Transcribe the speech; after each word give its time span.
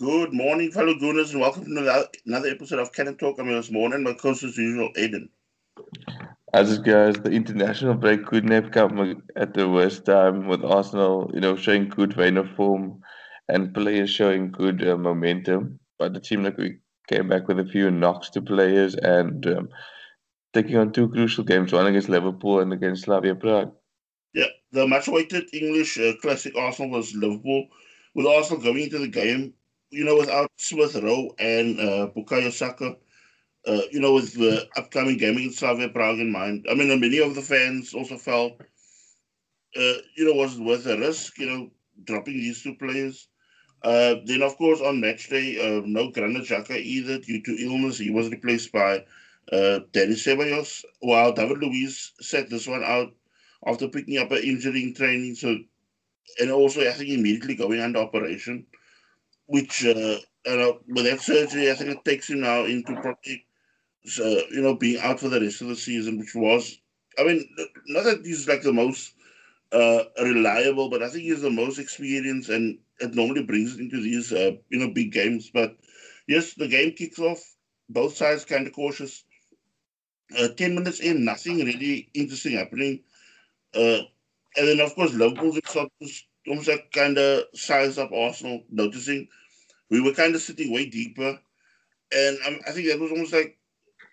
Good 0.00 0.32
morning, 0.32 0.70
fellow 0.70 0.94
Gooners, 0.94 1.32
and 1.32 1.40
welcome 1.40 1.64
to 1.64 2.08
another 2.24 2.48
episode 2.50 2.78
of 2.78 2.92
Cannon 2.92 3.16
Talk. 3.16 3.40
I'm 3.40 3.46
your 3.46 3.56
host, 3.56 3.72
Morning, 3.72 4.04
my 4.04 4.12
co-host 4.12 4.44
as 4.44 4.56
usual, 4.56 4.92
Aiden. 4.96 5.28
As 6.54 6.72
it 6.72 6.84
goes, 6.84 7.16
the 7.16 7.32
international 7.32 7.94
break 7.94 8.24
couldn't 8.24 8.52
have 8.52 8.70
come 8.70 9.24
at 9.34 9.54
the 9.54 9.68
worst 9.68 10.04
time 10.04 10.46
with 10.46 10.64
Arsenal, 10.64 11.32
you 11.34 11.40
know, 11.40 11.56
showing 11.56 11.88
good 11.88 12.12
vein 12.12 12.36
of 12.36 12.48
form 12.50 13.00
and 13.48 13.74
players 13.74 14.08
showing 14.08 14.52
good 14.52 14.86
uh, 14.86 14.96
momentum. 14.96 15.80
But 15.98 16.16
it 16.16 16.24
seemed 16.24 16.44
like 16.44 16.58
we 16.58 16.78
came 17.08 17.28
back 17.28 17.48
with 17.48 17.58
a 17.58 17.66
few 17.66 17.90
knocks 17.90 18.30
to 18.30 18.40
players 18.40 18.94
and 18.94 19.44
um, 19.48 19.68
taking 20.54 20.76
on 20.76 20.92
two 20.92 21.08
crucial 21.08 21.42
games, 21.42 21.72
one 21.72 21.88
against 21.88 22.08
Liverpool 22.08 22.60
and 22.60 22.72
against 22.72 23.02
Slavia 23.02 23.34
Prague. 23.34 23.72
Yeah, 24.32 24.46
the 24.70 24.86
much-awaited 24.86 25.52
English 25.52 25.98
uh, 25.98 26.12
classic 26.22 26.54
Arsenal 26.56 26.92
was 26.92 27.16
Liverpool, 27.16 27.66
with 28.14 28.26
Arsenal 28.26 28.62
going 28.62 28.84
into 28.84 28.98
the 28.98 29.08
game, 29.08 29.54
you 29.90 30.04
know, 30.04 30.16
without 30.16 30.50
Smith 30.56 30.94
Rowe 30.96 31.34
and 31.38 31.80
uh, 31.80 32.08
Bukayo 32.14 32.52
Saka 32.52 32.96
uh, 33.68 33.82
you 33.90 34.00
know, 34.00 34.14
with 34.14 34.34
the 34.34 34.66
upcoming 34.76 35.18
game 35.18 35.36
against 35.36 35.58
Slavia 35.58 35.88
Prague 35.88 36.20
in 36.20 36.32
mind. 36.32 36.66
I 36.70 36.74
mean, 36.74 36.88
many 37.00 37.18
of 37.18 37.34
the 37.34 37.42
fans 37.42 37.92
also 37.92 38.16
felt, 38.16 38.52
uh, 38.60 39.98
you 40.16 40.24
know, 40.24 40.32
was 40.32 40.56
it 40.56 40.62
worth 40.62 40.86
a 40.86 40.98
risk, 40.98 41.38
you 41.38 41.46
know, 41.46 41.70
dropping 42.04 42.34
these 42.34 42.62
two 42.62 42.74
players. 42.76 43.28
Uh, 43.82 44.16
then, 44.24 44.42
of 44.42 44.56
course, 44.56 44.80
on 44.80 45.00
match 45.00 45.28
day, 45.28 45.58
uh, 45.60 45.82
no 45.84 46.10
Granit 46.10 46.44
Xhaka 46.44 46.76
either 46.80 47.18
due 47.18 47.42
to 47.42 47.62
illness. 47.62 47.98
He 47.98 48.10
was 48.10 48.30
replaced 48.30 48.72
by 48.72 49.04
uh, 49.52 49.80
Dani 49.92 50.16
Ceballos, 50.16 50.84
while 51.00 51.32
David 51.32 51.58
Luiz 51.58 52.12
set 52.20 52.48
this 52.50 52.66
one 52.66 52.82
out 52.82 53.12
after 53.66 53.88
picking 53.88 54.18
up 54.18 54.30
an 54.32 54.42
injury 54.42 54.82
in 54.82 54.94
training. 54.94 55.34
So, 55.34 55.58
and 56.40 56.50
also, 56.50 56.80
I 56.80 56.92
think, 56.92 57.10
immediately 57.10 57.54
going 57.54 57.80
under 57.80 58.00
operation, 58.00 58.66
which, 59.48 59.86
uh, 59.86 60.18
uh, 60.46 60.72
with 60.88 61.06
that 61.06 61.20
surgery, 61.22 61.70
I 61.70 61.74
think 61.76 61.90
it 61.90 62.06
takes 62.06 62.30
him 62.30 62.42
now 62.42 62.66
into 62.66 62.94
probably 62.94 63.46
uh, 64.20 64.42
you 64.50 64.62
know, 64.62 64.74
being 64.74 65.00
out 65.00 65.20
for 65.20 65.28
the 65.28 65.40
rest 65.40 65.62
of 65.62 65.68
the 65.68 65.76
season, 65.76 66.18
which 66.18 66.34
was, 66.34 66.80
I 67.18 67.24
mean, 67.24 67.48
not 67.88 68.04
that 68.04 68.24
he's 68.24 68.48
like 68.48 68.62
the 68.62 68.72
most 68.72 69.14
uh, 69.72 70.04
reliable, 70.22 70.90
but 70.90 71.02
I 71.02 71.10
think 71.10 71.24
he's 71.24 71.42
the 71.42 71.50
most 71.50 71.78
experienced, 71.78 72.50
and 72.50 72.78
it 73.00 73.14
normally 73.14 73.44
brings 73.44 73.74
it 73.74 73.80
into 73.80 74.00
these, 74.02 74.32
uh, 74.32 74.52
you 74.70 74.80
know, 74.80 74.92
big 74.92 75.12
games. 75.12 75.50
But 75.52 75.76
yes, 76.28 76.54
the 76.54 76.68
game 76.68 76.92
kicks 76.92 77.20
off. 77.20 77.40
Both 77.90 78.16
sides 78.16 78.46
kind 78.46 78.66
of 78.66 78.74
cautious. 78.74 79.24
Uh, 80.38 80.48
Ten 80.48 80.74
minutes 80.74 81.00
in, 81.00 81.24
nothing 81.24 81.58
really 81.64 82.10
interesting 82.14 82.52
happening. 82.52 83.04
Uh, 83.74 84.02
and 84.56 84.68
then, 84.68 84.80
of 84.80 84.94
course, 84.96 85.14
Liverpool 85.14 85.52
just 86.02 86.27
almost 86.48 86.68
like 86.68 86.90
kind 86.92 87.18
of 87.18 87.44
size 87.54 87.98
up 87.98 88.12
Arsenal, 88.12 88.62
noticing 88.70 89.28
we 89.90 90.00
were 90.00 90.12
kind 90.12 90.34
of 90.34 90.42
sitting 90.42 90.72
way 90.72 90.88
deeper. 90.88 91.38
And 92.12 92.38
um, 92.46 92.60
I 92.66 92.72
think 92.72 92.88
that 92.88 92.98
was 92.98 93.10
almost 93.10 93.32
like 93.32 93.58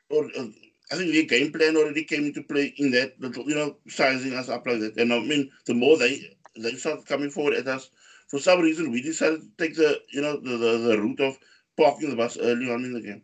or 0.10 0.26
uh, 0.38 0.48
I 0.92 0.96
think 0.96 1.12
the 1.12 1.26
game 1.26 1.52
plan 1.52 1.76
already 1.76 2.04
came 2.04 2.26
into 2.26 2.44
play 2.44 2.74
in 2.78 2.92
that 2.92 3.14
you 3.20 3.56
know, 3.56 3.78
sizing 3.88 4.34
us 4.34 4.50
up 4.50 4.68
like 4.68 4.80
that. 4.80 4.98
And 4.98 5.12
I 5.14 5.20
mean, 5.20 5.52
the 5.66 5.74
more 5.74 5.98
they 5.98 6.38
they 6.58 6.74
start 6.74 7.06
coming 7.06 7.30
forward 7.30 7.56
at 7.56 7.68
us, 7.68 7.90
for 8.28 8.40
some 8.40 8.62
reason, 8.62 8.92
we 8.92 9.02
decided 9.02 9.42
to 9.42 9.50
take 9.58 9.76
the, 9.76 10.02
you 10.10 10.22
know, 10.22 10.40
the, 10.40 10.58
the, 10.58 10.78
the 10.78 11.02
route 11.02 11.20
of 11.20 11.38
parking 11.78 12.10
the 12.10 12.16
bus 12.16 12.38
early 12.38 12.72
on 12.72 12.86
in 12.86 12.94
the 12.94 13.02
game. 13.02 13.24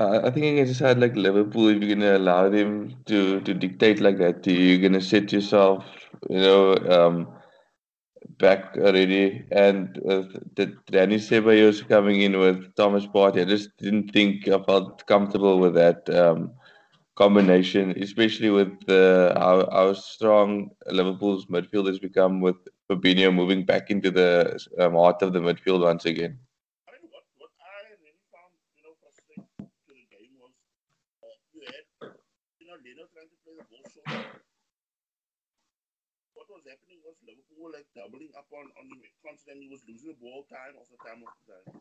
I 0.00 0.30
think 0.30 0.60
I 0.60 0.64
just 0.64 0.78
had 0.80 1.00
like 1.00 1.16
Liverpool. 1.16 1.68
If 1.68 1.82
you're 1.82 1.96
gonna 1.96 2.16
allow 2.16 2.48
them 2.48 2.94
to 3.06 3.40
to 3.40 3.54
dictate 3.54 4.00
like 4.00 4.18
that, 4.18 4.46
you're 4.46 4.78
gonna 4.78 5.00
set 5.00 5.32
yourself, 5.32 5.84
you 6.30 6.38
know, 6.38 6.76
um, 6.88 7.28
back 8.38 8.76
already, 8.76 9.44
and 9.52 9.98
uh, 9.98 10.22
the 10.56 10.66
Dani 10.92 11.18
Ceballos 11.28 11.86
coming 11.88 12.20
in 12.22 12.38
with 12.38 12.74
Thomas 12.76 13.06
Partey, 13.06 13.42
I 13.42 13.44
just 13.44 13.76
didn't 13.78 14.12
think 14.12 14.48
I 14.48 14.62
felt 14.62 15.06
comfortable 15.06 15.58
with 15.58 15.74
that 15.74 16.08
um, 16.10 16.52
combination, 17.16 17.92
especially 18.02 18.50
with 18.50 18.72
uh, 18.88 19.38
how, 19.38 19.68
how 19.70 19.92
strong 19.94 20.70
Liverpool's 20.90 21.46
midfield 21.46 21.88
has 21.88 21.98
become 21.98 22.40
with 22.40 22.56
Fabinho 22.90 23.34
moving 23.34 23.64
back 23.66 23.90
into 23.90 24.10
the 24.10 24.58
um, 24.78 24.94
heart 24.94 25.22
of 25.22 25.32
the 25.32 25.40
midfield 25.40 25.82
once 25.84 26.04
again. 26.06 26.38
Were 37.58 37.72
like 37.72 37.86
doubling 37.94 38.30
up 38.38 38.46
on, 38.52 38.66
on 38.78 38.86
him 38.88 39.02
constantly. 39.24 39.66
He 39.66 39.70
was 39.70 39.82
losing 39.88 40.08
the 40.08 40.18
ball 40.20 40.44
time 40.48 40.74
after 40.78 40.96
time 41.04 41.22
after 41.26 41.42
time. 41.52 41.80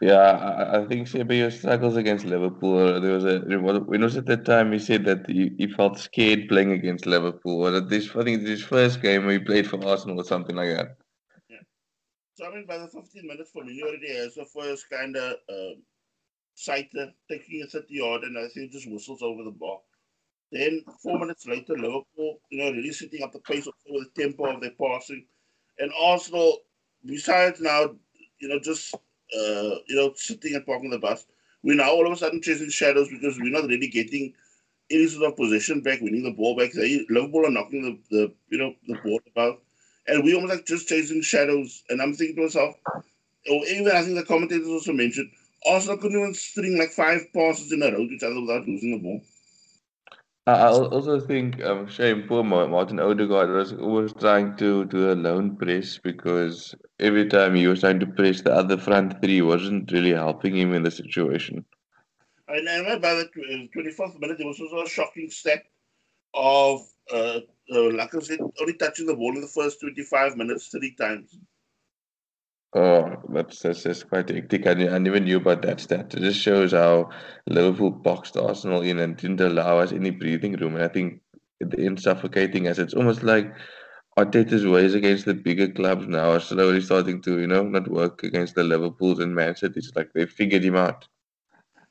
Yeah, 0.00 0.16
I, 0.16 0.82
I 0.82 0.86
think 0.86 1.06
Ceballos 1.06 1.58
struggles 1.58 1.96
against 1.96 2.24
Liverpool. 2.24 3.00
There 3.00 3.12
was 3.12 3.24
a 3.24 3.40
when 3.40 4.02
was 4.02 4.16
at 4.16 4.26
that 4.26 4.44
time 4.44 4.72
he 4.72 4.78
said 4.78 5.04
that 5.04 5.28
he, 5.28 5.52
he 5.58 5.66
felt 5.68 5.98
scared 5.98 6.48
playing 6.48 6.72
against 6.72 7.06
Liverpool. 7.06 7.66
Or 7.66 7.80
this 7.80 8.14
I 8.16 8.24
think 8.24 8.42
this 8.42 8.62
first 8.62 9.02
game 9.02 9.28
he 9.28 9.38
played 9.38 9.68
for 9.68 9.84
Arsenal 9.86 10.20
or 10.20 10.24
something 10.24 10.56
like 10.56 10.70
that. 10.70 10.96
Yeah. 11.50 11.64
So 12.34 12.46
I 12.46 12.54
mean, 12.54 12.66
by 12.66 12.78
the 12.78 12.88
15 12.88 13.26
minutes 13.26 13.50
for 13.52 13.64
me, 13.64 13.82
already 13.82 14.14
has 14.14 14.34
the 14.34 14.46
first 14.46 14.88
kind 14.90 15.16
of 15.16 15.36
uh, 15.48 15.74
sighter 16.54 17.12
taking 17.30 17.62
a 17.62 17.66
30 17.66 17.94
yard, 17.94 18.22
and 18.22 18.38
I 18.38 18.48
think 18.48 18.72
just 18.72 18.90
whistles 18.90 19.22
over 19.22 19.44
the 19.44 19.50
ball. 19.50 19.84
Then 20.52 20.84
four 21.02 21.18
minutes 21.18 21.46
later, 21.46 21.74
Liverpool, 21.74 22.38
you 22.50 22.58
know, 22.58 22.72
really 22.72 22.92
setting 22.92 23.24
up 23.24 23.32
the 23.32 23.40
pace 23.40 23.66
of 23.66 23.74
the 23.86 24.06
tempo 24.22 24.54
of 24.54 24.60
their 24.60 24.72
passing. 24.72 25.26
And 25.78 25.90
Arsenal, 25.98 26.58
besides 27.06 27.60
now, 27.60 27.96
you 28.38 28.48
know, 28.48 28.60
just 28.60 28.94
uh, 28.94 29.76
you 29.88 29.96
know, 29.96 30.12
sitting 30.16 30.54
and 30.54 30.66
parking 30.66 30.90
the 30.90 30.98
bus, 30.98 31.26
we're 31.64 31.76
now 31.76 31.90
all 31.90 32.06
of 32.06 32.12
a 32.12 32.16
sudden 32.16 32.42
chasing 32.42 32.70
shadows 32.70 33.08
because 33.08 33.38
we're 33.38 33.52
not 33.52 33.68
really 33.68 33.88
getting 33.88 34.34
any 34.90 35.06
sort 35.08 35.30
of 35.30 35.36
possession 35.36 35.80
back, 35.80 36.00
winning 36.02 36.24
the 36.24 36.32
ball 36.32 36.56
back. 36.56 36.72
They 36.72 37.06
Liverpool 37.10 37.46
are 37.46 37.50
knocking 37.50 37.82
the, 38.10 38.16
the 38.16 38.34
you 38.50 38.58
know 38.58 38.74
the 38.86 38.96
ball 39.04 39.20
about, 39.34 39.62
and 40.06 40.24
we 40.24 40.34
almost 40.34 40.54
like 40.54 40.66
just 40.66 40.88
chasing 40.88 41.22
shadows. 41.22 41.82
And 41.88 42.02
I'm 42.02 42.14
thinking 42.14 42.36
to 42.36 42.42
myself, 42.42 42.76
or 43.50 43.64
even 43.66 43.88
I 43.88 44.02
think 44.02 44.16
the 44.16 44.24
commentators 44.24 44.68
also 44.68 44.92
mentioned, 44.92 45.30
Arsenal 45.66 45.98
couldn't 45.98 46.18
even 46.20 46.34
string 46.34 46.78
like 46.78 46.90
five 46.90 47.32
passes 47.34 47.72
in 47.72 47.82
a 47.82 47.86
row 47.90 48.06
to 48.06 48.12
each 48.14 48.22
other 48.22 48.40
without 48.40 48.68
losing 48.68 48.92
the 48.92 48.98
ball. 48.98 49.20
I 50.44 50.70
also 50.70 51.20
think 51.20 51.62
um, 51.62 51.86
shame 51.86 52.24
poor 52.26 52.42
Martin 52.42 52.98
Odegaard 52.98 53.50
was 53.50 53.72
always 53.74 54.12
trying 54.12 54.56
to 54.56 54.84
do 54.86 55.12
a 55.12 55.14
lone 55.14 55.56
press 55.56 55.98
because 55.98 56.74
every 56.98 57.28
time 57.28 57.54
he 57.54 57.68
was 57.68 57.80
trying 57.80 58.00
to 58.00 58.06
press 58.06 58.40
the 58.40 58.52
other 58.52 58.76
front 58.76 59.22
three 59.22 59.40
wasn't 59.40 59.92
really 59.92 60.10
helping 60.10 60.56
him 60.56 60.74
in 60.74 60.82
the 60.82 60.90
situation. 60.90 61.64
And 62.48 62.66
then 62.66 63.00
by 63.00 63.14
the 63.14 63.28
24th 63.76 64.18
minute, 64.18 64.38
there 64.38 64.48
was 64.48 64.60
also 64.60 64.82
a 64.82 64.88
shocking 64.88 65.30
stat 65.30 65.62
of 66.34 66.80
uh, 67.12 67.40
uh, 67.72 68.20
said, 68.20 68.40
only 68.60 68.74
touching 68.74 69.06
the 69.06 69.14
ball 69.14 69.34
in 69.34 69.42
the 69.42 69.46
first 69.46 69.80
25 69.80 70.36
minutes 70.36 70.68
three 70.68 70.94
times. 70.96 71.38
Oh, 72.74 73.16
that's 73.28 73.60
that's 73.60 73.82
just 73.82 74.08
quite 74.08 74.30
hectic. 74.30 74.66
I, 74.66 74.70
I 74.70 74.98
never 74.98 75.20
knew 75.20 75.36
about 75.36 75.60
that 75.62 75.80
stat. 75.80 76.14
It 76.14 76.20
just 76.20 76.40
shows 76.40 76.72
how 76.72 77.10
Liverpool 77.46 77.90
boxed 77.90 78.36
Arsenal 78.36 78.80
in 78.80 78.98
and 78.98 79.16
didn't 79.16 79.42
allow 79.42 79.78
us 79.78 79.92
any 79.92 80.10
breathing 80.10 80.54
room. 80.54 80.76
And 80.76 80.84
I 80.84 80.88
think 80.88 81.20
in 81.76 81.98
suffocating 81.98 82.68
us, 82.68 82.78
it's 82.78 82.94
almost 82.94 83.22
like 83.22 83.54
Arteta's 84.18 84.66
ways 84.66 84.94
against 84.94 85.26
the 85.26 85.34
bigger 85.34 85.68
clubs 85.68 86.06
now 86.06 86.30
are 86.32 86.40
slowly 86.40 86.80
starting 86.80 87.20
to, 87.22 87.40
you 87.40 87.46
know, 87.46 87.62
not 87.62 87.88
work 87.88 88.22
against 88.22 88.54
the 88.54 88.64
Liverpools 88.64 89.20
and 89.20 89.34
Man 89.34 89.54
City. 89.54 89.74
It's 89.76 89.92
like 89.94 90.12
they 90.14 90.24
figured 90.24 90.64
him 90.64 90.76
out. 90.76 91.06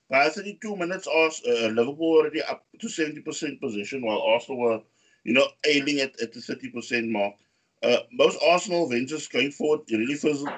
By 0.10 0.30
32 0.30 0.76
minutes, 0.76 1.08
uh, 1.08 1.30
Liverpool 1.70 2.18
already 2.18 2.42
up 2.42 2.66
to 2.80 2.88
70% 2.88 3.62
position, 3.62 4.06
while 4.06 4.22
Arsenal 4.22 4.60
were, 4.60 4.82
you 5.24 5.34
know, 5.34 5.48
ailing 5.66 6.00
at, 6.00 6.20
at 6.22 6.34
the 6.34 6.40
30% 6.40 7.10
mark. 7.10 7.36
Uh, 7.84 7.98
most 8.12 8.40
Arsenal 8.48 8.88
ventures 8.88 9.28
going 9.28 9.52
forward 9.52 9.82
really 9.92 10.16
fizzled, 10.16 10.50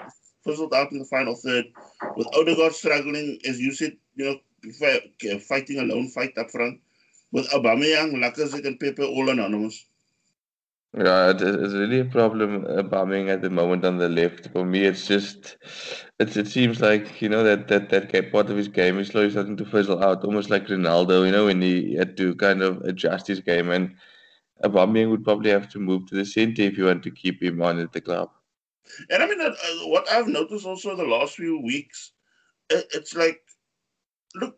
fizzled 0.44 0.74
out 0.74 0.92
in 0.92 1.00
the 1.00 1.06
final 1.06 1.36
third, 1.36 1.66
with 2.16 2.28
Odegaard 2.36 2.74
struggling, 2.74 3.40
as 3.48 3.60
you 3.60 3.72
said, 3.72 3.96
you 4.16 4.26
know, 4.26 5.40
fighting 5.40 5.80
a 5.80 5.84
lone 5.84 6.10
fight 6.10 6.38
up 6.38 6.52
front, 6.52 6.80
with 7.32 7.50
Aubameyang, 7.50 8.14
Lacazette, 8.16 8.66
and 8.66 8.80
Pepe 8.80 9.04
all 9.04 9.30
anonymous. 9.30 9.86
Yeah, 10.96 11.32
it's 11.32 11.74
really 11.74 12.02
a 12.02 12.06
problem 12.06 12.66
Aubameyang 12.66 13.30
at 13.30 13.42
the 13.42 13.50
moment 13.50 13.84
on 13.84 13.98
the 13.98 14.10
left. 14.10 14.50
For 14.52 14.64
me, 14.64 14.84
it's 14.84 15.08
just 15.08 15.58
it, 16.20 16.38
it 16.38 16.48
seems 16.48 16.82
like 16.82 17.20
you 17.20 17.30
know 17.30 17.44
that 17.44 17.68
that 17.70 17.90
that 17.90 18.32
part 18.32 18.52
of 18.52 18.58
his 18.58 18.68
game 18.68 19.00
is 19.00 19.08
slowly 19.08 19.32
starting 19.32 19.58
to 19.58 19.66
fizzle 19.66 20.04
out, 20.04 20.24
almost 20.24 20.52
like 20.52 20.68
Ronaldo. 20.68 21.26
You 21.26 21.32
know, 21.32 21.46
when 21.46 21.64
he 21.64 21.96
had 21.96 22.16
to 22.18 22.36
kind 22.36 22.62
of 22.62 22.78
adjust 22.82 23.26
his 23.26 23.40
game 23.40 23.72
and 23.72 23.96
Aubameyang 24.64 25.10
would 25.10 25.24
probably 25.24 25.52
have 25.52 25.70
to 25.70 25.80
move 25.80 26.08
to 26.08 26.16
the 26.16 26.26
centre 26.26 26.62
if 26.62 26.78
you 26.78 26.86
want 26.86 27.04
to 27.04 27.12
keep 27.12 27.42
him 27.42 27.62
on 27.62 27.80
at 27.80 27.92
the 27.92 28.02
club. 28.02 28.30
And 29.10 29.24
I 29.24 29.28
mean, 29.28 29.42
uh, 29.42 29.54
what 29.86 30.10
I've 30.10 30.28
noticed 30.28 30.66
also 30.66 30.96
the 30.96 31.04
last 31.04 31.36
few 31.36 31.60
weeks, 31.60 32.12
it, 32.70 32.86
it's 32.94 33.16
like, 33.16 33.42
look, 34.36 34.58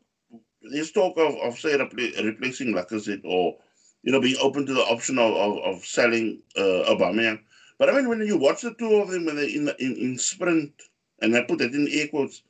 there's 0.61 0.91
talk 0.91 1.17
of, 1.17 1.35
of 1.35 1.57
say, 1.59 1.77
repl- 1.77 2.23
replacing 2.23 2.73
Lacazette 2.73 3.21
or, 3.23 3.57
you 4.03 4.11
know, 4.11 4.21
being 4.21 4.37
open 4.41 4.65
to 4.65 4.73
the 4.73 4.81
option 4.81 5.17
of, 5.19 5.33
of, 5.33 5.57
of 5.59 5.85
selling 5.85 6.41
uh, 6.57 6.89
Aubameyang. 6.89 7.39
But 7.77 7.89
I 7.89 7.93
mean, 7.93 8.07
when 8.07 8.21
you 8.21 8.37
watch 8.37 8.61
the 8.61 8.73
two 8.75 8.95
of 8.95 9.09
them 9.09 9.25
when 9.25 9.35
they're 9.35 9.45
in, 9.45 9.69
in, 9.79 9.95
in 9.97 10.17
sprint 10.17 10.71
and 11.21 11.35
I 11.35 11.41
put 11.41 11.59
that 11.59 11.73
in 11.73 11.87
air 11.91 12.07
quotes. 12.07 12.41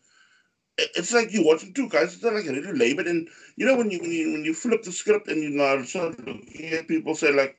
It's 0.78 1.14
like 1.14 1.32
you're 1.32 1.46
watching 1.46 1.74
two 1.74 1.88
guys. 1.90 2.20
That 2.20 2.34
are 2.34 2.36
like 2.36 2.46
really 2.46 2.74
labored, 2.78 3.08
and 3.08 3.28
you 3.56 3.66
know 3.66 3.78
when 3.78 3.92
you 3.92 4.00
when 4.00 4.12
you 4.12 4.32
when 4.34 4.44
you 4.46 4.54
flip 4.54 4.84
the 4.84 4.92
script 4.92 5.28
and 5.30 5.42
you 5.42 5.50
now 5.52 5.82
start 5.84 6.20
looking 6.26 6.70
at 6.74 6.88
people 6.88 7.16
say 7.16 7.32
like, 7.32 7.58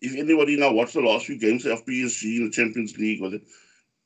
if 0.00 0.14
anybody 0.16 0.56
now 0.56 0.72
watched 0.72 0.94
the 0.94 1.00
last 1.00 1.26
few 1.26 1.38
games 1.38 1.66
of 1.66 1.84
PSG 1.84 2.36
in 2.36 2.44
the 2.44 2.50
Champions 2.50 2.96
League, 2.98 3.20
or 3.22 3.30
the, 3.30 3.40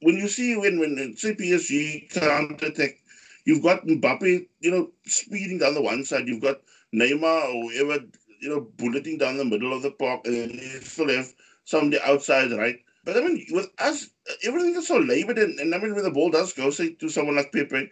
when 0.00 0.17
you 0.17 0.29
see 0.29 0.56
when 0.56 0.79
when 0.81 1.17
say 1.17 1.35
PSG 1.35 2.11
counter 2.11 2.67
attack, 2.67 2.99
you've 3.44 3.62
got 3.62 3.87
Mbappe, 3.87 4.47
you 4.61 4.70
know, 4.70 4.91
speeding 5.06 5.59
down 5.59 5.75
the 5.75 5.82
one 5.82 6.05
side, 6.05 6.26
you've 6.26 6.43
got 6.43 6.61
Neymar 6.94 7.55
or 7.55 7.70
whoever, 7.70 8.05
you 8.41 8.49
know, 8.49 8.61
bulleting 8.76 9.19
down 9.19 9.37
the 9.37 9.44
middle 9.44 9.73
of 9.75 9.82
the 9.82 9.91
park, 9.91 10.23
and 10.25 10.35
then 10.35 10.50
you 10.50 10.81
still 10.81 11.09
have 11.11 11.32
somebody 11.64 12.00
outside, 12.02 12.52
right? 12.52 12.79
But 13.05 13.17
I 13.17 13.20
mean, 13.20 13.47
with 13.50 13.69
us, 13.79 14.09
everything 14.44 14.75
is 14.76 14.88
so 14.88 14.97
labored, 14.99 15.38
and, 15.38 15.59
and 15.61 15.75
I 15.75 15.79
mean, 15.79 15.94
when 15.94 16.05
the 16.05 16.11
ball 16.11 16.31
does 16.31 16.52
go, 16.52 16.70
say, 16.70 16.94
to 16.94 17.09
someone 17.09 17.37
like 17.37 17.52
Pepe, 17.52 17.91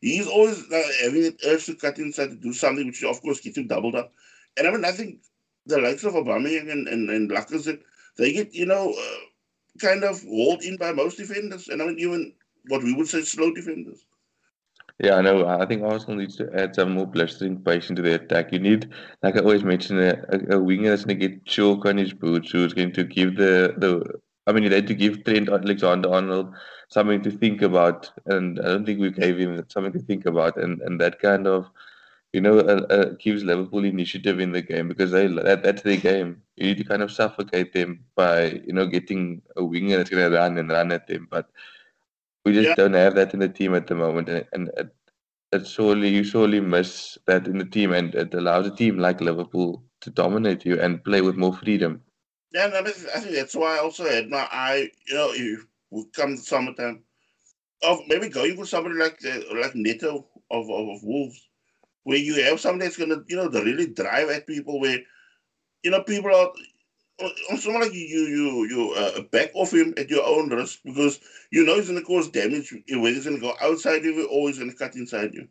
he's 0.00 0.26
always 0.26 0.58
uh, 0.72 0.82
having 1.02 1.26
an 1.26 1.36
urge 1.46 1.66
to 1.66 1.74
cut 1.74 1.98
inside 1.98 2.30
to 2.30 2.36
do 2.36 2.52
something, 2.52 2.86
which 2.86 3.04
of 3.04 3.20
course 3.20 3.40
gets 3.40 3.58
him 3.58 3.66
doubled 3.66 3.94
up. 3.94 4.12
And 4.56 4.66
I 4.66 4.70
mean, 4.70 4.84
I 4.84 4.92
think 4.92 5.20
the 5.66 5.78
likes 5.78 6.04
of 6.04 6.14
Aubameyang 6.14 6.70
and, 6.70 6.88
and, 6.88 7.10
and 7.10 7.30
Lacazette, 7.30 7.80
they 8.16 8.32
get, 8.32 8.54
you 8.54 8.66
know, 8.66 8.92
uh, 8.92 9.78
kind 9.78 10.04
of 10.04 10.22
walled 10.24 10.62
in 10.62 10.76
by 10.76 10.92
most 10.92 11.18
defenders. 11.18 11.68
And 11.68 11.80
I 11.80 11.86
mean, 11.86 11.98
even 11.98 12.32
what 12.68 12.82
we 12.82 12.94
would 12.94 13.08
say 13.08 13.22
slow 13.22 13.52
defenders. 13.52 14.04
Yeah, 15.02 15.14
I 15.14 15.22
know. 15.22 15.46
I 15.46 15.64
think 15.64 15.82
Arsenal 15.82 16.16
needs 16.16 16.36
to 16.36 16.50
add 16.54 16.74
some 16.74 16.92
more 16.92 17.06
blistering 17.06 17.62
pace 17.62 17.88
into 17.88 18.02
the 18.02 18.16
attack. 18.16 18.52
You 18.52 18.58
need, 18.58 18.90
like 19.22 19.36
I 19.36 19.40
always 19.40 19.64
mention, 19.64 19.98
a, 19.98 20.22
a, 20.28 20.56
a 20.56 20.60
winger 20.60 20.90
that's 20.90 21.06
going 21.06 21.18
to 21.18 21.28
get 21.28 21.46
chalk 21.46 21.86
on 21.86 21.96
his 21.96 22.12
boots, 22.12 22.50
who's 22.50 22.74
going 22.74 22.92
to 22.92 23.04
give 23.04 23.36
the, 23.36 23.74
the 23.78 24.20
I 24.46 24.52
mean, 24.52 24.64
you 24.64 24.70
need 24.70 24.86
to 24.86 24.94
give 24.94 25.24
Trent 25.24 25.48
Alexander 25.48 26.10
Arnold 26.10 26.54
something 26.88 27.22
to 27.22 27.30
think 27.30 27.62
about, 27.62 28.10
and 28.26 28.58
I 28.60 28.64
don't 28.64 28.84
think 28.84 29.00
we 29.00 29.10
gave 29.10 29.38
him 29.38 29.64
something 29.68 29.92
to 29.92 30.00
think 30.00 30.26
about, 30.26 30.56
and, 30.56 30.80
and 30.82 31.00
that 31.00 31.20
kind 31.20 31.46
of, 31.46 31.70
you 32.32 32.40
know, 32.40 32.58
uh, 32.58 32.86
uh, 32.90 33.04
gives 33.18 33.44
Liverpool 33.44 33.84
initiative 33.84 34.40
in 34.40 34.52
the 34.52 34.62
game 34.62 34.88
because 34.88 35.10
they 35.10 35.26
that, 35.26 35.62
that's 35.62 35.82
their 35.82 35.96
game. 35.96 36.42
You 36.56 36.68
need 36.68 36.78
to 36.78 36.84
kind 36.84 37.02
of 37.02 37.12
suffocate 37.12 37.72
them 37.72 38.04
by, 38.14 38.62
you 38.66 38.72
know, 38.72 38.86
getting 38.86 39.42
a 39.56 39.64
winger 39.64 39.96
that's 39.96 40.10
going 40.10 40.30
to 40.30 40.36
run 40.36 40.58
and 40.58 40.70
run 40.70 40.92
at 40.92 41.06
them, 41.06 41.28
but 41.30 41.50
we 42.44 42.52
just 42.52 42.68
yeah. 42.68 42.74
don't 42.74 42.94
have 42.94 43.14
that 43.16 43.34
in 43.34 43.40
the 43.40 43.48
team 43.48 43.74
at 43.74 43.86
the 43.86 43.94
moment, 43.94 44.28
and, 44.28 44.46
and 44.52 44.70
it, 44.76 44.94
it 45.52 45.66
surely 45.66 46.08
you 46.08 46.24
surely 46.24 46.60
miss 46.60 47.18
that 47.26 47.46
in 47.46 47.58
the 47.58 47.64
team, 47.64 47.92
and 47.92 48.14
it 48.14 48.34
allows 48.34 48.66
a 48.66 48.74
team 48.74 48.98
like 48.98 49.20
Liverpool 49.20 49.82
to 50.00 50.10
dominate 50.10 50.64
you 50.64 50.80
and 50.80 51.04
play 51.04 51.20
with 51.20 51.36
more 51.36 51.54
freedom. 51.54 52.02
Yeah, 52.52 52.70
I, 52.74 52.82
think 53.20 53.34
that's 53.34 53.54
why 53.54 53.76
I 53.76 53.78
also 53.78 54.04
had 54.04 54.28
my 54.28 54.46
eye. 54.50 54.90
You 55.06 55.14
know, 55.14 55.30
if 55.32 55.66
we 55.90 56.04
come 56.14 56.36
summertime, 56.36 57.02
of 57.82 58.00
maybe 58.08 58.28
going 58.28 58.56
for 58.56 58.66
somebody 58.66 58.96
like 58.96 59.18
uh, 59.24 59.40
like 59.60 59.74
Neto 59.74 60.26
of, 60.50 60.68
of, 60.68 60.88
of 60.88 61.02
Wolves, 61.02 61.48
where 62.02 62.18
you 62.18 62.42
have 62.44 62.60
somebody 62.60 62.86
that's 62.86 62.96
gonna 62.96 63.22
you 63.28 63.36
know 63.36 63.48
really 63.48 63.86
drive 63.86 64.30
at 64.30 64.46
people, 64.46 64.80
where 64.80 64.98
you 65.82 65.90
know 65.90 66.02
people 66.02 66.34
are 66.34 66.50
on 67.50 67.58
someone 67.58 67.82
like 67.82 67.92
you, 67.92 68.00
you, 68.00 68.64
you, 68.64 68.92
uh, 68.92 69.22
back 69.30 69.50
off 69.54 69.72
him 69.72 69.94
at 69.96 70.08
your 70.08 70.24
own 70.24 70.48
risk 70.48 70.80
because 70.84 71.20
you 71.50 71.64
know 71.64 71.76
he's 71.76 71.88
going 71.88 71.98
to 71.98 72.04
cause 72.04 72.28
damage. 72.28 72.72
Whether 72.88 73.14
he's 73.14 73.24
going 73.24 73.36
to 73.36 73.42
go 73.42 73.54
outside 73.60 74.04
you 74.04 74.26
or 74.28 74.48
he's 74.48 74.58
going 74.58 74.70
to 74.70 74.76
cut 74.76 74.96
inside 74.96 75.34
you. 75.34 75.48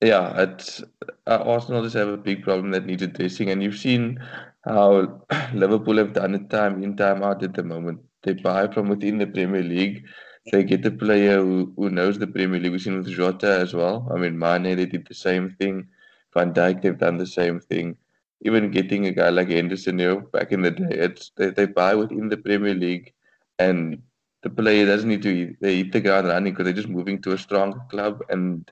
Yeah, 0.00 0.42
it's 0.42 0.82
uh, 1.26 1.42
Arsenal 1.44 1.82
just 1.82 1.96
have 1.96 2.08
a 2.08 2.16
big 2.16 2.42
problem 2.42 2.70
that 2.70 2.86
needs 2.86 3.02
addressing, 3.02 3.50
and 3.50 3.62
you've 3.62 3.78
seen 3.78 4.20
how 4.68 5.22
Liverpool 5.54 5.96
have 5.98 6.12
done 6.12 6.34
it 6.34 6.50
time 6.50 6.82
in 6.82 6.96
time 6.96 7.22
out 7.22 7.42
at 7.42 7.54
the 7.54 7.62
moment. 7.64 8.00
They 8.22 8.34
buy 8.34 8.68
from 8.68 8.88
within 8.88 9.18
the 9.18 9.26
Premier 9.26 9.62
League. 9.62 10.04
They 10.52 10.64
get 10.64 10.86
a 10.86 10.90
player 10.90 11.38
who, 11.38 11.72
who 11.76 11.90
knows 11.90 12.18
the 12.18 12.26
Premier 12.26 12.60
League. 12.60 12.72
We've 12.72 12.80
seen 12.80 12.98
with 12.98 13.08
Jota 13.08 13.58
as 13.60 13.74
well. 13.74 14.08
I 14.12 14.18
mean, 14.18 14.38
Mane, 14.38 14.76
they 14.76 14.86
did 14.86 15.06
the 15.06 15.14
same 15.14 15.56
thing. 15.60 15.88
Van 16.34 16.52
Dijk, 16.52 16.82
they've 16.82 16.98
done 16.98 17.18
the 17.18 17.26
same 17.26 17.60
thing 17.60 17.96
even 18.42 18.70
getting 18.70 19.06
a 19.06 19.12
guy 19.12 19.30
like 19.30 19.48
Henderson, 19.48 19.98
you 19.98 20.08
know, 20.08 20.20
back 20.20 20.52
in 20.52 20.62
the 20.62 20.70
day, 20.70 20.86
it's 20.90 21.32
they, 21.36 21.50
they 21.50 21.66
buy 21.66 21.94
within 21.94 22.28
the 22.28 22.36
Premier 22.36 22.74
League, 22.74 23.12
and 23.58 24.00
the 24.42 24.50
player 24.50 24.86
doesn't 24.86 25.08
need 25.08 25.22
to 25.22 25.56
they 25.60 25.78
hit 25.78 25.92
the 25.92 26.00
ground 26.00 26.28
running 26.28 26.52
because 26.52 26.64
they're 26.64 26.72
just 26.82 26.88
moving 26.88 27.20
to 27.22 27.32
a 27.32 27.38
strong 27.38 27.80
club 27.90 28.22
and 28.28 28.70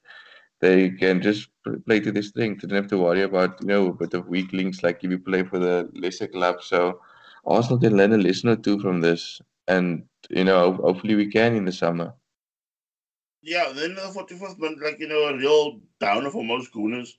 they 0.61 0.91
can 0.91 1.21
just 1.21 1.49
play 1.87 2.01
to 2.01 2.13
their 2.13 2.23
strength. 2.23 2.63
They 2.63 2.69
don't 2.69 2.83
have 2.83 2.91
to 2.91 2.99
worry 2.99 3.23
about 3.23 3.61
you 3.61 3.69
know 3.69 3.89
a 3.89 3.93
bit 3.93 4.15
of 4.15 4.29
weak 4.29 4.53
links 4.53 4.83
like 4.83 5.03
if 5.03 5.11
you 5.11 5.19
play 5.19 5.43
for 5.43 5.59
the 5.59 5.91
lesser 5.95 6.27
club. 6.27 6.63
So 6.63 7.01
Arsenal 7.45 7.79
can 7.79 7.97
learn 7.97 8.13
a 8.13 8.19
lesson 8.19 8.51
or 8.51 8.57
two 8.57 8.81
from 8.81 9.01
this, 9.01 9.41
and 9.69 10.05
you 10.31 10.45
know 10.45 10.75
hopefully 10.75 11.15
we 11.15 11.31
can 11.31 11.55
in 11.55 11.65
the 11.65 11.73
summer. 11.73 12.15
Yeah, 13.43 13.71
then 13.73 13.97
uh, 13.97 14.11
the 14.11 14.35
44th 14.35 14.59
month, 14.59 14.81
like 14.83 14.99
you 14.99 15.09
know, 15.09 15.29
a 15.29 15.37
real 15.37 15.81
downer 16.01 16.31
for 16.31 16.45
most 16.45 16.73
Gooners 16.73 17.15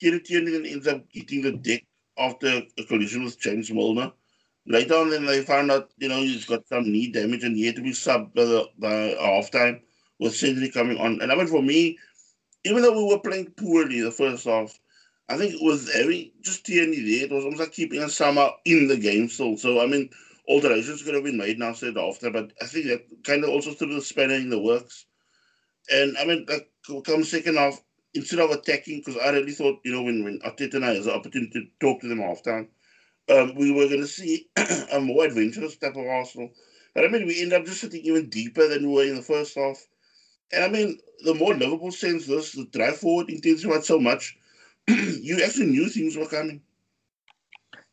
Kieran 0.00 0.66
ends 0.66 0.86
up 0.86 1.08
getting 1.10 1.42
the 1.42 1.52
deck 1.52 1.84
after 2.18 2.62
a 2.78 2.84
collision 2.84 3.24
with 3.24 3.40
James 3.40 3.70
Milner. 3.70 4.12
Later 4.66 4.94
on, 4.94 5.10
then 5.10 5.24
they 5.24 5.42
found 5.42 5.70
out, 5.70 5.90
you 5.98 6.08
know, 6.08 6.20
he's 6.20 6.44
got 6.44 6.66
some 6.66 6.90
knee 6.90 7.12
damage 7.12 7.44
and 7.44 7.56
he 7.56 7.66
had 7.66 7.76
to 7.76 7.82
be 7.82 7.92
subbed 7.92 8.34
by, 8.34 8.44
the, 8.44 8.66
by 8.78 9.14
halftime 9.20 9.80
with 10.18 10.34
Cedric 10.34 10.74
coming 10.74 10.98
on. 10.98 11.20
And 11.22 11.30
I 11.30 11.36
mean, 11.36 11.46
for 11.46 11.62
me, 11.62 11.98
even 12.66 12.82
though 12.82 12.92
we 12.92 13.04
were 13.04 13.20
playing 13.20 13.52
poorly 13.56 14.00
the 14.00 14.10
first 14.10 14.44
half, 14.46 14.78
I 15.28 15.36
think 15.36 15.54
it 15.54 15.62
was 15.62 15.92
having 15.92 16.32
just 16.42 16.66
Tierney 16.66 17.00
there. 17.00 17.24
It 17.26 17.32
was 17.32 17.44
almost 17.44 17.60
like 17.60 17.72
keeping 17.72 18.02
us 18.02 18.14
somehow 18.14 18.50
in 18.64 18.88
the 18.88 18.96
game 18.96 19.28
still. 19.28 19.56
So, 19.56 19.80
I 19.80 19.86
mean, 19.86 20.10
alterations 20.48 21.02
could 21.02 21.14
have 21.14 21.24
been 21.24 21.36
made 21.38 21.58
now, 21.58 21.72
said 21.72 21.96
after, 21.96 22.30
but 22.30 22.52
I 22.62 22.66
think 22.66 22.86
that 22.86 23.06
kind 23.24 23.44
of 23.44 23.50
also 23.50 23.72
threw 23.72 23.94
the 23.94 24.02
spanner 24.02 24.34
in 24.34 24.50
the 24.50 24.60
works. 24.60 25.06
And 25.92 26.16
I 26.18 26.24
mean, 26.24 26.46
like, 26.48 26.68
come 27.04 27.24
second 27.24 27.56
half, 27.56 27.80
instead 28.14 28.40
of 28.40 28.50
attacking, 28.50 29.00
because 29.00 29.20
I 29.22 29.30
really 29.30 29.52
thought, 29.52 29.80
you 29.84 29.92
know, 29.92 30.02
when, 30.02 30.24
when 30.24 30.40
Arteta 30.40 30.74
and 30.74 30.84
I 30.84 30.94
has 30.94 31.04
the 31.06 31.14
opportunity 31.14 31.52
to 31.52 31.66
talk 31.80 32.00
to 32.00 32.08
them 32.08 32.18
halftime, 32.18 32.68
um, 33.30 33.54
we 33.56 33.70
were 33.72 33.86
going 33.88 34.00
to 34.00 34.06
see 34.06 34.48
a 34.92 35.00
more 35.00 35.24
adventurous 35.24 35.76
type 35.76 35.96
of 35.96 36.06
Arsenal. 36.06 36.50
But 36.94 37.04
I 37.04 37.08
mean, 37.08 37.26
we 37.26 37.42
end 37.42 37.52
up 37.52 37.64
just 37.64 37.80
sitting 37.80 38.02
even 38.02 38.28
deeper 38.30 38.68
than 38.68 38.88
we 38.88 38.94
were 38.94 39.04
in 39.04 39.16
the 39.16 39.22
first 39.22 39.54
half. 39.56 39.78
And 40.52 40.64
I 40.64 40.68
mean, 40.68 40.98
the 41.24 41.34
more 41.34 41.54
Liverpool 41.54 41.92
sends 41.92 42.26
this, 42.26 42.52
the 42.52 42.66
drive 42.66 42.98
forward 42.98 43.28
intensity 43.28 43.50
intensified 43.50 43.84
so 43.84 43.98
much, 43.98 44.38
you 44.88 45.42
actually 45.42 45.66
knew 45.66 45.88
things 45.88 46.16
were 46.16 46.28
coming. 46.28 46.60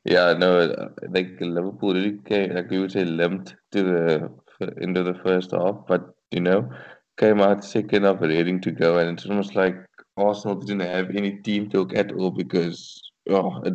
Yeah, 0.06 0.34
no, 0.34 0.88
like 1.10 1.40
Liverpool 1.40 1.94
really 1.94 2.19
came, 2.26 2.54
like 2.54 2.69
we 2.69 2.80
would 2.80 2.92
say, 2.92 3.06
limped 3.06 3.56
to 3.72 3.83
the 3.83 4.30
into 4.78 5.04
the 5.04 5.16
first 5.26 5.52
half, 5.52 5.76
but 5.88 6.14
you 6.31 6.42
know, 6.42 6.69
came 7.18 7.40
out 7.40 7.64
second 7.64 8.04
half 8.04 8.22
ready 8.22 8.60
to 8.60 8.72
go, 8.72 8.98
and 8.98 9.18
it's 9.18 9.26
almost 9.26 9.56
like 9.56 9.76
Arsenal 10.18 10.56
didn't 10.56 10.81
have 10.81 11.16
any 11.16 11.38
team 11.38 11.69
talk 11.69 11.95
at 11.95 12.12
all 12.12 12.31
because 12.31 13.02
oh, 13.30 13.62
it, 13.64 13.74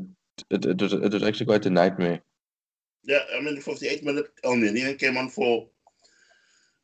it, 0.51 0.67
it, 0.67 0.83
was, 0.83 0.93
it 0.93 1.13
was 1.13 1.23
actually 1.23 1.47
quite 1.47 1.67
a 1.67 1.71
nightmare. 1.71 2.21
Yeah, 3.05 3.21
I 3.35 3.41
mean, 3.41 3.61
58 3.61 4.05
minute 4.05 4.27
Almeida 4.45 4.95
came 4.95 5.17
on 5.17 5.31
for 5.31 5.67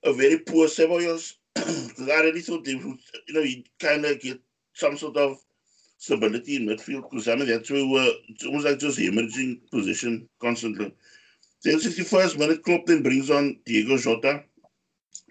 a 0.05 0.13
very 0.13 0.39
poor 0.39 0.69
Ceballos 0.69 1.35
because 1.55 2.09
I 2.09 2.31
they 2.31 2.75
would, 2.75 2.99
you 3.29 3.35
know, 3.35 3.43
he 3.43 3.67
kind 3.79 4.05
of 4.05 4.21
get 4.21 4.41
some 4.75 4.97
sort 4.97 5.17
of 5.17 5.39
stability 5.99 6.57
in 6.57 6.67
midfield 6.67 7.09
because 7.11 7.29
I 7.29 7.37
mean, 7.37 7.49
that's 7.49 7.71
where 7.71 7.85
we 7.85 7.93
were, 7.93 8.11
it's 8.29 8.45
almost 8.45 8.67
like 8.67 8.79
just 8.79 8.99
emerging 8.99 9.61
position 9.71 10.29
constantly. 10.41 10.95
Then 11.63 11.79
61st 11.79 12.39
minute, 12.39 12.63
Klopp 12.63 12.87
then 12.87 13.03
brings 13.03 13.31
on 13.31 13.59
Diego 13.65 13.97
Jota 13.97 14.43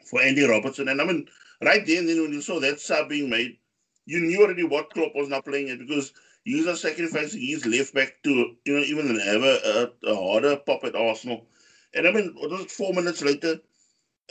for 0.05 0.21
Andy 0.21 0.43
Robertson. 0.43 0.87
And 0.87 0.99
I 1.01 1.05
mean, 1.05 1.27
right 1.61 1.85
then, 1.85 2.07
then 2.07 2.21
when 2.21 2.33
you 2.33 2.41
saw 2.41 2.59
that 2.59 2.79
sub 2.79 3.09
being 3.09 3.29
made, 3.29 3.57
you 4.05 4.19
knew 4.19 4.41
already 4.41 4.63
what 4.63 4.89
Klopp 4.93 5.13
was 5.15 5.29
not 5.29 5.45
playing 5.45 5.67
it 5.67 5.79
because 5.79 6.13
he 6.43 6.63
was 6.63 6.81
sacrificing 6.81 7.41
his 7.41 7.65
left 7.65 7.93
back 7.93 8.15
to, 8.23 8.55
you 8.65 8.73
know, 8.73 8.79
even 8.79 9.07
have 9.07 9.27
ever 9.27 9.59
a, 10.03 10.09
a 10.09 10.15
harder 10.15 10.57
pop 10.57 10.83
at 10.83 10.95
Arsenal. 10.95 11.45
And 11.93 12.07
I 12.07 12.11
mean, 12.11 12.33
it, 12.35 12.71
four 12.71 12.93
minutes 12.93 13.21
later, 13.21 13.59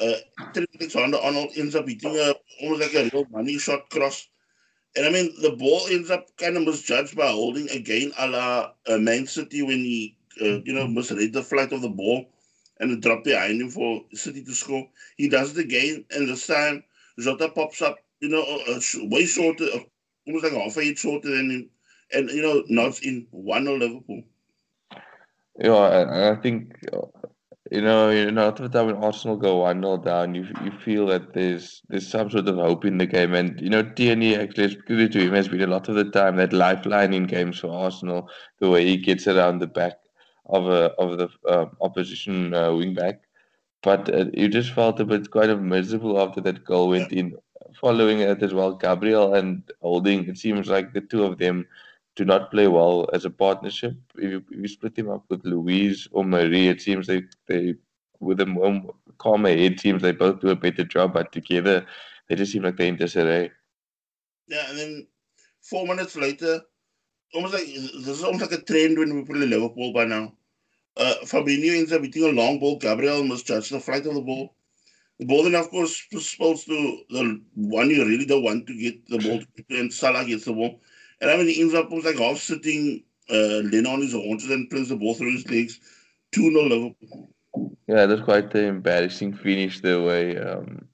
uh, 0.01 1.19
Arnold 1.23 1.51
ends 1.57 1.75
up 1.75 1.89
hitting 1.89 2.17
a, 2.17 2.35
almost 2.63 2.81
like 2.81 2.95
a 2.95 3.11
real 3.13 3.27
money 3.31 3.59
shot 3.59 3.89
cross. 3.91 4.29
And 4.97 5.07
I 5.07 5.11
mean, 5.11 5.33
the 5.41 5.53
ball 5.53 5.87
ends 5.91 6.11
up 6.11 6.27
kind 6.37 6.57
of 6.57 6.65
misjudged 6.65 7.17
by 7.17 7.29
Holding 7.29 7.69
again 7.71 8.13
a 8.19 8.29
la 8.29 8.73
uh, 8.87 8.99
Man 8.99 9.27
City 9.27 9.63
when 9.63 9.79
he, 9.79 10.17
uh, 10.41 10.61
you 10.65 10.73
know, 10.75 10.87
misread 10.87 11.33
the 11.33 11.43
flight 11.43 11.73
of 11.73 11.83
the 11.83 11.89
ball 11.89 12.27
and 12.81 12.91
it 12.91 13.01
dropped 13.01 13.25
behind 13.25 13.61
him 13.61 13.71
for 13.71 14.03
City 14.13 14.45
to 14.45 14.53
score. 14.53 14.87
He 15.17 15.29
does 15.29 15.57
it 15.57 15.65
again, 15.65 16.05
and 16.11 16.29
this 16.29 16.47
time 16.47 16.85
Jota 17.19 17.49
pops 17.49 17.81
up 17.81 17.99
you 18.23 18.29
know, 18.29 18.43
uh, 18.43 18.81
way 19.09 19.27
shorter, 19.27 19.65
uh, 19.65 19.81
almost 20.27 20.45
like 20.45 20.53
half 20.53 20.77
a 20.77 20.85
head 20.85 20.97
shorter 20.97 21.29
than 21.29 21.51
him, 21.51 21.71
and 22.13 22.31
you 22.31 22.41
know, 22.41 22.63
nods 22.69 23.01
in 23.01 23.27
one 23.33 23.67
of 23.67 23.79
Liverpool. 23.79 24.23
Yeah, 25.59 26.31
I 26.33 26.41
think 26.41 26.73
you 27.73 27.81
know, 27.81 28.11
you 28.11 28.31
know, 28.31 28.49
after 28.49 28.69
the 28.69 28.79
time 28.79 28.87
when 28.87 29.03
Arsenal 29.03 29.37
go 29.37 29.59
one 29.63 29.83
0 29.83 29.99
down, 29.99 30.35
you 30.35 30.45
you 30.65 30.73
feel 30.85 31.07
that 31.07 31.33
there's 31.35 31.83
there's 31.89 32.09
some 32.09 32.31
sort 32.31 32.49
of 32.49 32.57
hope 32.57 32.85
in 32.85 32.99
the 32.99 33.07
game, 33.07 33.35
and 33.35 33.61
you 33.61 33.71
know, 33.71 33.83
Tierney 33.83 34.37
actually, 34.37 34.77
credit 34.77 35.13
to 35.13 35.21
him, 35.21 35.35
has 35.35 35.49
been 35.49 35.63
a 35.63 35.67
lot 35.67 35.89
of 35.89 35.95
the 35.97 36.11
time 36.11 36.37
that 36.37 36.53
lifeline 36.53 37.15
in 37.15 37.25
games 37.27 37.61
for 37.61 37.71
Arsenal, 37.73 38.29
the 38.61 38.71
way 38.71 38.85
he 38.87 38.97
gets 38.99 39.27
around 39.27 39.61
the 39.61 39.67
back 39.67 39.95
of 40.47 40.67
a 40.67 40.83
of 41.05 41.19
the 41.19 41.29
uh, 41.49 41.67
opposition 41.81 42.55
uh, 42.55 42.73
wing 42.75 42.95
back. 42.95 43.21
but 43.83 44.13
uh, 44.15 44.27
you 44.35 44.49
just 44.49 44.73
felt 44.73 45.01
a 45.01 45.05
bit 45.05 45.31
kind 45.33 45.51
of 45.51 45.63
miserable 45.63 46.21
after 46.21 46.41
that 46.43 46.65
goal 46.65 46.91
went 46.91 47.13
in. 47.13 47.35
Following 47.81 48.21
it 48.21 48.43
as 48.43 48.55
well, 48.55 48.75
Gabriel 48.75 49.35
and 49.35 49.63
Holding, 49.83 50.29
it 50.29 50.39
seems 50.39 50.69
like 50.69 50.93
the 50.93 51.01
two 51.01 51.25
of 51.25 51.39
them 51.39 51.67
do 52.15 52.25
not 52.25 52.51
play 52.51 52.69
well 52.69 53.09
as 53.13 53.25
a 53.25 53.31
partnership. 53.31 53.95
If 54.17 54.31
you, 54.31 54.45
if 54.51 54.59
you 54.59 54.69
split 54.69 54.95
them 54.95 55.11
up 55.11 55.25
with 55.29 55.45
Luiz 55.45 56.09
or 56.13 56.25
Mari, 56.25 56.69
it 56.69 56.83
seems 56.83 57.07
they, 57.07 57.23
they 57.49 57.75
with 58.21 58.41
a 58.41 58.47
more 58.47 58.95
calmer 59.19 59.49
head, 59.49 59.81
seems 59.81 60.03
they 60.03 60.13
both 60.13 60.41
do 60.41 60.51
a 60.51 60.57
better 60.57 60.85
job, 60.85 61.15
but 61.15 61.33
together 61.33 61.87
they 62.29 62.37
just 62.37 62.53
seem 62.53 62.63
like 62.63 62.77
they're 62.77 62.87
in 62.87 62.97
disarray. 62.97 63.51
Yeah, 64.47 64.69
and 64.69 64.79
then 64.79 65.07
four 65.61 65.87
minutes 65.87 66.17
later, 66.17 66.61
almost 67.35 67.55
like 67.55 67.67
this 67.67 68.09
is 68.09 68.23
almost 68.23 68.43
like 68.43 68.61
a 68.61 68.65
trend 68.65 68.99
when 68.99 69.15
we 69.15 69.25
play 69.25 69.47
Liverpool 69.47 69.93
by 69.93 70.05
now. 70.05 70.35
Uh, 70.97 71.15
Fabinho 71.25 71.77
ends 71.77 71.93
up 71.93 72.03
hitting 72.03 72.25
a 72.25 72.29
long 72.29 72.59
ball. 72.59 72.79
Gabriel 72.79 73.25
misjudges 73.25 73.71
the 73.71 73.81
flight 73.81 74.05
of 74.07 74.15
the 74.15 74.21
ball. 74.21 74.55
The 75.19 75.25
ball 75.25 75.45
then, 75.45 75.55
of 75.55 75.71
course, 75.71 76.05
spills 76.19 76.65
to 76.65 77.03
the 77.09 77.41
one 77.55 77.91
you 77.91 78.05
really 78.05 78.27
don't 78.27 78.43
want 78.43 78.67
to 78.67 78.79
get 78.79 79.07
the 79.09 79.19
ball 79.19 79.41
and 79.71 79.93
Salah 79.93 80.25
gets 80.25 80.45
the 80.45 80.53
ball. 80.53 80.81
And 81.23 81.31
I 81.31 81.37
mean, 81.37 81.55
ends 81.57 81.73
up 81.73 81.89
almost 81.89 82.07
like 82.07 82.19
half 82.19 82.39
sitting, 82.39 83.05
uh, 83.31 83.63
laying 83.71 83.87
on 83.87 84.03
his 84.03 84.13
haunches 84.13 84.51
and 84.51 84.69
plays 84.69 84.89
the 84.89 84.97
ball 84.97 85.15
through 85.15 85.33
his 85.33 85.49
legs. 85.49 85.79
2 86.33 86.51
0 86.51 86.65
Liverpool. 86.65 87.31
Yeah, 87.87 88.07
that's 88.07 88.23
quite 88.23 88.53
an 88.55 88.65
embarrassing 88.65 89.35
finish 89.35 89.81
the 89.81 90.03
way 90.03 90.37
um, 90.39 90.89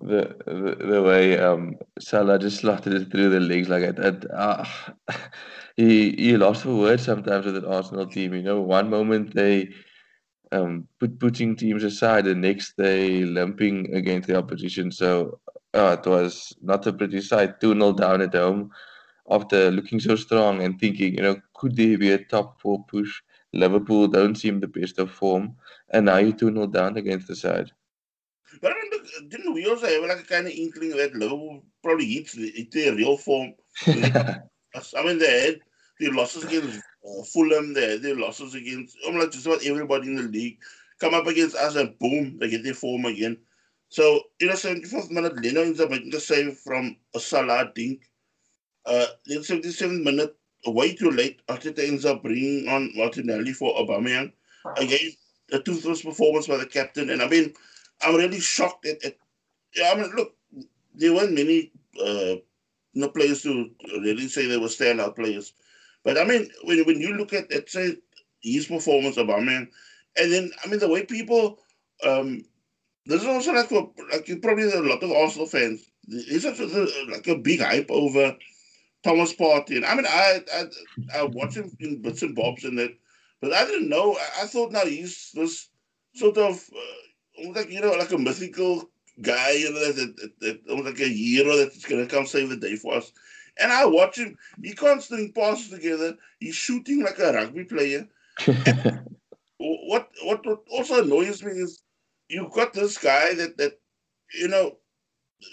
the, 0.00 0.36
the 0.46 0.86
the 0.86 1.02
way 1.02 1.38
um, 1.38 1.76
Salah 1.98 2.38
just 2.38 2.60
slotted 2.60 2.92
it 2.92 3.10
through 3.10 3.30
the 3.30 3.40
legs 3.40 3.68
like 3.68 3.96
that. 3.96 4.30
Uh, 4.30 4.64
he 5.76 6.10
he 6.12 6.36
lost 6.36 6.64
for 6.64 6.74
words 6.74 7.04
sometimes 7.04 7.46
with 7.46 7.54
that 7.54 7.64
Arsenal 7.64 8.06
team. 8.06 8.34
You 8.34 8.42
know, 8.42 8.60
one 8.60 8.90
moment 8.90 9.34
they 9.34 9.70
um, 10.52 10.86
put 10.98 11.18
putting 11.18 11.56
teams 11.56 11.84
aside, 11.84 12.24
the 12.24 12.34
next 12.34 12.74
they 12.76 13.24
limping 13.24 13.94
against 13.94 14.28
the 14.28 14.36
opposition. 14.36 14.90
So 14.90 15.38
uh, 15.72 15.96
it 15.98 16.08
was 16.08 16.52
not 16.60 16.86
a 16.86 16.92
pretty 16.92 17.20
sight. 17.20 17.60
Two 17.60 17.72
0 17.74 17.92
down 17.92 18.20
at 18.20 18.34
home 18.34 18.70
after 19.30 19.70
looking 19.70 20.00
so 20.00 20.16
strong 20.16 20.62
and 20.62 20.78
thinking, 20.78 21.14
you 21.14 21.22
know, 21.22 21.40
could 21.54 21.76
there 21.76 21.96
be 21.96 22.10
a 22.10 22.24
top 22.24 22.60
four 22.60 22.84
push? 22.84 23.22
Liverpool 23.52 24.08
don't 24.08 24.36
seem 24.36 24.60
the 24.60 24.68
best 24.68 24.98
of 24.98 25.10
form, 25.10 25.56
and 25.90 26.06
now 26.06 26.18
you 26.18 26.32
2 26.32 26.52
0 26.52 26.66
down 26.68 26.96
against 26.96 27.28
the 27.28 27.36
side. 27.36 27.70
But 28.60 28.72
I 28.72 28.74
mean, 28.74 29.28
didn't 29.28 29.54
we 29.54 29.66
also 29.66 29.86
have 29.86 30.02
like 30.02 30.20
a 30.20 30.28
kind 30.28 30.46
of 30.46 30.52
inkling 30.52 30.96
that 30.96 31.14
Liverpool 31.14 31.62
probably 31.82 32.06
hits, 32.06 32.34
hit 32.34 32.70
their 32.72 32.94
real 32.94 33.16
form? 33.16 33.54
I 33.86 35.04
mean, 35.04 35.18
they 35.18 35.46
had 35.46 35.60
their 35.98 36.12
losses 36.12 36.44
against 36.44 36.78
uh, 36.78 37.22
Fulham, 37.24 37.74
they 37.74 37.92
had 37.92 38.02
their 38.02 38.16
losses 38.16 38.54
against, 38.54 38.96
I'm 39.06 39.18
like 39.18 39.30
just 39.30 39.46
about 39.46 39.64
everybody 39.64 40.08
in 40.08 40.16
the 40.16 40.22
league. 40.22 40.58
Come 41.00 41.14
up 41.14 41.26
against 41.26 41.56
us 41.56 41.76
and 41.76 41.98
boom, 41.98 42.38
they 42.38 42.50
get 42.50 42.62
their 42.62 42.74
form 42.74 43.04
again. 43.04 43.38
So, 43.88 44.22
in 44.38 44.50
a 44.50 44.52
74th 44.52 45.10
minute, 45.10 45.42
Leno 45.42 45.62
ends 45.62 45.80
up 45.80 45.90
making 45.90 46.14
a 46.14 46.20
save 46.20 46.58
from 46.58 46.96
a 47.14 47.18
Salah 47.20 47.72
dink. 47.74 48.02
Uh, 48.86 49.06
then 49.26 49.38
77th 49.38 50.02
minute, 50.02 50.36
way 50.66 50.94
too 50.94 51.10
late, 51.10 51.40
Arteta 51.48 51.86
ends 51.86 52.04
up 52.04 52.22
bringing 52.22 52.68
on 52.68 52.90
Martinelli 52.94 53.52
for 53.52 53.74
Aubameyang. 53.74 54.32
Again, 54.76 55.12
a 55.52 55.58
toothless 55.58 56.02
performance 56.02 56.46
by 56.46 56.56
the 56.56 56.66
captain. 56.66 57.10
And 57.10 57.22
I 57.22 57.28
mean, 57.28 57.52
I'm 58.02 58.16
really 58.16 58.40
shocked 58.40 58.86
at, 58.86 59.04
at 59.04 59.16
yeah, 59.74 59.92
I 59.92 60.00
mean, 60.00 60.10
look, 60.14 60.34
there 60.94 61.14
weren't 61.14 61.32
many 61.32 61.72
uh, 62.04 62.36
no 62.94 63.08
players 63.08 63.42
to 63.42 63.70
really 64.00 64.28
say 64.28 64.46
they 64.46 64.56
were 64.58 64.68
standout 64.68 65.16
players. 65.16 65.52
But 66.04 66.18
I 66.18 66.24
mean, 66.24 66.50
when, 66.64 66.84
when 66.84 67.00
you 67.00 67.14
look 67.14 67.32
at, 67.32 67.52
at 67.52 67.70
say, 67.70 67.96
his 68.42 68.66
performance, 68.66 69.16
of 69.16 69.26
Aubameyang, 69.26 69.68
and 70.16 70.32
then, 70.32 70.50
I 70.64 70.68
mean, 70.68 70.80
the 70.80 70.88
way 70.88 71.04
people, 71.04 71.58
um, 72.04 72.44
there's 73.06 73.24
also 73.24 73.52
like, 73.52 73.70
a, 73.70 73.86
like 74.12 74.42
probably 74.42 74.70
a 74.70 74.80
lot 74.80 75.02
of 75.02 75.12
Arsenal 75.12 75.46
fans, 75.46 75.90
there's 76.06 76.42
such 76.42 76.58
a, 76.58 76.88
like 77.10 77.28
a 77.28 77.36
big 77.36 77.60
hype 77.60 77.90
over 77.90 78.36
Thomas 79.02 79.34
Partey. 79.34 79.76
And 79.76 79.84
I 79.84 79.94
mean, 79.94 80.06
I, 80.06 80.40
I, 80.54 80.64
I 81.18 81.22
watch 81.24 81.56
him 81.56 81.70
in 81.80 82.02
bits 82.02 82.22
and 82.22 82.34
bobs 82.34 82.64
and 82.64 82.78
that, 82.78 82.96
but 83.40 83.52
I 83.52 83.64
didn't 83.64 83.88
know. 83.88 84.16
I, 84.16 84.42
I 84.42 84.46
thought 84.46 84.72
now 84.72 84.84
he's 84.84 85.30
this 85.34 85.68
sort 86.14 86.36
of, 86.36 86.62
uh, 86.74 87.50
like, 87.54 87.70
you 87.70 87.80
know, 87.80 87.92
like 87.92 88.12
a 88.12 88.18
mythical 88.18 88.90
guy, 89.22 89.52
you 89.52 89.72
know, 89.72 89.92
that, 89.92 90.16
that, 90.16 90.40
that 90.40 90.60
almost 90.70 90.88
like 90.88 91.00
a 91.00 91.12
hero 91.12 91.56
that's 91.56 91.84
going 91.84 92.06
to 92.06 92.14
come 92.14 92.26
save 92.26 92.50
the 92.50 92.56
day 92.56 92.76
for 92.76 92.94
us. 92.94 93.12
And 93.58 93.72
I 93.72 93.84
watch 93.84 94.16
him. 94.18 94.36
He 94.62 94.72
can't 94.72 95.02
string 95.02 95.32
passes 95.32 95.70
together. 95.70 96.16
He's 96.38 96.54
shooting 96.54 97.02
like 97.02 97.18
a 97.18 97.32
rugby 97.32 97.64
player. 97.64 98.08
what, 99.58 100.08
what 100.22 100.46
what 100.46 100.60
also 100.70 101.02
annoys 101.02 101.42
me 101.42 101.52
is 101.52 101.82
you've 102.28 102.52
got 102.52 102.72
this 102.72 102.96
guy 102.96 103.34
that 103.34 103.58
that 103.58 103.78
you 104.32 104.48
know 104.48 104.76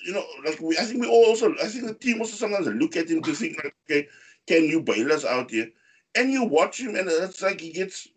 you 0.06 0.14
know 0.14 0.26
like 0.46 0.60
we 0.62 0.78
I 0.78 0.84
think 0.84 1.02
we 1.02 1.08
all 1.08 1.26
also 1.26 1.54
I 1.64 1.68
think 1.68 1.86
the 1.86 1.94
team 1.94 2.20
also 2.22 2.36
sometimes 2.36 2.68
look 2.68 2.96
at 2.96 3.10
him 3.10 3.22
to 3.24 3.34
think 3.34 3.58
like 3.64 3.76
okay 3.86 4.08
can 4.48 4.64
you 4.66 4.82
bail 4.82 5.12
us 5.12 5.26
out 5.26 5.52
here 5.52 5.70
and 6.16 6.32
you 6.32 6.44
watch 6.44 6.80
him 6.80 6.96
and 6.96 7.10
it's 7.10 7.42
like 7.42 7.62
he 7.62 7.72
gets 7.72 8.08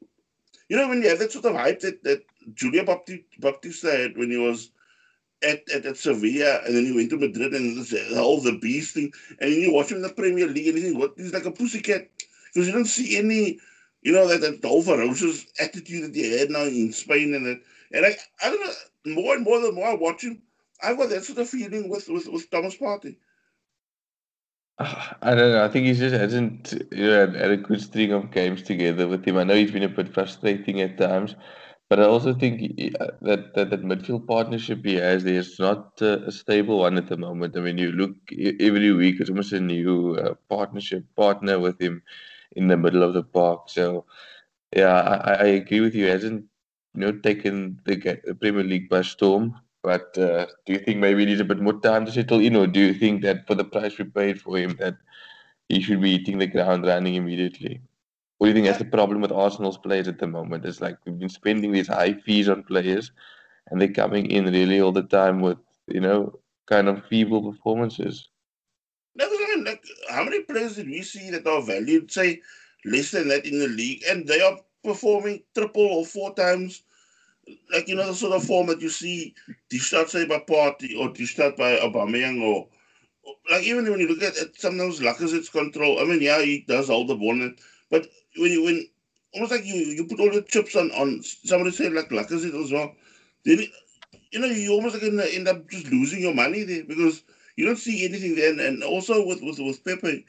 you 0.69 0.77
know 0.77 0.89
when 0.89 1.03
you 1.03 1.09
have 1.09 1.19
that 1.19 1.33
sort 1.33 1.45
of 1.45 1.55
hype 1.55 1.81
that 1.81 2.03
that 2.05 2.23
Julia 2.55 2.85
Baptista 2.85 3.91
had 3.91 4.17
when 4.17 4.31
he 4.31 4.37
was 4.37 4.71
at, 5.43 5.62
at, 5.71 5.87
at 5.87 5.97
Sevilla 5.97 6.61
and 6.65 6.77
then 6.77 6.85
he 6.85 6.93
went 6.93 7.11
to 7.11 7.19
Madrid 7.19 7.55
and 7.55 8.19
all 8.19 8.41
the 8.41 8.59
beast 8.59 8.95
thing. 8.95 9.12
And 9.41 9.53
you 9.53 9.73
watch 9.73 9.91
him 9.91 9.97
in 9.97 10.03
the 10.03 10.11
Premier 10.11 10.47
League 10.47 10.69
and 10.69 10.79
you 10.79 10.93
think? 10.93 11.19
He's 11.19 11.33
like 11.33 11.47
a 11.47 11.50
pussycat. 11.50 12.09
Because 12.53 12.67
you 12.67 12.75
don't 12.75 12.85
see 12.85 13.17
any, 13.17 13.59
you 14.03 14.12
know, 14.12 14.27
that, 14.27 14.41
that 14.41 14.67
whole 14.67 14.83
ferocious 14.83 15.47
attitude 15.61 16.05
that 16.05 16.15
he 16.15 16.39
had 16.39 16.50
now 16.50 16.65
in 16.65 16.93
Spain. 16.93 17.35
And 17.35 17.47
that. 17.47 17.61
And 17.93 18.07
I, 18.07 18.17
I 18.45 18.50
don't 18.50 18.61
know, 18.61 19.15
more 19.15 19.35
and 19.35 19.45
more 19.45 19.61
the 19.61 19.73
more 19.73 19.89
I 19.89 19.95
watch 19.95 20.23
him, 20.23 20.43
I've 20.83 20.97
got 20.97 21.11
that 21.11 21.25
sort 21.25 21.39
of 21.39 21.49
feeling 21.49 21.89
with, 21.89 22.09
with, 22.09 22.29
with 22.29 22.51
Thomas 22.51 22.77
Partey. 22.77 23.17
I 24.79 25.35
don't 25.35 25.53
know. 25.53 25.65
I 25.65 25.69
think 25.69 25.87
he 25.87 25.93
just 25.93 26.15
hasn't 26.15 26.73
you 26.91 27.07
know, 27.07 27.27
had 27.31 27.51
a 27.51 27.57
good 27.57 27.81
string 27.81 28.13
of 28.13 28.31
games 28.31 28.63
together 28.63 29.07
with 29.07 29.25
him. 29.25 29.37
I 29.37 29.45
know 29.45 29.55
he's 29.55 29.71
been 29.73 29.83
a 29.83 29.89
bit 29.89 30.13
frustrating 30.13 30.81
at 30.81 30.97
times, 30.97 31.35
but 31.91 32.01
I 32.01 32.05
also 32.05 32.33
think 32.33 32.63
uh, 33.01 33.09
that, 33.23 33.55
that 33.55 33.71
that 33.71 33.83
midfield 33.83 34.27
partnership 34.27 34.85
he 34.85 34.95
has 34.95 35.25
there 35.25 35.35
is 35.35 35.59
not 35.59 36.01
uh, 36.01 36.21
a 36.27 36.33
stable 36.33 36.79
one 36.79 36.97
at 36.97 37.09
the 37.09 37.17
moment. 37.17 37.57
I 37.57 37.61
mean, 37.61 37.79
you 37.79 37.93
look 37.93 38.15
every 38.61 38.93
week, 38.93 39.21
it's 39.21 39.29
almost 39.29 39.53
a 39.53 39.61
new 39.61 40.15
uh, 40.15 40.35
partnership 40.49 41.05
partner 41.17 41.59
with 41.59 41.81
him 41.81 42.03
in 42.53 42.69
the 42.69 42.77
middle 42.77 43.03
of 43.03 43.13
the 43.13 43.23
park. 43.23 43.69
So, 43.69 44.07
yeah, 44.75 44.93
I, 44.93 45.33
I 45.35 45.47
agree 45.47 45.81
with 45.81 45.95
you. 45.95 46.07
He 46.07 46.11
hasn't 46.11 46.45
you 46.95 47.01
know 47.01 47.13
taken 47.13 47.81
the 47.85 48.37
Premier 48.41 48.65
League 48.65 48.89
by 48.89 49.03
storm. 49.03 49.57
But 49.83 50.17
uh, 50.19 50.47
do 50.67 50.75
you 50.75 50.79
think 50.79 50.99
maybe 50.99 51.21
he 51.21 51.27
needs 51.27 51.41
a 51.41 51.45
bit 51.45 51.61
more 51.61 51.81
time 51.81 52.05
to 52.07 52.13
settle 52.13 52.41
in, 52.41 52.57
or 52.57 52.67
do 52.67 52.81
you 52.81 52.95
think 52.95 53.23
that 53.23 53.47
for 53.47 53.55
the 53.55 53.65
price 53.65 53.97
we 53.99 54.05
paid 54.05 54.41
for 54.41 54.59
him, 54.59 54.77
that 54.79 54.97
he 55.69 55.81
should 55.81 56.01
be 56.01 56.19
hitting 56.19 56.39
the 56.39 56.47
ground 56.47 56.87
running 56.87 57.15
immediately? 57.15 57.81
What 58.39 58.47
do 58.47 58.49
you 58.51 58.55
think 58.55 58.67
that's 58.67 58.79
the 58.79 58.85
problem 58.85 59.21
with 59.21 59.33
Arsenal's 59.33 59.79
players 59.79 60.09
at 60.09 60.19
the 60.19 60.27
moment? 60.27 60.67
It's 60.67 60.81
like 60.81 60.99
we've 61.05 61.19
been 61.19 61.29
spending 61.29 61.73
these 61.73 61.89
high 61.89 62.15
fees 62.15 62.49
on 62.49 62.63
players, 62.65 63.13
and 63.71 63.81
they're 63.81 63.93
coming 63.93 64.31
in 64.31 64.47
really 64.47 64.81
all 64.81 64.93
the 64.93 65.03
time 65.03 65.41
with 65.41 65.59
you 65.89 66.01
know 66.01 66.39
kind 66.67 66.89
of 66.89 67.05
feeble 67.07 67.53
performances. 67.53 68.29
Like, 69.17 69.85
how 70.09 70.25
many 70.25 70.43
players 70.43 70.77
did 70.77 70.87
we 70.87 71.03
see 71.03 71.31
that 71.31 71.47
are 71.47 71.63
valued, 71.63 72.11
say, 72.11 72.41
less 72.85 73.11
than 73.11 73.29
that 73.29 73.45
in 73.45 73.59
the 73.59 73.69
league, 73.69 74.03
and 74.09 74.27
they 74.27 74.41
are 74.41 74.59
performing 74.83 75.43
triple 75.55 75.87
or 75.87 76.07
four 76.07 76.35
times, 76.35 76.83
like 77.73 77.89
you 77.89 77.95
know 77.95 78.07
the 78.07 78.15
sort 78.15 78.33
of 78.33 78.45
form 78.45 78.67
that 78.69 78.81
you 78.81 78.89
see 78.89 79.35
out, 79.95 80.11
say, 80.11 80.27
by 80.27 80.39
Partey 80.39 80.97
or 80.99 81.09
out 81.45 81.57
by 81.57 81.77
Aubameyang 81.77 82.43
or 82.43 82.69
like 83.51 83.63
even 83.63 83.91
when 83.91 84.01
you 84.01 84.09
look 84.09 84.23
at 84.23 84.37
it, 84.37 84.61
sometimes 84.61 85.01
Lacazette's 85.01 85.49
control. 85.49 86.01
I 86.01 86.05
mean, 86.05 86.21
yeah, 86.21 86.41
he 86.43 86.65
does 86.67 86.89
hold 86.89 87.09
the 87.09 87.15
ball, 87.15 87.51
but 87.91 88.07
when 88.37 88.51
you 88.53 88.65
when 88.65 88.89
almost 89.35 89.53
like 89.53 89.65
you 89.65 89.75
you 89.75 90.05
put 90.05 90.21
all 90.21 90.31
the 90.31 90.43
chips 90.43 90.77
on 90.77 90.91
on 90.93 91.23
somebody 91.23 91.71
said 91.71 91.93
like 91.93 92.09
Lacazette 92.09 92.61
as 92.63 92.73
well, 92.73 92.95
then 93.45 93.61
you 94.31 94.41
know 94.41 94.47
you 94.47 94.73
almost 94.73 94.95
like 94.95 95.35
end 95.35 95.49
up 95.49 95.69
just 95.69 95.87
losing 95.87 96.21
your 96.21 96.35
money 96.35 96.63
there 96.63 96.85
because 96.85 97.23
you 97.57 97.67
don't 97.67 97.77
see 97.79 98.05
anything 98.05 98.35
there. 98.37 98.51
And, 98.51 98.61
and 98.61 98.83
also 98.83 99.27
with 99.27 99.43
with 99.43 99.59
with 99.59 99.85
Pepe, 99.85 100.25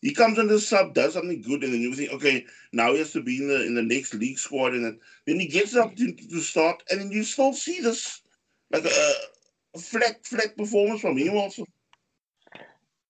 he 0.00 0.14
comes 0.14 0.38
in 0.38 0.46
the 0.46 0.60
sub, 0.60 0.94
does 0.94 1.14
something 1.14 1.42
good, 1.42 1.64
and 1.64 1.72
then 1.72 1.80
you 1.80 1.94
think, 1.94 2.12
okay, 2.12 2.44
now 2.72 2.92
he 2.92 2.98
has 2.98 3.12
to 3.12 3.22
be 3.22 3.38
in 3.38 3.48
the 3.48 3.66
in 3.66 3.74
the 3.74 3.82
next 3.82 4.14
league 4.14 4.38
squad, 4.38 4.72
and 4.74 4.84
then, 4.84 4.98
then 5.26 5.40
he 5.40 5.46
gets 5.46 5.72
the 5.72 5.82
opportunity 5.82 6.26
to 6.26 6.40
start, 6.40 6.82
and 6.90 7.00
then 7.00 7.10
you 7.10 7.24
still 7.24 7.52
see 7.52 7.80
this 7.80 8.22
like 8.70 8.84
a, 8.84 9.12
a 9.74 9.78
flat 9.78 10.24
flat 10.24 10.56
performance 10.56 11.00
from 11.00 11.16
him 11.16 11.36
also. 11.36 11.64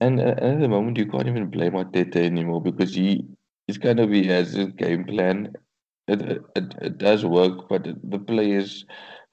And, 0.01 0.21
at 0.21 0.61
the 0.61 0.69
moment, 0.69 0.97
you 0.97 1.07
can't 1.07 1.27
even 1.27 1.51
blame 1.51 1.73
Arteta 1.73 2.17
anymore 2.17 2.63
because 2.63 2.95
he 2.95 3.27
it's 3.67 3.79
kind 3.79 4.01
of 4.01 4.11
he 4.11 4.25
has 4.27 4.53
his 4.53 4.69
game 4.69 5.05
plan. 5.05 5.53
It, 6.07 6.23
it 6.57 6.75
it 6.81 6.99
does 6.99 7.25
work, 7.25 7.69
but 7.69 7.87
the 8.03 8.19
players, 8.19 8.87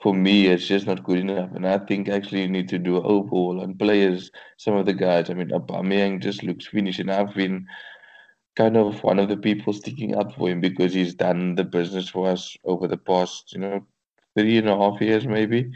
for 0.06 0.14
me, 0.14 0.46
it's 0.46 0.68
just 0.68 0.86
not 0.86 1.04
good 1.04 1.18
enough. 1.18 1.50
And 1.56 1.68
I 1.68 1.80
think 1.80 2.10
actually 2.10 2.44
you 2.44 2.48
need 2.48 2.70
to 2.70 2.78
do 2.78 3.02
overhaul 3.02 3.60
on 3.60 3.74
players. 3.74 4.30
Some 4.58 4.76
of 4.76 4.86
the 4.86 4.94
guys, 4.94 5.32
I 5.32 5.34
mean, 5.34 5.50
Aubameyang 5.50 6.22
just 6.22 6.44
looks 6.44 6.68
finished, 6.68 7.00
and 7.00 7.12
I've 7.12 7.34
been 7.34 7.66
kind 8.56 8.78
of 8.78 9.04
one 9.04 9.18
of 9.18 9.30
the 9.30 9.38
people 9.38 9.74
sticking 9.74 10.16
up 10.16 10.36
for 10.36 10.48
him 10.48 10.62
because 10.62 10.94
he's 10.94 11.16
done 11.16 11.56
the 11.56 11.64
business 11.64 12.08
for 12.08 12.30
us 12.30 12.56
over 12.66 12.88
the 12.88 12.98
past, 12.98 13.52
you 13.54 13.60
know, 13.62 13.84
three 14.38 14.60
and 14.60 14.70
a 14.70 14.78
half 14.78 15.02
years 15.02 15.26
maybe. 15.26 15.72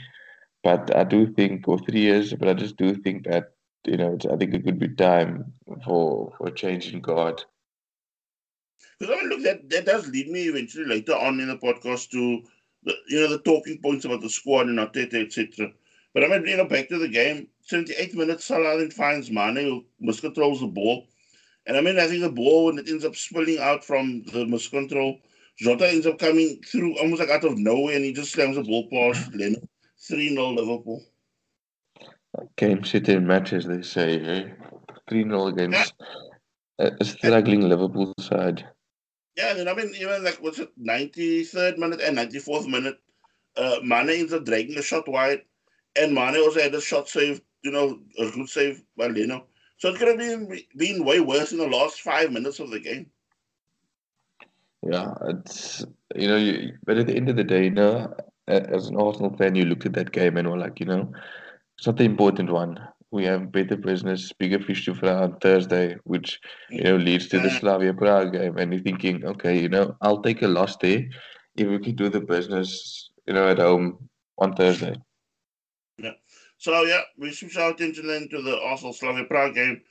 But 0.63 0.95
I 0.95 1.05
do 1.05 1.33
think, 1.33 1.67
or 1.67 1.79
three 1.79 2.01
years, 2.01 2.31
but 2.31 2.49
I 2.49 2.53
just 2.53 2.77
do 2.77 2.93
think 2.93 3.25
that 3.25 3.53
you 3.87 3.97
know, 3.97 4.15
I 4.31 4.35
think 4.35 4.53
it 4.53 4.63
could 4.63 4.77
be 4.77 4.89
time 4.89 5.53
for 5.83 6.35
for 6.37 6.51
changing 6.51 7.01
guard. 7.01 7.43
Because 8.99 9.15
I 9.15 9.21
mean, 9.21 9.29
look, 9.29 9.41
that 9.41 9.67
that 9.71 9.85
does 9.87 10.07
lead 10.07 10.29
me 10.29 10.49
eventually 10.49 10.85
later 10.85 11.15
on 11.15 11.39
in 11.39 11.47
the 11.47 11.57
podcast 11.57 12.11
to 12.11 12.43
the 12.83 12.93
you 13.07 13.19
know 13.19 13.29
the 13.29 13.39
talking 13.39 13.79
points 13.81 14.05
about 14.05 14.21
the 14.21 14.29
squad 14.29 14.67
and 14.67 14.79
Arteta, 14.79 15.25
etc. 15.25 15.71
But 16.13 16.23
I 16.23 16.27
mean, 16.27 16.45
you 16.47 16.57
know, 16.57 16.65
back 16.65 16.89
to 16.89 16.97
the 16.97 17.07
game. 17.07 17.47
78 17.61 18.15
minutes, 18.15 18.45
Salah 18.45 18.79
then 18.79 18.89
finds 18.89 19.29
Mane 19.29 19.57
who 19.57 19.85
miscontrols 20.01 20.59
the 20.59 20.67
ball. 20.67 21.07
And 21.67 21.77
I 21.77 21.81
mean, 21.81 21.99
I 21.99 22.07
think 22.07 22.21
the 22.21 22.31
ball, 22.31 22.65
when 22.65 22.79
it 22.79 22.89
ends 22.89 23.05
up 23.05 23.15
spilling 23.15 23.59
out 23.59 23.85
from 23.85 24.23
the 24.23 24.45
miscontrol, 24.45 25.19
Jota 25.59 25.87
ends 25.87 26.07
up 26.07 26.17
coming 26.17 26.61
through 26.65 26.97
almost 26.97 27.19
like 27.19 27.29
out 27.29 27.43
of 27.43 27.59
nowhere 27.59 27.95
and 27.95 28.05
he 28.05 28.13
just 28.13 28.31
slams 28.31 28.55
the 28.55 28.63
ball 28.63 28.87
past 28.89 29.31
Leno. 29.33 29.59
3 30.07 30.29
0 30.29 30.49
Liverpool. 30.51 31.03
Game 32.55 32.83
sitting 32.83 33.27
matches, 33.27 33.65
they 33.65 33.81
say. 33.81 34.19
Eh? 34.19 34.49
3 35.09 35.23
0 35.23 35.47
against 35.47 35.93
yeah. 36.79 36.89
a 36.99 37.05
struggling 37.05 37.67
Liverpool 37.67 38.13
side. 38.19 38.65
Yeah, 39.37 39.55
and 39.55 39.69
I 39.69 39.73
mean, 39.73 39.93
even 39.95 40.23
like, 40.23 40.37
what's 40.41 40.59
it, 40.59 40.69
93rd 40.81 41.77
minute 41.77 42.01
and 42.01 42.17
94th 42.17 42.67
minute, 42.67 42.99
uh, 43.55 43.77
Mane 43.83 44.09
ends 44.09 44.33
up 44.33 44.45
dragging 44.45 44.77
a 44.77 44.81
shot 44.81 45.07
wide, 45.07 45.41
and 45.95 46.13
Mane 46.13 46.37
also 46.37 46.61
had 46.61 46.75
a 46.75 46.81
shot 46.81 47.07
save, 47.07 47.41
you 47.63 47.71
know, 47.71 47.99
a 48.17 48.29
good 48.31 48.49
save 48.49 48.83
by 48.97 49.07
Leno. 49.07 49.45
So 49.77 49.89
it 49.89 49.97
could 49.97 50.09
have 50.09 50.17
been 50.17 50.59
been 50.75 51.05
way 51.05 51.21
worse 51.21 51.53
in 51.53 51.57
the 51.57 51.67
last 51.67 52.01
five 52.01 52.31
minutes 52.31 52.59
of 52.59 52.69
the 52.69 52.79
game. 52.79 53.09
Yeah, 54.83 55.13
it's 55.27 55.85
you 56.15 56.27
know, 56.27 56.35
you, 56.35 56.73
but 56.85 56.97
at 56.97 57.07
the 57.07 57.15
end 57.15 57.29
of 57.29 57.37
the 57.37 57.43
day, 57.43 57.65
you 57.65 57.71
know, 57.71 58.13
as 58.47 58.87
an 58.87 58.97
Arsenal 58.97 59.35
fan, 59.37 59.55
you 59.55 59.65
looked 59.65 59.85
at 59.85 59.93
that 59.93 60.11
game 60.11 60.37
and 60.37 60.49
were 60.49 60.57
like, 60.57 60.79
you 60.79 60.85
know, 60.85 61.11
it's 61.77 61.87
not 61.87 61.97
the 61.97 62.03
important 62.03 62.51
one. 62.51 62.79
We 63.11 63.25
have 63.25 63.51
better 63.51 63.75
business, 63.75 64.31
bigger 64.33 64.59
fish 64.59 64.85
to 64.85 64.93
fry 64.93 65.13
on 65.13 65.39
Thursday, 65.39 65.97
which 66.03 66.39
you 66.69 66.83
know 66.83 66.95
leads 66.95 67.27
to 67.29 67.39
the 67.39 67.49
Slavia 67.49 67.93
Prague 67.93 68.33
game. 68.33 68.57
And 68.57 68.71
you're 68.71 68.83
thinking, 68.83 69.25
okay, 69.25 69.59
you 69.59 69.69
know, 69.69 69.95
I'll 70.01 70.21
take 70.21 70.43
a 70.43 70.47
loss 70.47 70.77
there 70.77 71.05
if 71.55 71.67
we 71.67 71.79
can 71.79 71.95
do 71.95 72.09
the 72.09 72.21
business, 72.21 73.09
you 73.25 73.33
know, 73.33 73.47
at 73.47 73.57
home 73.57 74.09
on 74.37 74.53
Thursday. 74.53 74.95
Yeah. 75.97 76.13
So 76.57 76.83
yeah, 76.83 77.01
we 77.17 77.31
switch 77.31 77.57
our 77.57 77.71
attention 77.71 78.07
then 78.07 78.29
to 78.29 78.41
the 78.41 78.59
Arsenal 78.61 78.93
Slavia 78.93 79.25
Prague 79.25 79.55
game. 79.55 79.81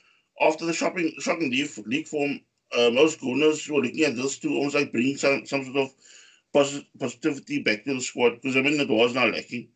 After 0.41 0.65
the 0.65 0.73
shopping, 0.73 1.13
shocking 1.19 1.51
league, 1.51 1.69
league 1.85 2.07
form, 2.07 2.39
uh, 2.77 2.89
most 2.91 3.19
Gunners 3.19 3.67
were 3.67 3.81
looking 3.81 4.05
at 4.05 4.15
this 4.15 4.37
to 4.39 4.49
almost 4.49 4.75
like 4.75 4.91
bring 4.91 5.17
some, 5.17 5.45
some 5.45 5.65
sort 5.65 5.77
of 5.77 5.93
positivity 6.97 7.61
back 7.61 7.83
to 7.83 7.93
the 7.93 8.01
squad 8.01 8.35
because 8.35 8.55
I 8.55 8.61
mean 8.61 8.79
it 8.79 8.89
was 8.89 9.13
not 9.13 9.31
lacking. 9.31 9.67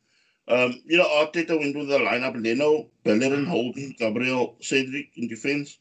Um, 0.47 0.81
you 0.85 0.97
know, 0.97 1.05
Arteta 1.05 1.57
went 1.57 1.75
with 1.75 1.87
the 1.87 1.99
lineup 1.99 2.41
Leno, 2.41 2.89
Bellerin, 3.03 3.45
Holding, 3.45 3.95
Gabriel, 3.97 4.55
Cedric 4.61 5.11
in 5.15 5.27
defense. 5.27 5.77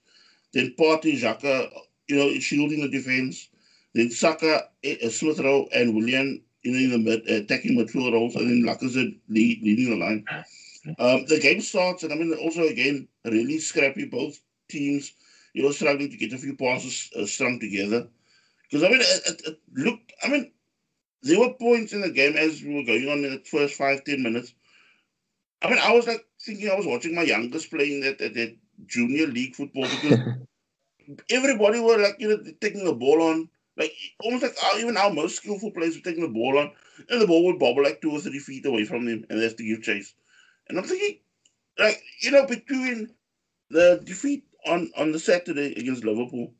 Then 0.52 0.74
Partey, 0.78 1.18
Xhaka, 1.18 1.70
you 2.06 2.16
know, 2.16 2.38
shielding 2.38 2.82
the 2.82 2.88
defense. 2.88 3.48
Then 3.94 4.10
Saka, 4.10 4.68
uh, 4.84 5.08
Smith 5.08 5.40
Rowe, 5.40 5.68
and 5.74 5.94
Willian 5.94 6.42
you 6.62 6.72
know, 6.72 6.78
in 6.78 6.90
the 6.90 6.98
mid, 6.98 7.28
attacking 7.28 7.76
midfield 7.76 8.12
roles. 8.12 8.36
And 8.36 8.48
then 8.48 8.62
Lacazette 8.62 9.18
lead, 9.28 9.62
leading 9.62 9.90
the 9.90 10.04
line. 10.04 10.24
Um, 10.98 11.26
the 11.26 11.38
game 11.40 11.60
starts, 11.60 12.02
and 12.02 12.12
I 12.12 12.16
mean, 12.16 12.34
also 12.34 12.62
again, 12.62 13.08
really 13.24 13.58
scrappy. 13.58 14.06
Both 14.06 14.40
teams, 14.68 15.12
you 15.54 15.62
know, 15.62 15.70
struggling 15.70 16.10
to 16.10 16.16
get 16.16 16.32
a 16.32 16.38
few 16.38 16.56
passes 16.56 17.10
uh, 17.16 17.26
strung 17.26 17.60
together. 17.60 18.08
Because 18.70 18.84
I 18.84 18.88
mean, 18.88 19.00
it, 19.00 19.22
it, 19.26 19.42
it, 19.46 19.58
looked. 19.74 20.12
I 20.24 20.28
mean, 20.28 20.52
there 21.22 21.38
were 21.40 21.54
points 21.54 21.92
in 21.92 22.00
the 22.00 22.10
game 22.10 22.36
as 22.36 22.62
we 22.62 22.74
were 22.74 22.84
going 22.84 23.08
on 23.08 23.24
in 23.24 23.32
the 23.32 23.42
first 23.50 23.74
five 23.74 24.04
ten 24.04 24.22
minutes. 24.22 24.54
I 25.62 25.68
mean, 25.70 25.78
I 25.78 25.92
was 25.92 26.06
like 26.06 26.24
thinking 26.40 26.70
I 26.70 26.74
was 26.74 26.86
watching 26.86 27.14
my 27.14 27.22
youngest 27.22 27.70
playing 27.70 28.00
that 28.00 28.18
that, 28.18 28.34
that 28.34 28.56
junior 28.86 29.26
league 29.26 29.54
football 29.54 29.84
because 29.84 30.18
everybody 31.30 31.80
were 31.80 31.98
like 31.98 32.16
you 32.18 32.28
know 32.28 32.52
taking 32.60 32.84
the 32.84 32.94
ball 32.94 33.22
on. 33.22 33.48
Like 33.76 33.92
almost 34.22 34.42
like 34.42 34.54
our, 34.64 34.80
even 34.80 34.98
our 34.98 35.10
most 35.10 35.36
skillful 35.36 35.70
players 35.70 35.96
were 35.96 36.02
taking 36.02 36.22
the 36.22 36.28
ball 36.28 36.58
on, 36.58 36.72
and 37.08 37.20
the 37.20 37.26
ball 37.26 37.46
would 37.46 37.58
bobble 37.58 37.82
like 37.82 38.02
two 38.02 38.10
or 38.12 38.20
three 38.20 38.38
feet 38.38 38.66
away 38.66 38.84
from 38.84 39.06
them, 39.06 39.24
and 39.30 39.38
they 39.38 39.44
have 39.44 39.56
to 39.56 39.64
give 39.64 39.82
chase. 39.82 40.14
And 40.68 40.78
I'm 40.78 40.84
thinking, 40.84 41.20
like, 41.78 42.02
you 42.20 42.30
know, 42.30 42.46
between 42.46 43.14
the 43.70 44.00
defeat 44.04 44.44
on, 44.66 44.90
on 44.96 45.12
the 45.12 45.18
Saturday 45.18 45.74
against 45.78 46.04
Liverpool, 46.04 46.52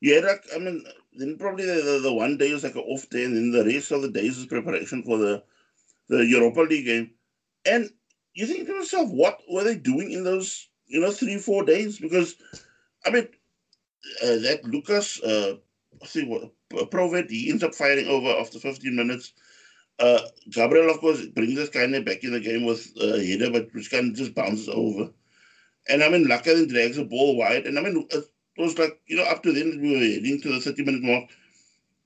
yeah, 0.00 0.20
like, 0.20 0.44
I 0.54 0.58
mean, 0.58 0.84
then 1.14 1.36
probably 1.38 1.64
the, 1.64 1.74
the, 1.74 2.00
the, 2.02 2.12
one 2.12 2.36
day 2.36 2.48
is 2.50 2.64
like 2.64 2.74
an 2.74 2.82
off 2.82 3.08
day, 3.10 3.24
and 3.24 3.36
then 3.36 3.50
the 3.50 3.64
rest 3.64 3.92
of 3.92 4.02
the 4.02 4.10
days 4.10 4.38
is 4.38 4.46
preparation 4.46 5.02
for 5.02 5.18
the, 5.18 5.42
the 6.08 6.26
Europa 6.26 6.60
League 6.60 6.86
game. 6.86 7.10
And 7.64 7.88
you 8.34 8.46
think 8.46 8.66
to 8.66 8.74
yourself, 8.74 9.08
what 9.10 9.40
were 9.50 9.64
they 9.64 9.76
doing 9.76 10.10
in 10.10 10.24
those, 10.24 10.68
you 10.86 11.00
know, 11.00 11.12
three, 11.12 11.38
four 11.38 11.64
days? 11.64 11.98
Because, 11.98 12.34
I 13.06 13.10
mean, 13.10 13.28
uh, 14.22 14.38
that 14.42 14.60
Lucas, 14.64 15.22
uh, 15.22 15.56
I 16.02 16.06
think 16.06 16.28
what, 16.28 16.90
Provod, 16.90 17.30
he 17.30 17.50
ends 17.50 17.62
up 17.62 17.74
firing 17.74 18.08
over 18.08 18.28
after 18.28 18.58
15 18.58 18.94
minutes. 18.94 19.32
Uh, 20.00 20.20
Gabriel, 20.50 20.90
of 20.90 20.98
course, 20.98 21.24
brings 21.26 21.58
us 21.58 21.68
kind 21.68 21.94
of 21.94 22.04
back 22.04 22.24
in 22.24 22.32
the 22.32 22.40
game 22.40 22.64
with 22.64 22.92
a 23.00 23.14
uh, 23.14 23.18
header, 23.18 23.50
but 23.50 23.72
which 23.72 23.90
kind 23.90 24.10
of 24.10 24.16
just 24.16 24.34
bounces 24.34 24.68
over. 24.68 25.10
And 25.88 26.02
I 26.02 26.08
mean, 26.08 26.26
Laka 26.26 26.46
then 26.46 26.66
drags 26.66 26.96
the 26.96 27.04
ball 27.04 27.36
wide. 27.36 27.66
And 27.66 27.78
I 27.78 27.82
mean, 27.82 28.06
it 28.10 28.24
was 28.62 28.78
like, 28.78 29.00
you 29.06 29.16
know, 29.16 29.24
up 29.24 29.42
to 29.42 29.52
then 29.52 29.80
we 29.80 29.92
were 29.92 30.04
heading 30.04 30.40
to 30.42 30.52
the 30.52 30.60
30 30.60 30.84
minute 30.84 31.02
mark. 31.02 31.30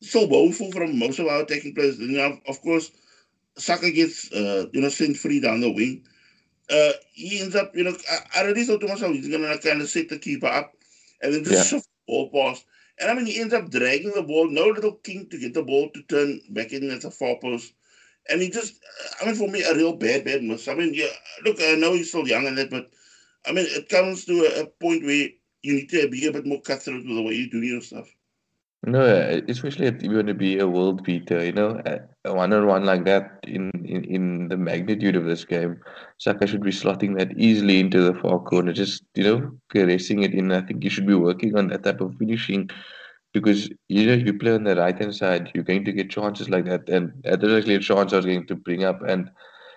So 0.00 0.26
woeful 0.26 0.70
from 0.72 0.98
most 0.98 1.18
of 1.18 1.26
our 1.26 1.42
attacking 1.42 1.74
players. 1.74 1.98
And, 1.98 2.10
you 2.10 2.18
know, 2.18 2.38
of 2.46 2.60
course, 2.62 2.90
Saka 3.56 3.90
gets, 3.90 4.32
uh, 4.32 4.66
you 4.72 4.80
know, 4.80 4.88
sent 4.88 5.16
free 5.16 5.40
down 5.40 5.60
the 5.60 5.72
wing. 5.72 6.04
Uh, 6.70 6.92
he 7.12 7.40
ends 7.40 7.56
up, 7.56 7.74
you 7.74 7.84
know, 7.84 7.96
I, 8.10 8.38
I 8.38 8.42
already 8.42 8.64
thought 8.64 8.80
to 8.80 8.88
myself, 8.88 9.12
he's 9.12 9.28
going 9.28 9.42
to 9.42 9.58
kind 9.58 9.80
of 9.80 9.88
set 9.88 10.08
the 10.08 10.18
keeper 10.18 10.46
up 10.46 10.74
and 11.22 11.34
then 11.34 11.44
just 11.44 11.72
yeah. 11.72 11.78
shift 11.78 11.88
the 12.06 12.12
ball 12.12 12.30
past. 12.30 12.64
And 13.00 13.10
I 13.10 13.14
mean, 13.14 13.26
he 13.26 13.40
ends 13.40 13.54
up 13.54 13.70
dragging 13.70 14.12
the 14.14 14.22
ball, 14.22 14.48
no 14.48 14.66
little 14.66 14.92
king 14.92 15.28
to 15.30 15.38
get 15.38 15.54
the 15.54 15.62
ball 15.62 15.88
to 15.90 16.02
turn 16.04 16.40
back 16.50 16.72
in 16.72 16.90
at 16.90 17.02
the 17.02 17.10
far 17.10 17.36
post. 17.40 17.72
And 18.28 18.42
he 18.42 18.50
just, 18.50 18.74
I 19.20 19.26
mean, 19.26 19.34
for 19.36 19.48
me, 19.48 19.62
a 19.62 19.74
real 19.74 19.94
bad, 19.94 20.24
bad 20.24 20.42
miss. 20.42 20.68
I 20.68 20.74
mean, 20.74 20.92
yeah, 20.94 21.06
look, 21.44 21.56
I 21.60 21.76
know 21.76 21.94
he's 21.94 22.08
still 22.08 22.28
young 22.28 22.46
and 22.46 22.58
that, 22.58 22.70
but 22.70 22.90
I 23.46 23.52
mean, 23.52 23.66
it 23.68 23.88
comes 23.88 24.24
to 24.26 24.44
a, 24.44 24.62
a 24.62 24.66
point 24.66 25.04
where 25.04 25.28
you 25.62 25.74
need 25.74 25.88
to 25.90 26.08
be 26.08 26.26
a 26.26 26.32
bit 26.32 26.46
more 26.46 26.60
cutthroat 26.60 27.04
with 27.04 27.16
the 27.16 27.22
way 27.22 27.34
you 27.34 27.50
do 27.50 27.62
your 27.62 27.80
stuff. 27.80 28.08
No, 28.86 29.02
especially 29.48 29.86
if 29.86 30.02
you 30.04 30.12
want 30.12 30.28
to 30.28 30.34
be 30.34 30.60
a 30.60 30.68
world 30.68 31.02
beater, 31.02 31.44
you 31.44 31.50
know, 31.52 31.82
one 32.24 32.52
on 32.52 32.66
one 32.66 32.84
like 32.84 33.04
that 33.06 33.40
in, 33.42 33.72
in, 33.84 34.04
in 34.04 34.48
the 34.48 34.56
magnitude 34.56 35.16
of 35.16 35.24
this 35.24 35.44
game, 35.44 35.80
Saka 36.18 36.46
should 36.46 36.62
be 36.62 36.70
slotting 36.70 37.18
that 37.18 37.36
easily 37.36 37.80
into 37.80 38.00
the 38.00 38.14
far 38.14 38.38
corner, 38.38 38.72
just, 38.72 39.02
you 39.16 39.24
know, 39.24 39.50
caressing 39.68 40.22
it 40.22 40.32
in. 40.32 40.52
I 40.52 40.60
think 40.60 40.84
you 40.84 40.90
should 40.90 41.08
be 41.08 41.14
working 41.14 41.58
on 41.58 41.66
that 41.68 41.82
type 41.82 42.00
of 42.00 42.14
finishing 42.18 42.70
because, 43.32 43.68
you 43.88 44.06
know, 44.06 44.14
you 44.14 44.32
play 44.38 44.54
on 44.54 44.62
the 44.62 44.76
right 44.76 44.96
hand 44.96 45.14
side, 45.14 45.50
you're 45.54 45.64
going 45.64 45.84
to 45.84 45.92
get 45.92 46.10
chances 46.10 46.48
like 46.48 46.64
that. 46.66 46.88
And 46.88 47.12
that 47.24 47.42
actually 47.42 47.74
a 47.74 47.80
chance 47.80 48.12
I 48.12 48.16
was 48.16 48.26
going 48.26 48.46
to 48.46 48.54
bring 48.54 48.84
up. 48.84 49.02
And, 49.02 49.28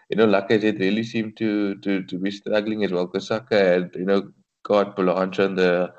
you 0.10 0.17
know, 0.17 0.26
like 0.26 0.52
I 0.52 0.60
said, 0.60 0.80
really 0.80 1.04
seemed 1.04 1.38
to, 1.38 1.76
to, 1.78 2.04
to 2.04 2.20
be 2.20 2.30
struggling 2.30 2.84
as 2.84 2.91
well 2.91 3.08
because 3.08 3.28
Saka 3.28 3.58
had, 3.58 3.91
you 3.96 4.06
know, 4.06 4.32
got 4.63 4.95
Blanche 4.95 5.39
on 5.39 5.56
the 5.56 5.93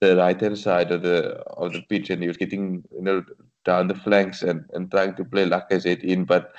the 0.00 0.16
right 0.16 0.40
hand 0.40 0.58
side 0.58 0.90
of 0.90 1.02
the 1.02 1.36
of 1.62 1.72
the 1.72 1.82
pitch 1.82 2.10
and 2.10 2.22
he 2.22 2.28
was 2.28 2.36
getting 2.36 2.84
you 2.92 3.02
know 3.02 3.24
down 3.64 3.88
the 3.88 3.94
flanks 3.94 4.42
and, 4.42 4.64
and 4.74 4.90
trying 4.90 5.14
to 5.14 5.24
play 5.24 5.48
Lacazette 5.48 6.02
in 6.02 6.24
but 6.24 6.52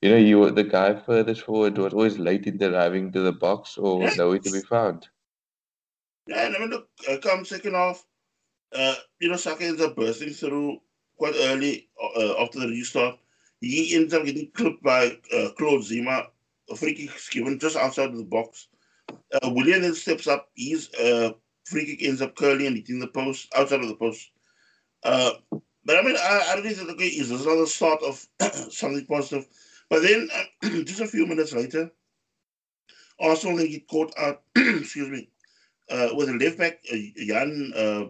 you 0.00 0.10
know 0.10 0.16
you 0.16 0.50
the 0.50 0.64
guy 0.64 0.94
furthest 0.94 1.42
forward 1.42 1.76
was 1.76 1.92
always 1.92 2.18
late 2.18 2.46
in 2.46 2.62
arriving 2.62 3.12
to 3.12 3.20
the 3.20 3.32
box 3.32 3.76
or 3.76 4.02
yeah. 4.02 4.14
nowhere 4.16 4.38
to 4.38 4.50
be 4.50 4.60
found. 4.60 5.08
Yeah, 6.26 6.46
and 6.46 6.56
I 6.56 6.58
mean 6.60 6.70
look 6.70 6.88
uh, 7.10 7.16
come 7.18 7.44
second 7.44 7.74
half, 7.74 8.04
uh, 8.74 8.94
you 9.20 9.28
know 9.28 9.36
Saka 9.36 9.64
ends 9.64 9.82
up 9.82 9.96
bursting 9.96 10.30
through 10.30 10.78
quite 11.16 11.34
early 11.36 11.88
uh, 12.16 12.42
after 12.42 12.60
the 12.60 12.68
restart. 12.68 13.18
He 13.60 13.96
ends 13.96 14.14
up 14.14 14.24
getting 14.24 14.50
clipped 14.52 14.82
by 14.82 15.18
uh, 15.34 15.48
Claude 15.58 15.82
Zima. 15.82 16.28
A 16.70 16.76
free 16.76 16.94
kick 16.94 17.10
given 17.30 17.58
just 17.58 17.76
outside 17.76 18.10
of 18.10 18.18
the 18.18 18.24
box. 18.24 18.68
Uh, 19.32 19.50
Willian 19.50 19.82
then 19.82 19.94
steps 19.94 20.26
up. 20.26 20.48
He's 20.54 20.92
uh, 20.94 21.32
free 21.64 21.84
kick 21.84 22.02
ends 22.02 22.22
up 22.22 22.34
curling 22.34 22.66
and 22.66 22.76
hitting 22.76 23.00
the 23.00 23.08
post, 23.08 23.48
outside 23.56 23.80
of 23.80 23.88
the 23.88 23.94
post. 23.94 24.30
Uh, 25.04 25.32
but 25.84 25.96
I 25.96 26.02
mean, 26.02 26.16
I, 26.16 26.46
I 26.48 26.54
really 26.56 26.74
thought, 26.74 26.90
okay, 26.90 27.06
is 27.06 27.30
another 27.30 27.66
start 27.66 28.02
of 28.02 28.26
something 28.72 29.06
positive? 29.06 29.46
But 29.88 30.02
then, 30.02 30.28
just 30.84 31.00
a 31.00 31.06
few 31.06 31.26
minutes 31.26 31.52
later, 31.52 31.90
Arsenal 33.20 33.56
then 33.56 33.70
get 33.70 33.88
caught 33.88 34.12
out, 34.18 34.42
excuse 34.56 35.08
me, 35.08 35.28
uh, 35.90 36.10
with 36.14 36.28
a 36.28 36.34
left 36.34 36.58
back, 36.58 36.80
uh, 36.92 36.96
Jan, 37.26 37.72
uh, 37.74 38.04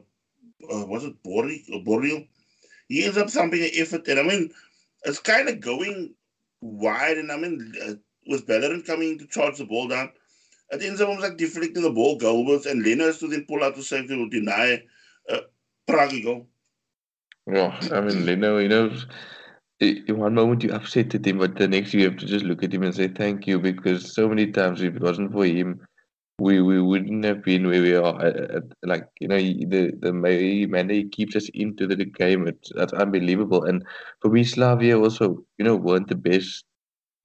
uh, 0.72 0.86
was 0.86 1.04
it 1.04 1.22
Bořil? 1.22 2.26
He 2.88 3.04
ends 3.04 3.18
up 3.18 3.30
thumping 3.30 3.62
an 3.62 3.70
effort. 3.74 4.08
And 4.08 4.18
I 4.18 4.22
mean, 4.22 4.50
it's 5.04 5.20
kind 5.20 5.48
of 5.48 5.60
going 5.60 6.14
wide. 6.60 7.18
And 7.18 7.30
I 7.30 7.36
mean, 7.36 7.72
uh, 7.86 7.94
with 8.26 8.46
Bellerin 8.46 8.82
coming 8.82 9.18
to 9.18 9.26
charge 9.26 9.58
the 9.58 9.64
ball 9.64 9.88
down, 9.88 10.10
it 10.70 10.82
ends 10.82 11.00
up 11.00 11.08
almost 11.08 11.28
like 11.28 11.38
deflecting 11.38 11.82
the 11.82 11.90
ball 11.90 12.18
goalwards, 12.18 12.66
and 12.66 12.84
has 13.00 13.18
to 13.18 13.28
then 13.28 13.46
pull 13.46 13.64
out 13.64 13.76
the 13.76 13.82
safety 13.82 14.14
to 14.16 14.28
deny 14.28 14.82
a 15.28 15.40
Prague 15.86 16.22
goal. 16.22 16.48
Yeah, 17.50 17.78
I 17.92 18.00
mean, 18.02 18.26
Leno, 18.26 18.58
you 18.58 18.68
know, 18.68 18.92
in 19.80 20.18
one 20.18 20.34
moment 20.34 20.62
you 20.62 20.72
upset 20.72 21.14
him, 21.14 21.38
but 21.38 21.56
the 21.56 21.68
next 21.68 21.94
you 21.94 22.04
have 22.04 22.18
to 22.18 22.26
just 22.26 22.44
look 22.44 22.62
at 22.62 22.74
him 22.74 22.82
and 22.82 22.94
say 22.94 23.08
thank 23.08 23.46
you 23.46 23.58
because 23.58 24.12
so 24.12 24.28
many 24.28 24.50
times 24.50 24.82
if 24.82 24.96
it 24.96 25.02
wasn't 25.02 25.32
for 25.32 25.44
him, 25.44 25.80
we 26.38 26.60
we 26.60 26.80
wouldn't 26.80 27.24
have 27.24 27.42
been 27.42 27.66
where 27.66 27.82
we 27.82 27.94
are. 27.94 28.14
Uh, 28.20 28.60
like 28.82 29.04
you 29.20 29.28
know, 29.28 29.38
the 29.38 29.92
the 30.00 30.12
manner 30.12 30.92
he 30.92 31.08
keeps 31.08 31.36
us 31.36 31.48
into 31.54 31.86
the 31.86 32.04
game, 32.04 32.46
it's 32.46 32.70
that's 32.74 32.92
unbelievable. 32.92 33.64
And 33.64 33.84
for 34.20 34.30
me, 34.30 34.44
Slavia 34.44 34.98
also, 34.98 35.42
you 35.58 35.64
know, 35.64 35.76
weren't 35.76 36.08
the 36.08 36.16
best 36.16 36.64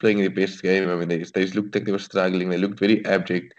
playing 0.04 0.22
the 0.22 0.28
best 0.28 0.62
game. 0.62 0.90
I 0.90 0.96
mean, 0.96 1.08
they 1.08 1.20
they 1.36 1.46
looked 1.58 1.74
like 1.76 1.86
they 1.86 1.98
were 1.98 2.08
struggling. 2.10 2.50
They 2.50 2.58
looked 2.64 2.80
very 2.80 3.04
abject. 3.06 3.54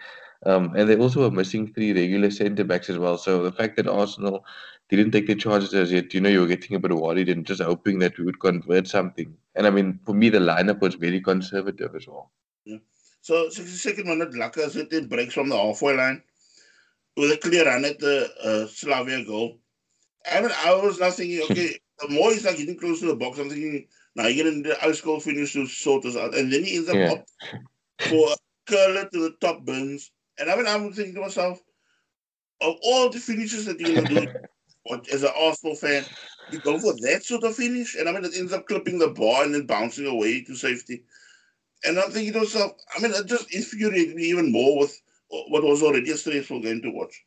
Um, 0.45 0.73
and 0.75 0.87
they 0.87 0.95
also 0.95 1.21
were 1.21 1.31
missing 1.31 1.73
three 1.73 1.91
regular 1.91 2.29
centre 2.29 2.63
backs 2.63 2.89
as 2.89 2.99
well. 2.99 3.17
So 3.17 3.41
the 3.43 3.51
fact 3.51 3.77
that 3.77 3.87
Arsenal 3.87 4.45
didn't 4.89 5.11
take 5.11 5.25
the 5.25 5.35
charges 5.35 5.73
as 5.73 5.91
yet, 5.91 6.13
you 6.13 6.21
know, 6.21 6.29
you 6.29 6.41
were 6.41 6.53
getting 6.55 6.75
a 6.75 6.79
bit 6.79 6.95
worried 6.95 7.29
and 7.29 7.45
just 7.45 7.61
hoping 7.61 7.97
that 7.99 8.17
we 8.19 8.25
would 8.25 8.39
convert 8.39 8.87
something. 8.87 9.35
And 9.55 9.65
I 9.65 9.71
mean, 9.71 9.99
for 10.05 10.13
me, 10.13 10.29
the 10.29 10.37
lineup 10.51 10.81
was 10.81 10.93
very 10.95 11.19
conservative 11.19 11.95
as 11.95 12.07
well. 12.07 12.31
So 13.21 13.47
62nd 13.47 14.05
minute, 14.05 14.33
Laka 14.33 14.93
it 14.93 15.09
breaks 15.09 15.33
from 15.33 15.49
the 15.49 15.57
halfway 15.57 15.95
line 15.97 16.21
with 17.17 17.31
a 17.31 17.37
clear 17.37 17.65
run 17.65 17.85
at 17.85 17.97
the 17.97 18.29
uh, 18.43 18.67
Slavia 18.67 19.25
goal. 19.25 19.57
I 20.31 20.41
mean, 20.41 20.51
I 20.63 20.75
was 20.75 20.99
not 20.99 21.13
thinking, 21.13 21.41
okay, 21.49 21.79
the 21.99 22.09
more 22.09 22.31
he's 22.31 22.45
like 22.45 22.57
getting 22.57 22.77
close 22.77 22.99
to 22.99 23.07
the 23.07 23.15
box, 23.15 23.39
I'm 23.39 23.49
thinking, 23.49 23.87
now 24.15 24.27
you're 24.27 24.45
going 24.45 24.63
to 24.63 24.69
the 24.69 24.85
ice 24.85 25.01
goal 25.01 25.19
finish 25.19 25.53
to 25.53 25.67
sort 25.67 26.05
us 26.05 26.15
out. 26.15 26.35
And 26.35 26.51
then 26.51 26.63
he 26.63 26.77
ends 26.77 26.89
up 26.89 26.95
yeah. 26.95 27.11
up 27.11 27.25
for 27.99 28.31
a 28.31 28.35
curler 28.67 29.09
to 29.09 29.19
the 29.19 29.35
top 29.41 29.65
bins. 29.65 30.11
And 30.39 30.49
I 30.49 30.55
mean, 30.55 30.67
I'm 30.67 30.91
thinking 30.93 31.15
to 31.15 31.21
myself, 31.21 31.61
of 32.61 32.75
all 32.83 33.09
the 33.09 33.19
finishes 33.19 33.65
that 33.65 33.79
you're 33.79 34.01
going 34.01 34.07
to 34.07 34.25
do, 34.25 35.03
as 35.11 35.23
an 35.23 35.31
Arsenal 35.37 35.75
fan, 35.75 36.05
you 36.51 36.59
go 36.59 36.79
for 36.79 36.93
that 37.01 37.23
sort 37.23 37.43
of 37.43 37.55
finish, 37.55 37.95
and 37.95 38.07
I 38.07 38.11
mean, 38.11 38.23
it 38.23 38.37
ends 38.37 38.53
up 38.53 38.67
clipping 38.67 38.99
the 38.99 39.09
bar 39.09 39.43
and 39.43 39.53
then 39.53 39.65
bouncing 39.65 40.05
away 40.05 40.41
to 40.43 40.55
safety. 40.55 41.03
And 41.83 41.99
I'm 41.99 42.11
thinking 42.11 42.33
to 42.33 42.39
myself, 42.39 42.73
I 42.95 43.01
mean, 43.01 43.11
it 43.11 43.25
just 43.25 43.53
infuriated 43.53 44.15
me 44.15 44.23
even 44.23 44.51
more 44.51 44.79
with 44.79 45.01
what 45.29 45.63
was 45.63 45.83
already 45.83 46.11
a 46.11 46.17
stressful 46.17 46.61
game 46.61 46.81
to 46.81 46.89
watch. 46.89 47.23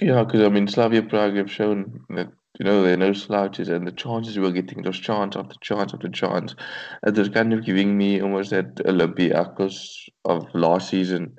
Yeah, 0.00 0.24
because 0.24 0.42
I 0.42 0.48
mean, 0.48 0.66
Slavia 0.66 1.02
Prague 1.02 1.36
have 1.36 1.50
shown 1.50 2.04
that 2.10 2.32
you 2.58 2.64
know 2.64 2.82
there 2.82 2.94
are 2.94 2.96
no 2.96 3.12
slouches, 3.12 3.68
and 3.68 3.86
the 3.86 3.92
chances 3.92 4.36
we 4.36 4.42
were 4.42 4.52
getting, 4.52 4.82
those 4.82 4.98
chance 4.98 5.36
after 5.36 5.54
chance 5.60 5.94
after 5.94 6.08
chance, 6.08 6.54
it 7.06 7.16
was 7.16 7.28
kind 7.28 7.52
of 7.52 7.64
giving 7.64 7.96
me 7.96 8.20
almost 8.20 8.50
that 8.50 8.74
Olympiacos 8.76 10.08
of 10.24 10.46
last 10.54 10.90
season. 10.90 11.38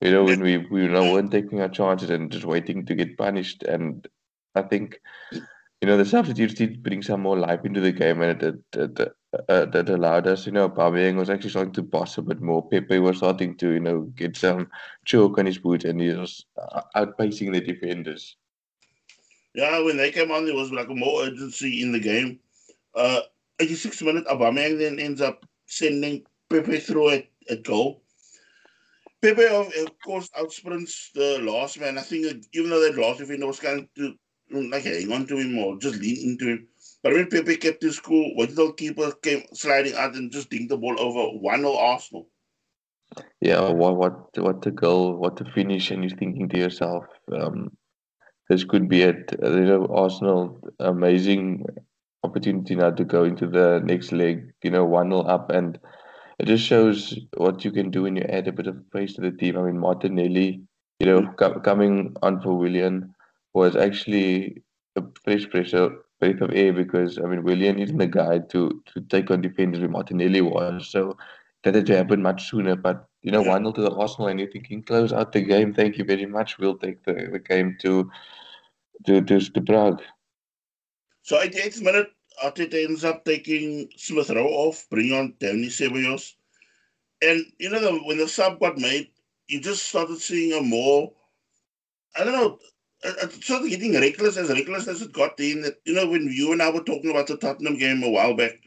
You 0.00 0.12
know, 0.12 0.24
when 0.24 0.40
we 0.40 0.58
we 0.58 0.82
you 0.84 0.88
know, 0.90 1.12
weren't 1.12 1.32
taking 1.32 1.60
our 1.60 1.68
chances 1.68 2.10
and 2.10 2.30
just 2.32 2.44
waiting 2.46 2.86
to 2.86 2.94
get 2.94 3.18
punished, 3.18 3.62
and 3.64 4.06
I 4.54 4.62
think 4.62 5.00
you 5.32 5.88
know 5.88 5.96
the 5.96 6.04
substitutes 6.04 6.54
did 6.54 6.82
bring 6.82 7.02
some 7.02 7.22
more 7.22 7.38
life 7.38 7.64
into 7.64 7.80
the 7.80 7.92
game, 7.92 8.20
and 8.22 8.42
it, 8.42 8.54
it, 8.76 8.98
it 9.00 9.12
uh, 9.48 9.66
that 9.66 9.88
allowed 9.88 10.26
us. 10.26 10.46
You 10.46 10.52
know, 10.52 10.68
Aubameyang 10.68 11.16
was 11.16 11.30
actually 11.30 11.50
starting 11.50 11.72
to 11.74 11.82
boss 11.82 12.18
a 12.18 12.22
bit 12.22 12.40
more. 12.40 12.68
Pepe 12.68 12.98
was 12.98 13.18
starting 13.18 13.56
to 13.58 13.70
you 13.72 13.80
know 13.80 14.02
get 14.16 14.36
some 14.36 14.68
choke 15.04 15.38
on 15.38 15.46
his 15.46 15.58
boots, 15.58 15.84
and 15.84 16.00
he 16.00 16.10
was 16.12 16.46
uh, 16.60 16.82
outpacing 16.96 17.52
the 17.52 17.60
defenders. 17.60 18.36
Yeah, 19.54 19.80
when 19.80 19.96
they 19.96 20.12
came 20.12 20.30
on, 20.30 20.46
there 20.46 20.54
was 20.54 20.72
like 20.72 20.88
more 20.88 21.22
urgency 21.22 21.82
in 21.82 21.92
the 21.92 22.00
game. 22.00 22.38
Uh, 22.94 23.20
86 23.58 24.02
minutes, 24.02 24.30
Aubameyang 24.30 24.78
then 24.78 24.98
ends 24.98 25.20
up 25.20 25.44
sending 25.66 26.24
Pepe 26.48 26.78
through 26.78 27.10
a, 27.10 27.28
at 27.50 27.62
goal. 27.62 28.02
Pepe, 29.22 29.44
of, 29.44 29.66
of 29.66 30.00
course, 30.04 30.30
outsprints 30.38 31.12
the 31.14 31.38
last 31.42 31.78
man. 31.78 31.98
I 31.98 32.02
think 32.02 32.44
even 32.52 32.70
though 32.70 32.80
that 32.80 32.98
last 32.98 33.18
defender 33.18 33.46
was 33.46 33.60
kind 33.60 33.86
to 33.96 34.14
like 34.52 34.84
hang 34.84 35.12
on 35.12 35.26
to 35.26 35.36
him 35.36 35.58
or 35.58 35.78
just 35.78 36.00
lean 36.00 36.30
into 36.30 36.48
him. 36.48 36.66
But 37.02 37.12
when 37.12 37.28
Pepe 37.28 37.56
kept 37.56 37.82
his 37.82 38.00
cool, 38.00 38.34
what 38.34 38.54
the 38.54 38.72
keeper 38.72 39.12
came 39.22 39.44
sliding 39.52 39.94
out 39.94 40.14
and 40.14 40.30
just 40.30 40.50
dinked 40.50 40.68
the 40.68 40.76
ball 40.76 41.00
over 41.00 41.38
1 41.38 41.60
0 41.60 41.74
Arsenal. 41.74 42.28
Yeah, 43.40 43.70
what 43.70 43.96
what 43.96 44.38
what 44.38 44.62
the 44.62 44.70
goal, 44.70 45.16
what 45.16 45.36
the 45.36 45.44
finish, 45.44 45.90
and 45.90 46.04
you're 46.04 46.16
thinking 46.16 46.48
to 46.50 46.58
yourself, 46.58 47.04
um, 47.32 47.76
this 48.50 48.64
could 48.64 48.88
be 48.88 49.02
it. 49.02 49.32
You 49.40 49.64
know, 49.64 49.86
Arsenal, 49.86 50.60
amazing 50.80 51.64
opportunity 52.24 52.74
now 52.74 52.90
to 52.90 53.04
go 53.04 53.22
into 53.22 53.46
the 53.46 53.80
next 53.84 54.10
leg, 54.10 54.52
you 54.64 54.72
know, 54.72 54.84
1 54.84 55.10
0 55.10 55.20
up. 55.22 55.50
And 55.50 55.78
it 56.40 56.46
just 56.46 56.66
shows 56.66 57.16
what 57.36 57.64
you 57.64 57.70
can 57.70 57.90
do 57.90 58.02
when 58.02 58.16
you 58.16 58.24
add 58.24 58.48
a 58.48 58.52
bit 58.52 58.66
of 58.66 58.90
pace 58.90 59.14
to 59.14 59.20
the 59.20 59.30
team. 59.30 59.56
I 59.56 59.62
mean, 59.62 59.78
Martinelli, 59.78 60.62
you 60.98 61.06
know, 61.06 61.20
mm. 61.20 61.36
co- 61.36 61.60
coming 61.60 62.16
on 62.22 62.40
for 62.40 62.58
Willian 62.58 63.14
was 63.54 63.76
actually 63.76 64.64
a 64.96 65.02
fresh 65.24 65.48
pressure 65.48 65.90
breath 66.18 66.40
of 66.40 66.50
air 66.52 66.72
because 66.72 67.18
I 67.18 67.22
mean 67.22 67.44
Willian 67.44 67.78
isn't 67.78 67.98
the 67.98 68.06
guy 68.06 68.40
to 68.50 68.82
to 68.92 69.00
take 69.02 69.30
on 69.30 69.40
defenders 69.42 69.80
where 69.80 69.88
Martinelli 69.88 70.40
was. 70.40 70.88
So 70.88 71.16
that 71.62 71.76
had 71.76 71.86
to 71.86 71.96
happen 71.96 72.20
much 72.20 72.50
sooner. 72.50 72.74
But 72.74 73.06
you 73.22 73.30
know, 73.30 73.42
one 73.42 73.62
0 73.62 73.72
to 73.72 73.82
the 73.82 73.94
Arsenal 73.94 74.28
and 74.28 74.40
you're 74.40 74.50
thinking, 74.50 74.82
close 74.82 75.12
out 75.12 75.32
the 75.32 75.42
game, 75.42 75.72
thank 75.72 75.98
you 75.98 76.04
very 76.04 76.26
much. 76.26 76.58
We'll 76.58 76.78
take 76.78 77.04
the, 77.04 77.28
the 77.30 77.38
game 77.38 77.76
to 77.82 78.10
to 79.06 79.20
to, 79.22 79.40
to 79.40 79.60
Prague. 79.60 80.02
So 81.22 81.40
at 81.40 81.52
the 81.52 81.64
eighth 81.64 81.80
minute, 81.80 82.10
Arteta 82.42 82.84
ends 82.84 83.04
up 83.04 83.24
taking 83.24 83.90
Smith 83.96 84.30
Rowe 84.30 84.46
off, 84.46 84.86
bringing 84.90 85.12
on 85.12 85.34
Dani 85.40 85.66
Ceballos. 85.66 86.34
And 87.22 87.44
you 87.58 87.70
know, 87.70 87.80
the, 87.80 87.98
when 88.04 88.18
the 88.18 88.28
sub 88.28 88.58
got 88.60 88.78
made, 88.78 89.10
you 89.48 89.60
just 89.60 89.88
started 89.88 90.18
seeing 90.18 90.58
a 90.58 90.62
more, 90.62 91.12
I 92.16 92.24
don't 92.24 92.32
know, 92.32 92.58
it's 93.02 93.46
sort 93.46 93.62
of 93.62 93.68
getting 93.68 93.94
reckless 93.94 94.36
as 94.36 94.50
reckless 94.50 94.88
as 94.88 95.02
it 95.02 95.12
got 95.12 95.38
in 95.40 95.62
that 95.62 95.80
you 95.84 95.94
know 95.94 96.06
when 96.06 96.28
you 96.30 96.52
and 96.52 96.62
I 96.62 96.70
were 96.70 96.82
talking 96.82 97.10
about 97.10 97.26
the 97.26 97.36
Tottenham 97.36 97.78
game 97.78 98.02
a 98.02 98.10
while 98.10 98.34
back 98.34 98.60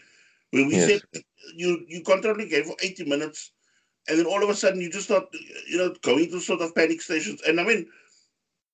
where 0.52 0.66
we 0.66 0.74
yes. 0.74 1.02
said 1.14 1.24
you 1.56 1.86
you 1.88 2.02
constantly 2.02 2.48
gave 2.48 2.66
for 2.66 2.76
80 2.82 3.06
minutes 3.06 3.52
and 4.08 4.18
then 4.18 4.26
all 4.26 4.44
of 4.44 4.50
a 4.50 4.56
sudden 4.56 4.82
you 4.82 4.90
just 4.90 5.06
start 5.06 5.26
you 5.68 5.78
know 5.78 5.94
going 6.02 6.32
to 6.32 6.40
sort 6.40 6.62
of 6.62 6.74
panic 6.74 7.02
stations 7.02 7.42
and 7.48 7.60
I 7.60 7.64
mean 7.64 7.88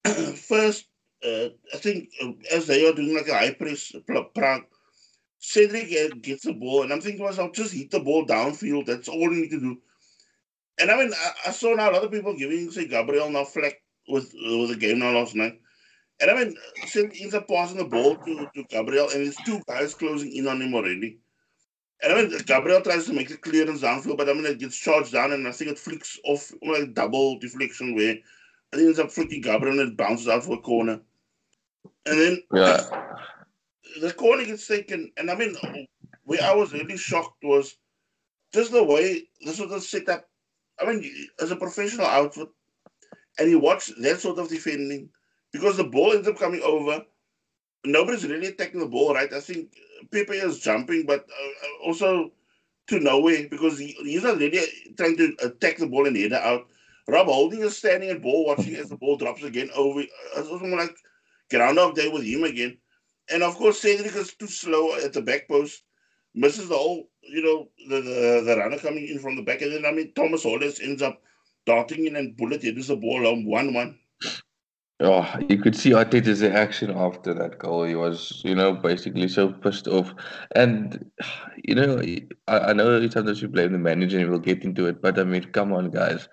first 0.36 0.88
uh, 1.26 1.50
I 1.74 1.78
think 1.78 2.10
uh, 2.24 2.32
as 2.52 2.68
they 2.68 2.88
are 2.88 2.94
doing 2.94 3.16
like 3.16 3.28
a 3.28 3.34
high 3.34 3.54
press 3.54 3.94
Prague 4.08 4.64
Cedric 5.40 6.22
gets 6.22 6.44
the 6.44 6.54
ball 6.54 6.84
and 6.84 6.94
I'm 6.94 7.02
thinking 7.02 7.20
to 7.20 7.26
myself 7.26 7.54
just 7.54 7.74
hit 7.74 7.92
the 7.92 8.00
ball 8.00 8.26
downfield 8.26 8.86
that's 8.86 9.08
all 9.08 9.20
you 9.20 9.32
need 9.32 9.52
to 9.52 9.60
do 9.60 9.78
and 10.80 10.92
I 10.92 10.98
mean 10.98 11.14
I, 11.14 11.50
I 11.50 11.52
saw 11.52 11.74
now 11.74 11.92
a 11.92 11.94
lot 11.94 12.04
of 12.04 12.12
people 12.12 12.36
giving 12.36 12.72
say 12.72 12.88
Gabriel 12.88 13.30
now 13.30 13.46
flack 13.46 13.82
with 14.10 14.34
with 14.34 14.70
the 14.70 14.76
game 14.76 15.00
now 15.00 15.12
last 15.12 15.36
night. 15.36 15.60
And 16.22 16.30
I 16.30 16.36
mean, 16.36 16.56
Sim 16.88 17.12
ends 17.20 17.34
up 17.34 17.48
passing 17.48 17.78
the 17.78 17.86
ball 17.86 18.18
to, 18.18 18.50
to 18.54 18.64
Gabriel, 18.64 19.10
and 19.10 19.24
there's 19.24 19.38
two 19.38 19.62
guys 19.68 19.94
closing 19.94 20.36
in 20.36 20.48
on 20.48 20.62
him 20.62 20.74
already. 20.74 21.20
And 22.02 22.14
I 22.14 22.22
mean, 22.22 22.38
Gabriel 22.46 22.82
tries 22.82 23.06
to 23.06 23.14
make 23.14 23.30
the 23.30 23.38
clearance 23.38 23.82
downfield, 23.82 24.18
but 24.18 24.30
I 24.30 24.34
mean, 24.34 24.46
it 24.46 24.60
gets 24.60 24.78
charged 24.78 25.14
down, 25.14 25.32
and 25.32 25.48
I 25.48 25.52
think 25.52 25.72
it 25.72 25.80
flicks 25.80 26.20
off 26.26 26.52
like 26.62 26.94
double 26.94 27.40
deflection 27.40 27.96
where 27.96 28.16
it 28.16 28.24
ends 28.74 29.00
up 29.00 29.12
flicking 29.12 29.42
Gabriel 29.42 29.80
and 29.80 29.92
it 29.92 29.98
bounces 29.98 30.28
out 30.28 30.44
for 30.44 30.58
a 30.58 30.62
corner. 30.62 31.00
And 32.06 32.20
then 32.20 32.44
yeah. 32.54 32.82
the 34.02 34.14
corner 34.14 34.46
gets 34.46 34.68
taken. 34.68 35.12
And 35.18 35.30
I 35.30 35.36
mean, 35.36 35.56
where 36.24 36.44
I 36.44 36.54
was 36.54 36.74
really 36.74 36.98
shocked 36.98 37.44
was 37.44 37.76
just 38.54 38.72
the 38.72 38.84
way 38.84 39.24
this 39.42 39.60
was 39.60 39.90
set 39.90 40.10
up. 40.10 40.28
I 40.80 40.86
mean, 40.86 41.28
as 41.42 41.52
a 41.52 41.56
professional 41.56 42.06
outfit, 42.06 42.48
and 43.38 43.50
you 43.50 43.60
watch 43.60 43.92
that 44.02 44.20
sort 44.20 44.40
of 44.40 44.50
defending 44.50 45.10
because 45.52 45.78
the 45.78 45.84
ball 45.84 46.14
ends 46.14 46.28
up 46.28 46.38
coming 46.38 46.62
over. 46.62 47.04
Nobody's 47.86 48.28
really 48.28 48.48
attacking 48.48 48.82
the 48.82 48.86
ball, 48.88 49.14
right? 49.14 49.32
I 49.32 49.40
think 49.40 49.74
Pepe 50.12 50.34
is 50.34 50.60
jumping, 50.60 51.06
but 51.06 51.22
uh, 51.22 51.86
also 51.86 52.32
to 52.88 53.00
nowhere 53.00 53.48
because 53.50 53.78
he, 53.78 53.96
he's 54.04 54.24
not 54.24 54.38
really 54.38 54.60
trying 54.98 55.16
to 55.18 55.34
attack 55.44 55.78
the 55.78 55.88
ball 55.88 56.08
and 56.08 56.18
head 56.18 56.34
out. 56.34 56.68
Rob 57.08 57.28
Holding 57.28 57.62
is 57.62 57.78
standing 57.78 58.10
and 58.10 58.22
ball 58.22 58.46
watching 58.46 58.76
as 58.76 58.90
the 58.90 58.98
ball 58.98 59.18
drops 59.18 59.44
again 59.44 59.70
over. 59.76 60.02
It's 60.02 60.48
also 60.48 60.66
like 60.66 60.96
Groundhog 61.50 61.96
Day 61.96 62.08
with 62.10 62.24
him 62.24 62.44
again. 62.44 62.78
And 63.32 63.44
of 63.44 63.56
course, 63.56 63.80
Cedric 63.80 64.16
is 64.16 64.34
too 64.34 64.48
slow 64.48 64.96
at 64.96 65.14
the 65.14 65.22
back 65.22 65.48
post, 65.48 65.84
misses 66.34 66.70
the 66.70 66.78
whole, 66.78 67.10
you 67.22 67.44
know, 67.44 67.70
the, 67.90 68.02
the, 68.02 68.44
the 68.46 68.58
runner 68.58 68.78
coming 68.78 69.08
in 69.08 69.20
from 69.20 69.36
the 69.36 69.44
back. 69.44 69.62
And 69.62 69.72
then, 69.74 69.86
I 69.86 69.92
mean, 69.92 70.14
Thomas 70.14 70.44
Holeš 70.44 70.82
ends 70.82 71.02
up 71.02 71.22
darting 71.66 72.08
in 72.08 72.16
and 72.16 72.36
bullet 72.36 72.64
headers 72.64 72.88
the 72.88 72.96
ball 72.96 73.28
on 73.28 73.46
1 73.46 73.74
1. 73.74 74.00
Oh, 75.02 75.34
you 75.48 75.58
could 75.58 75.78
see 75.78 75.92
Arteta's 75.92 76.42
reaction 76.42 76.92
after 76.92 77.34
that 77.34 77.58
goal. 77.58 77.86
He 77.86 77.96
was, 77.96 78.42
you 78.44 78.54
know, 78.54 78.74
basically 78.74 79.30
so 79.30 79.54
pissed 79.54 79.88
off. 79.88 80.14
And, 80.56 81.10
you 81.64 81.76
know, 81.76 82.02
I, 82.48 82.60
I 82.60 82.74
know 82.74 83.08
sometimes 83.08 83.42
you 83.42 83.48
blame 83.48 83.72
the 83.72 83.78
manager 83.78 84.20
and 84.20 84.30
we'll 84.30 84.40
get 84.40 84.66
into 84.66 84.88
it, 84.88 85.02
but 85.02 85.18
I 85.18 85.24
mean, 85.24 85.46
come 85.54 85.72
on, 85.72 85.90
guys. 85.90 86.28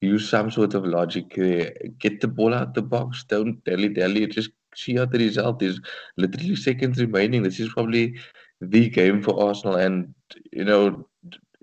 Use 0.00 0.28
some 0.28 0.50
sort 0.50 0.74
of 0.74 0.84
logic 0.84 1.34
there. 1.36 1.72
Get 1.98 2.20
the 2.20 2.28
ball 2.28 2.54
out 2.54 2.74
the 2.74 2.82
box. 2.82 3.24
Don't 3.24 3.62
dally 3.64 3.88
dally. 3.88 4.26
Just 4.26 4.50
see 4.74 4.96
how 4.96 5.04
the 5.04 5.18
result. 5.18 5.62
is. 5.62 5.80
literally 6.16 6.56
seconds 6.56 6.98
remaining. 7.00 7.42
This 7.42 7.60
is 7.60 7.72
probably 7.72 8.16
the 8.60 8.88
game 8.88 9.22
for 9.22 9.38
Arsenal. 9.42 9.76
And, 9.76 10.14
you 10.52 10.64
know, 10.64 11.06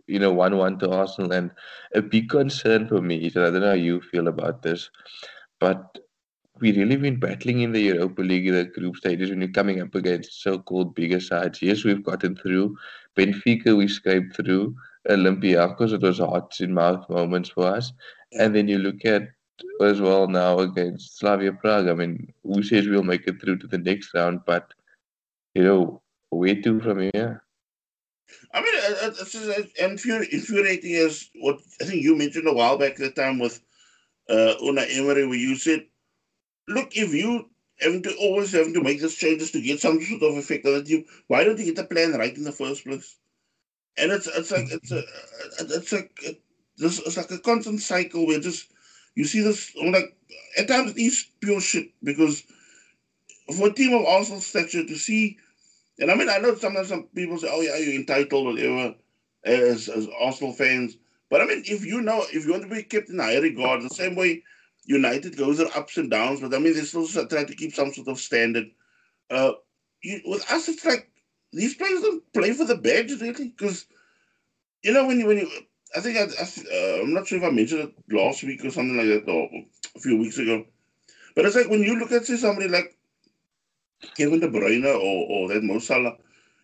you 0.08 0.20
know, 0.20 0.32
1 0.32 0.58
1 0.58 0.80
to 0.80 0.92
Arsenal. 0.92 1.32
And 1.34 1.52
a 1.96 2.02
big 2.02 2.30
concern 2.30 2.88
for 2.88 3.02
me 3.02 3.18
is, 3.18 3.38
I 3.38 3.50
don't 3.50 3.62
know 3.62 3.70
how 3.70 3.74
you 3.74 4.02
feel 4.02 4.28
about 4.28 4.62
this, 4.62 4.90
but 5.60 6.00
we 6.60 6.72
really 6.72 6.96
been 6.96 7.20
battling 7.20 7.62
in 7.62 7.72
the 7.72 7.82
Europa 7.82 8.22
League, 8.22 8.52
the 8.52 8.66
group 8.66 8.98
stages, 8.98 9.30
when 9.30 9.42
you're 9.42 9.50
coming 9.50 9.82
up 9.82 9.94
against 9.96 10.42
so-called 10.42 10.96
bigger 10.96 11.20
sides. 11.20 11.62
Yes, 11.62 11.84
we've 11.84 12.04
gotten 12.04 12.36
through. 12.36 12.76
Benfica, 13.16 13.78
we 13.78 13.88
scraped 13.88 14.36
through. 14.36 14.76
Olympiacos, 15.10 15.94
it 15.94 16.02
was 16.02 16.20
hearts 16.20 16.62
in 16.62 16.74
mouth 16.74 17.10
moments 17.10 17.50
for 17.50 17.66
us. 17.66 17.94
And 18.34 18.56
then 18.56 18.68
you 18.68 18.78
look 18.78 19.06
at 19.06 19.24
as 19.82 20.02
well 20.02 20.28
now 20.28 20.60
against 20.60 21.18
Slavia 21.18 21.54
Prague. 21.54 21.88
I 21.88 21.94
mean, 21.94 22.34
who 22.44 22.62
says 22.64 22.88
we'll 22.88 23.04
make 23.04 23.28
it 23.28 23.42
through 23.42 23.58
to 23.60 23.68
the 23.68 23.78
next 23.78 24.14
round? 24.14 24.42
But 24.46 24.74
you 25.56 25.64
know, 25.64 26.02
where 26.30 26.62
to 26.62 26.80
from 26.80 27.00
here? 27.00 27.44
I 28.54 28.62
mean, 28.62 28.74
uh, 28.76 29.06
uh, 29.06 29.12
it's 29.22 29.36
as 29.36 29.50
uh, 29.50 29.64
infuriating 29.80 30.96
as 30.96 31.30
what 31.36 31.60
I 31.82 31.86
think 31.86 32.04
you 32.04 32.16
mentioned 32.16 32.48
a 32.48 32.54
while 32.54 32.78
back 32.78 32.98
that 32.98 33.16
time 33.16 33.40
with 33.40 33.62
uh, 34.30 34.56
Unai 34.62 34.98
Emery, 34.98 35.26
where 35.26 35.38
you 35.38 35.56
said, 35.56 35.86
look, 36.68 36.96
if 36.96 37.14
you 37.14 37.50
having 37.80 38.04
to 38.04 38.16
always 38.18 38.52
having 38.52 38.74
to 38.74 38.84
make 38.84 39.02
these 39.02 39.16
changes 39.16 39.52
to 39.52 39.62
get 39.62 39.80
some 39.80 40.02
sort 40.02 40.24
of 40.24 40.38
effect 40.38 40.66
on 40.66 40.74
the 40.74 40.84
team, 40.84 41.06
why 41.28 41.44
don't 41.44 41.58
you 41.60 41.66
get 41.66 41.76
the 41.78 41.84
plan 41.86 42.14
right 42.14 42.36
in 42.36 42.44
the 42.44 42.52
first 42.52 42.84
place? 42.84 43.16
And 43.98 44.12
it's 44.12 44.28
it's 44.28 44.52
like 44.52 44.72
it's 44.72 44.92
a 44.92 45.04
it's 45.60 45.92
like 45.92 46.12
it, 46.24 46.42
this 46.78 47.00
it's 47.00 47.18
like 47.18 47.32
a 47.32 47.40
constant 47.40 47.82
cycle 47.82 48.28
where 48.28 48.40
just 48.40 48.72
you 49.16 49.26
see 49.26 49.42
this 49.42 49.76
like 49.76 50.16
at 50.58 50.68
times 50.68 50.92
it 50.92 50.98
is 51.00 51.28
pure 51.42 51.60
shit 51.60 51.90
because 52.04 52.44
for 53.58 53.68
a 53.68 53.74
team 53.74 53.94
of 53.94 54.06
Arsenal 54.06 54.42
stature 54.42 54.86
to 54.86 54.96
see 54.96 55.38
and 56.00 56.12
I 56.12 56.16
mean 56.16 56.30
I 56.30 56.38
know 56.38 56.56
sometimes 56.56 56.90
some 56.90 57.04
people 57.16 57.38
say, 57.40 57.50
Oh 57.52 57.62
yeah, 57.62 57.78
you're 57.78 57.96
entitled 57.96 58.48
or 58.48 58.52
whatever 58.52 58.96
as 59.44 59.90
as 59.90 60.08
Arsenal 60.20 60.54
fans. 60.54 60.98
But 61.30 61.42
I 61.42 61.46
mean 61.46 61.64
if 61.66 61.86
you 61.86 62.02
know 62.02 62.24
if 62.32 62.46
you 62.46 62.52
want 62.52 62.64
to 62.64 62.70
be 62.70 62.84
kept 62.84 63.10
in 63.10 63.20
high 63.20 63.38
regard 63.38 63.82
the 63.82 63.90
same 63.90 64.16
way 64.16 64.44
United 64.86 65.36
goes 65.36 65.58
through 65.58 65.70
ups 65.70 65.98
and 65.98 66.12
downs, 66.12 66.40
but 66.42 66.54
I 66.54 66.60
mean 66.60 66.76
they 66.76 66.82
still 66.82 67.08
try 67.08 67.44
to 67.44 67.56
keep 67.56 67.74
some 67.74 67.92
sort 67.94 68.08
of 68.08 68.20
standard. 68.20 68.68
Uh 69.30 69.54
you, 70.04 70.22
with 70.26 70.50
us 70.52 70.70
it's 70.70 70.86
like 70.86 71.10
these 71.54 71.76
players 71.76 72.02
don't 72.02 72.34
play 72.34 72.52
for 72.52 72.66
the 72.66 72.76
badge 72.76 73.12
really 73.22 73.50
because 73.50 73.86
you 74.84 74.94
know 74.94 75.08
when 75.08 75.20
you 75.20 75.28
when 75.28 75.38
you 75.38 75.50
I 75.96 76.02
think 76.02 76.18
I, 76.18 76.24
I 76.24 76.44
uh, 76.44 77.02
am 77.04 77.14
not 77.14 77.28
sure 77.28 77.38
if 77.38 77.44
I 77.44 77.50
mentioned 77.50 77.82
it 77.82 78.14
last 78.14 78.44
week 78.44 78.64
or 78.66 78.72
something 78.72 78.98
like 78.98 79.26
that 79.26 79.32
or 79.32 79.50
a 79.96 80.00
few 80.00 80.18
weeks 80.18 80.38
ago, 80.38 80.66
but 81.36 81.46
it's 81.46 81.56
like 81.56 81.70
when 81.70 81.82
you 81.82 81.98
look 81.98 82.12
at 82.12 82.26
say 82.26 82.36
somebody 82.36 82.68
like 82.68 82.98
Kevin 84.16 84.40
De 84.40 84.50
Bruyne 84.50 84.86
or 84.86 84.98
or 84.98 85.48
that 85.50 85.64
Mo 85.64 85.80
Salah, 85.80 86.18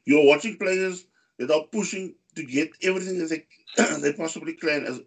you're 0.06 0.26
watching 0.28 0.58
players 0.58 1.06
that 1.40 1.52
are 1.52 1.64
pushing 1.72 2.16
to 2.36 2.44
get 2.44 2.72
everything 2.82 3.20
that 3.20 3.30
they 3.30 3.46
they 4.02 4.14
possibly 4.14 4.54
can 4.54 4.86
as 4.86 5.00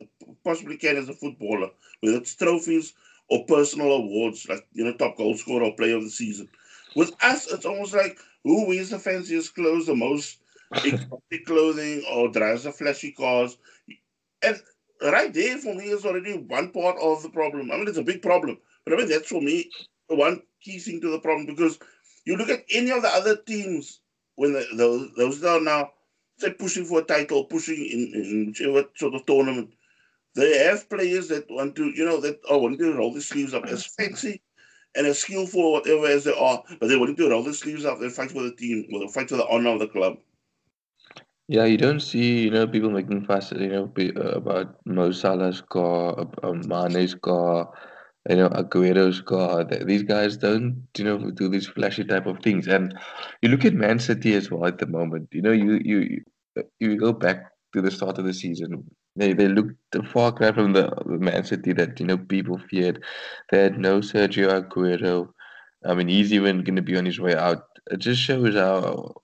possibly 0.44 0.76
can 0.76 0.96
as 0.96 1.08
a 1.08 1.14
footballer, 1.14 1.70
whether 2.00 2.16
it's 2.16 2.34
trophies 2.34 2.94
or 3.28 3.44
personal 3.44 3.92
awards 3.92 4.48
like 4.48 4.66
you 4.72 4.84
know 4.84 4.92
top 4.96 5.16
goal 5.16 5.34
scorer 5.34 5.64
or 5.64 5.74
player 5.74 5.96
of 5.96 6.02
the 6.02 6.10
season. 6.10 6.48
With 6.94 7.12
us, 7.22 7.52
it's 7.52 7.66
almost 7.66 7.94
like 7.94 8.18
who 8.46 8.68
wears 8.68 8.90
the 8.90 8.98
fanciest 8.98 9.56
clothes, 9.56 9.86
the 9.86 9.94
most 9.96 10.38
exotic 10.84 11.46
clothing, 11.46 12.04
or 12.12 12.28
drives 12.28 12.62
the 12.62 12.70
flashy 12.70 13.10
cars. 13.10 13.58
And 14.40 14.56
right 15.02 15.34
there 15.34 15.58
for 15.58 15.74
me 15.74 15.86
is 15.86 16.06
already 16.06 16.38
one 16.38 16.70
part 16.70 16.96
of 17.02 17.24
the 17.24 17.30
problem. 17.30 17.72
I 17.72 17.76
mean, 17.76 17.88
it's 17.88 17.98
a 17.98 18.04
big 18.04 18.22
problem, 18.22 18.58
but 18.84 18.94
I 18.94 18.98
mean, 18.98 19.08
that's 19.08 19.28
for 19.28 19.42
me 19.42 19.68
one 20.06 20.42
key 20.62 20.78
thing 20.78 21.00
to 21.00 21.10
the 21.10 21.18
problem 21.18 21.46
because 21.46 21.80
you 22.24 22.36
look 22.36 22.48
at 22.48 22.64
any 22.70 22.92
of 22.92 23.02
the 23.02 23.08
other 23.08 23.36
teams 23.36 24.00
when 24.36 24.52
the, 24.52 24.64
those, 24.76 25.10
those 25.16 25.42
are 25.42 25.60
now, 25.60 25.90
say, 26.38 26.52
pushing 26.52 26.84
for 26.84 27.00
a 27.00 27.04
title, 27.04 27.46
pushing 27.46 27.74
in, 27.74 28.12
in 28.14 28.46
whichever 28.46 28.88
sort 28.94 29.14
of 29.14 29.26
tournament, 29.26 29.70
they 30.36 30.58
have 30.58 30.88
players 30.88 31.26
that 31.28 31.50
want 31.50 31.74
to, 31.74 31.86
you 31.86 32.04
know, 32.04 32.20
that 32.20 32.38
oh, 32.48 32.56
are 32.56 32.60
wanting 32.60 32.78
to 32.78 32.94
roll 32.94 33.12
their 33.12 33.22
sleeves 33.22 33.54
up 33.54 33.64
as 33.66 33.86
fancy 33.86 34.40
and 34.96 35.06
as 35.06 35.18
skillful 35.18 35.72
whatever 35.72 36.06
as 36.06 36.24
they 36.24 36.32
are, 36.32 36.62
but 36.80 36.88
they're 36.88 36.98
do 36.98 37.26
it. 37.26 37.30
roll 37.30 37.42
their 37.42 37.52
sleeves 37.52 37.84
up 37.84 38.00
and 38.00 38.12
fight 38.12 38.30
for 38.30 38.42
the 38.42 38.52
team, 38.52 38.86
or 38.92 39.08
fight 39.08 39.28
for 39.28 39.36
the 39.36 39.48
honor 39.48 39.70
of 39.70 39.80
the 39.80 39.88
club. 39.88 40.16
Yeah, 41.48 41.64
you 41.64 41.76
don't 41.76 42.00
see, 42.00 42.40
you 42.40 42.50
know, 42.50 42.66
people 42.66 42.90
making 42.90 43.24
fuss, 43.24 43.52
you 43.52 43.68
know, 43.68 43.92
uh, 43.96 44.20
about 44.30 44.74
Mo 44.84 45.12
Salah's 45.12 45.60
car, 45.60 46.26
uh, 46.42 46.52
Mane's 46.52 47.14
car, 47.14 47.70
you 48.28 48.36
know, 48.36 48.48
Aguero's 48.48 49.20
car. 49.20 49.64
These 49.64 50.02
guys 50.02 50.36
don't, 50.36 50.88
you 50.98 51.04
know, 51.04 51.30
do 51.30 51.48
these 51.48 51.68
flashy 51.68 52.02
type 52.02 52.26
of 52.26 52.40
things. 52.40 52.66
And 52.66 52.98
you 53.42 53.48
look 53.48 53.64
at 53.64 53.74
Man 53.74 54.00
City 54.00 54.34
as 54.34 54.50
well 54.50 54.66
at 54.66 54.78
the 54.78 54.86
moment. 54.86 55.28
You 55.30 55.42
know, 55.42 55.52
you 55.52 55.80
you 55.84 56.24
you 56.80 56.98
go 56.98 57.12
back 57.12 57.52
to 57.74 57.80
the 57.80 57.92
start 57.92 58.18
of 58.18 58.24
the 58.24 58.34
season. 58.34 58.84
They 59.16 59.32
they 59.32 59.48
looked 59.48 59.76
far 60.12 60.32
cry 60.32 60.52
from 60.52 60.72
the, 60.72 60.90
the 61.06 61.18
Man 61.18 61.44
City 61.44 61.72
that 61.74 61.98
you 62.00 62.06
know 62.06 62.18
people 62.18 62.58
feared. 62.58 63.02
They 63.50 63.62
had 63.62 63.78
no 63.78 64.00
Sergio 64.00 64.48
Aguero. 64.60 65.30
I 65.84 65.94
mean, 65.94 66.08
he's 66.08 66.32
even 66.32 66.62
going 66.64 66.76
to 66.76 66.82
be 66.82 66.96
on 66.96 67.06
his 67.06 67.20
way 67.20 67.34
out. 67.34 67.64
It 67.90 67.98
just 67.98 68.20
shows 68.20 68.54
how 68.54 69.14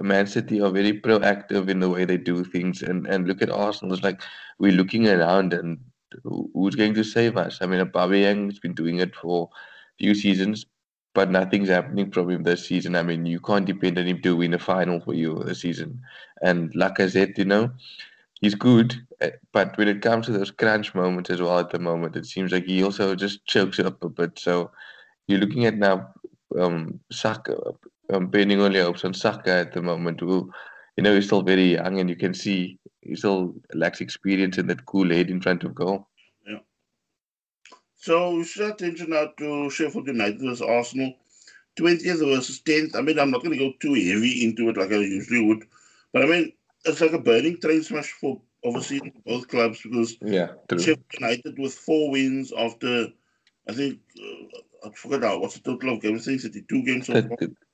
Man 0.00 0.26
City 0.26 0.60
are 0.60 0.70
very 0.70 1.00
proactive 1.00 1.68
in 1.68 1.80
the 1.80 1.88
way 1.90 2.04
they 2.04 2.16
do 2.16 2.44
things. 2.44 2.82
And, 2.82 3.06
and 3.06 3.26
look 3.26 3.42
at 3.42 3.50
Arsenal. 3.50 3.94
It's 3.94 4.02
like 4.02 4.22
we're 4.58 4.72
looking 4.72 5.08
around 5.08 5.52
and 5.52 5.78
who's 6.22 6.74
going 6.74 6.94
to 6.94 7.04
save 7.04 7.36
us? 7.36 7.58
I 7.60 7.66
mean, 7.66 7.84
Aubameyang's 7.84 8.58
been 8.58 8.74
doing 8.74 8.98
it 8.98 9.14
for 9.14 9.50
a 9.52 9.96
few 9.98 10.14
seasons, 10.14 10.66
but 11.14 11.30
nothing's 11.30 11.68
happening 11.68 12.10
from 12.10 12.30
him 12.30 12.42
this 12.42 12.66
season. 12.66 12.96
I 12.96 13.02
mean, 13.02 13.26
you 13.26 13.40
can't 13.40 13.66
depend 13.66 13.98
on 13.98 14.06
him 14.06 14.20
to 14.22 14.36
win 14.36 14.54
a 14.54 14.58
final 14.58 15.00
for 15.00 15.14
you 15.14 15.42
this 15.44 15.60
season. 15.60 16.00
And 16.42 16.72
Lacazette, 16.74 17.38
you 17.38 17.44
know, 17.44 17.72
he's 18.40 18.54
good, 18.54 18.94
eh, 19.20 19.30
but 19.52 19.76
when 19.78 19.88
it 19.88 20.02
comes 20.02 20.26
to 20.26 20.32
those 20.32 20.50
crunch 20.50 20.94
moments 20.94 21.30
as 21.30 21.40
well 21.40 21.58
at 21.58 21.70
the 21.70 21.78
moment, 21.78 22.16
it 22.16 22.26
seems 22.26 22.52
like 22.52 22.64
he 22.64 22.82
also 22.82 23.14
just 23.14 23.44
chokes 23.46 23.78
up 23.78 24.02
a 24.02 24.08
bit. 24.08 24.38
So 24.38 24.70
you're 25.26 25.40
looking 25.40 25.66
at 25.66 25.76
now 25.76 26.12
um, 26.58 27.00
Saka, 27.10 27.56
um, 28.12 28.30
pinning 28.30 28.60
only 28.60 28.80
hopes 28.80 29.04
on 29.04 29.14
Saka 29.14 29.50
at 29.50 29.72
the 29.72 29.82
moment, 29.82 30.20
who, 30.20 30.50
you 30.96 31.02
know, 31.02 31.14
he's 31.14 31.26
still 31.26 31.42
very 31.42 31.74
young 31.74 31.98
and 31.98 32.08
you 32.08 32.16
can 32.16 32.34
see 32.34 32.78
he 33.00 33.16
still 33.16 33.54
lacks 33.74 34.00
experience 34.00 34.58
in 34.58 34.66
that 34.66 34.86
cool 34.86 35.08
head 35.10 35.30
in 35.30 35.40
front 35.40 35.64
of 35.64 35.74
goal. 35.74 36.08
Yeah. 36.46 36.58
So 37.96 38.36
we 38.36 38.44
should 38.44 38.70
attention 38.70 39.10
now 39.10 39.32
to 39.38 39.70
Sheffield 39.70 40.06
United 40.06 40.40
versus 40.40 40.62
Arsenal. 40.62 41.14
20th 41.78 42.34
versus 42.34 42.62
10th. 42.62 42.96
I 42.96 43.02
mean, 43.02 43.18
I'm 43.18 43.30
not 43.30 43.42
going 43.42 43.58
to 43.58 43.64
go 43.64 43.72
too 43.78 43.92
heavy 43.92 44.44
into 44.44 44.70
it 44.70 44.78
like 44.78 44.90
I 44.90 44.96
usually 44.96 45.46
would, 45.46 45.66
but 46.10 46.22
I 46.22 46.26
mean, 46.26 46.52
it's 46.86 47.00
like 47.00 47.12
a 47.12 47.18
burning 47.18 47.60
train 47.60 47.82
smash 47.82 48.12
for 48.12 48.40
obviously 48.64 49.12
both 49.24 49.48
clubs 49.48 49.80
because 49.82 50.16
yeah, 50.22 50.52
true. 50.68 50.96
United 51.14 51.58
with 51.58 51.74
four 51.74 52.10
wins 52.10 52.52
after 52.56 53.08
I 53.68 53.72
think 53.72 54.00
uh, 54.18 54.88
I 54.88 54.90
forgot 54.94 55.20
now 55.20 55.38
what's 55.38 55.54
the 55.54 55.60
total 55.60 55.94
of 55.94 56.02
games. 56.02 56.28
I 56.28 56.36
think 56.36 56.42
32 56.42 56.82
games. 56.84 57.06
So 57.06 57.14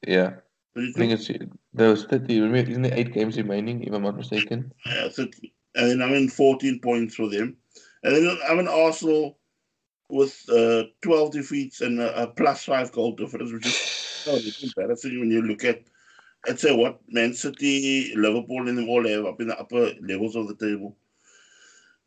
yeah. 0.06 0.34
I 0.76 0.90
think 0.92 1.12
it's 1.12 1.30
there 1.74 1.90
was 1.90 2.04
30, 2.04 2.38
isn't 2.38 2.84
it 2.86 2.94
eight 2.94 3.12
games 3.12 3.36
remaining, 3.36 3.82
if 3.82 3.92
I'm 3.92 4.02
not 4.02 4.16
mistaken? 4.16 4.72
Yeah, 4.86 5.08
30, 5.10 5.52
and 5.74 5.90
then 5.90 6.02
I'm 6.02 6.14
in 6.14 6.28
14 6.28 6.80
points 6.80 7.14
for 7.14 7.28
them. 7.28 7.56
And 8.02 8.16
then 8.16 8.38
I'm 8.48 8.58
in 8.58 8.68
Arsenal 8.68 9.38
with 10.08 10.42
uh, 10.48 10.84
12 11.02 11.32
defeats 11.32 11.80
and 11.82 12.00
a, 12.00 12.22
a 12.22 12.26
plus 12.26 12.64
five 12.64 12.90
goal 12.92 13.12
difference, 13.12 13.52
which 13.52 13.66
is 13.66 13.76
so 13.76 14.38
embarrassing 14.62 15.20
when 15.20 15.30
you 15.30 15.42
look 15.42 15.64
at, 15.64 15.82
I'd 16.46 16.58
say, 16.58 16.74
what 16.74 17.00
Man 17.08 17.34
City, 17.34 18.14
Liverpool, 18.16 18.68
and 18.68 18.76
them 18.76 18.88
all 18.88 19.06
have 19.06 19.26
up 19.26 19.40
in 19.40 19.48
the 19.48 19.58
upper 19.58 19.92
levels 20.00 20.36
of 20.36 20.48
the 20.48 20.54
table. 20.54 20.96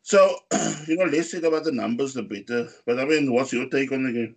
So, 0.02 0.36
you 0.86 0.96
know, 0.96 1.04
less 1.04 1.30
said 1.30 1.44
about 1.44 1.64
the 1.64 1.72
numbers, 1.72 2.14
the 2.14 2.22
better. 2.22 2.68
But 2.86 3.00
I 3.00 3.04
mean, 3.04 3.32
what's 3.32 3.52
your 3.52 3.68
take 3.68 3.92
on 3.92 4.04
the 4.04 4.12
game? 4.12 4.36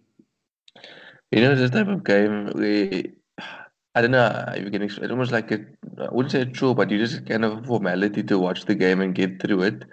You 1.31 1.41
know, 1.41 1.55
this 1.55 1.71
type 1.71 1.87
of 1.87 2.03
game, 2.03 2.51
we 2.55 3.11
I 3.95 4.01
don't 4.01 4.11
know 4.11 4.45
if 4.55 4.63
you 4.63 4.71
can 4.71 4.83
explain. 4.83 5.05
It's 5.05 5.11
almost 5.11 5.31
like 5.31 5.51
a, 5.51 5.59
I 5.97 6.07
wouldn't 6.11 6.31
say 6.31 6.41
a 6.41 6.45
chore, 6.45 6.75
but 6.75 6.89
you 6.89 6.97
just 6.97 7.25
kind 7.25 7.43
of 7.43 7.57
a 7.57 7.63
formality 7.63 8.23
to 8.23 8.39
watch 8.39 8.65
the 8.65 8.75
game 8.75 9.01
and 9.01 9.15
get 9.15 9.41
through 9.41 9.63
it 9.63 9.83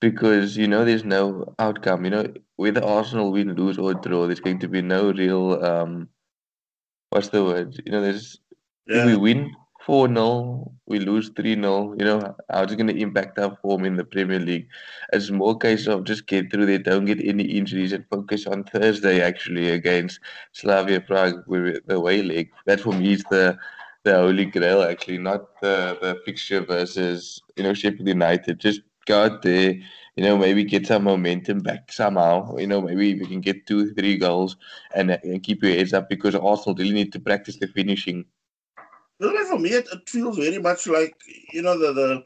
because 0.00 0.56
you 0.56 0.68
know 0.68 0.84
there's 0.84 1.04
no 1.04 1.54
outcome. 1.58 2.04
You 2.04 2.10
know, 2.10 2.26
whether 2.56 2.84
Arsenal 2.84 3.32
win, 3.32 3.54
lose, 3.54 3.78
or 3.78 3.94
draw, 3.94 4.26
there's 4.26 4.40
going 4.40 4.60
to 4.60 4.68
be 4.68 4.82
no 4.82 5.12
real, 5.12 5.64
um, 5.64 6.08
what's 7.10 7.28
the 7.28 7.44
word? 7.44 7.80
You 7.84 7.92
know, 7.92 8.02
there's, 8.02 8.38
yeah. 8.88 9.06
we 9.06 9.16
win, 9.16 9.54
4 9.84 10.08
0, 10.08 10.72
we 10.86 10.98
lose 10.98 11.30
3 11.30 11.54
0. 11.54 11.94
You 11.98 12.04
know, 12.04 12.36
how 12.50 12.62
it's 12.62 12.74
going 12.74 12.88
to 12.88 13.00
impact 13.00 13.38
our 13.38 13.56
form 13.62 13.84
in 13.84 13.96
the 13.96 14.04
Premier 14.04 14.38
League. 14.38 14.68
It's 15.12 15.30
more 15.30 15.56
case 15.56 15.86
of 15.86 16.04
just 16.04 16.26
get 16.26 16.50
through 16.50 16.66
there, 16.66 16.78
don't 16.78 17.04
get 17.04 17.24
any 17.24 17.44
injuries, 17.44 17.92
and 17.92 18.04
focus 18.10 18.46
on 18.46 18.64
Thursday 18.64 19.20
actually 19.22 19.70
against 19.70 20.20
Slavia 20.52 21.00
Prague 21.00 21.42
with 21.46 21.86
the 21.86 21.96
away 21.96 22.22
leg. 22.22 22.50
That 22.66 22.80
for 22.80 22.92
me 22.92 23.12
is 23.12 23.24
the 23.24 23.58
the 24.04 24.14
holy 24.14 24.44
grail 24.44 24.82
actually, 24.82 25.18
not 25.18 25.60
the, 25.60 25.98
the 26.00 26.20
fixture 26.24 26.60
versus, 26.60 27.42
you 27.56 27.62
know, 27.62 27.74
Sheffield 27.74 28.08
United. 28.08 28.58
Just 28.58 28.82
go 29.06 29.24
out 29.24 29.42
there, 29.42 29.74
you 30.16 30.22
know, 30.24 30.36
maybe 30.38 30.64
get 30.64 30.86
some 30.86 31.04
momentum 31.04 31.60
back 31.60 31.90
somehow. 31.92 32.56
You 32.56 32.66
know, 32.66 32.80
maybe 32.80 33.14
we 33.14 33.26
can 33.26 33.40
get 33.40 33.66
two, 33.66 33.92
three 33.94 34.16
goals 34.16 34.56
and, 34.94 35.10
and 35.10 35.42
keep 35.42 35.62
your 35.62 35.72
heads 35.72 35.92
up 35.92 36.08
because 36.08 36.34
Arsenal 36.34 36.76
really 36.76 36.92
need 36.92 37.12
to 37.12 37.20
practice 37.20 37.56
the 37.58 37.68
finishing 37.68 38.24
for 39.18 39.58
me, 39.58 39.70
it, 39.70 39.88
it, 39.92 40.08
feels 40.08 40.38
very 40.38 40.58
much 40.58 40.86
like 40.86 41.14
you 41.52 41.62
know 41.62 41.78
the, 41.78 41.92
the 41.92 42.24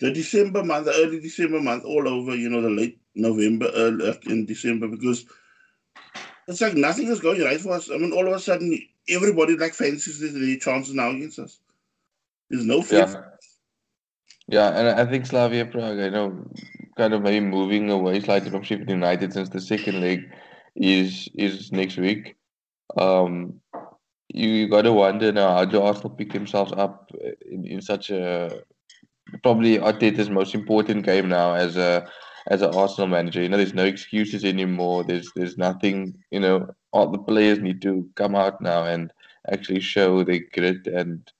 the 0.00 0.12
December 0.12 0.64
month, 0.64 0.86
the 0.86 0.92
early 0.92 1.20
December 1.20 1.60
month, 1.60 1.84
all 1.84 2.08
over. 2.08 2.34
You 2.34 2.48
know, 2.48 2.62
the 2.62 2.70
late 2.70 3.00
November, 3.14 3.70
early 3.74 4.18
in 4.26 4.46
December, 4.46 4.88
because 4.88 5.26
it's 6.48 6.60
like 6.60 6.74
nothing 6.74 7.08
is 7.08 7.20
going 7.20 7.42
right 7.42 7.60
for 7.60 7.72
us. 7.72 7.90
I 7.90 7.96
mean, 7.98 8.12
all 8.12 8.26
of 8.26 8.32
a 8.32 8.40
sudden, 8.40 8.78
everybody 9.08 9.56
like 9.56 9.74
fancies 9.74 10.20
the 10.20 10.58
chances 10.58 10.94
now 10.94 11.10
against 11.10 11.38
us. 11.38 11.58
There's 12.50 12.66
no 12.66 12.82
fear. 12.82 13.06
Yeah. 13.08 13.24
Yeah, 14.48 14.68
and 14.76 15.00
I 15.00 15.10
think 15.10 15.24
Slavia 15.24 15.64
Prague, 15.64 15.98
you 15.98 16.10
know, 16.10 16.44
kind 16.96 17.14
of 17.14 17.22
maybe 17.22 17.40
moving 17.40 17.90
away 17.90 18.20
slightly 18.20 18.50
from 18.50 18.62
Sheffield 18.62 18.90
United 18.90 19.32
since 19.32 19.48
the 19.48 19.60
second 19.60 20.00
leg 20.00 20.30
is 20.74 21.28
is 21.34 21.72
next 21.72 21.96
week. 21.96 22.36
Um, 22.96 23.61
you, 24.32 24.48
you 24.48 24.68
got 24.68 24.82
to 24.82 24.92
wonder 24.92 25.30
now 25.30 25.54
how 25.54 25.64
do 25.64 25.80
Arsenal 25.80 26.10
pick 26.10 26.32
themselves 26.32 26.72
up 26.72 27.10
in, 27.50 27.66
in 27.66 27.82
such 27.82 28.10
a 28.10 28.62
probably 29.42 29.78
Arteta's 29.78 30.30
most 30.30 30.54
important 30.54 31.04
game 31.04 31.28
now 31.28 31.54
as 31.54 31.76
a 31.76 32.08
as 32.48 32.62
an 32.62 32.74
Arsenal 32.74 33.08
manager. 33.08 33.42
You 33.42 33.48
know, 33.48 33.56
there's 33.56 33.74
no 33.74 33.84
excuses 33.84 34.44
anymore. 34.44 35.04
There's 35.04 35.30
there's 35.36 35.58
nothing. 35.58 36.14
You 36.30 36.40
know, 36.40 36.74
all 36.92 37.10
the 37.10 37.18
players 37.18 37.58
need 37.58 37.82
to 37.82 38.08
come 38.14 38.34
out 38.34 38.60
now 38.60 38.84
and 38.84 39.12
actually 39.52 39.80
show 39.80 40.24
their 40.24 40.40
grit 40.52 40.86
and 40.86 41.30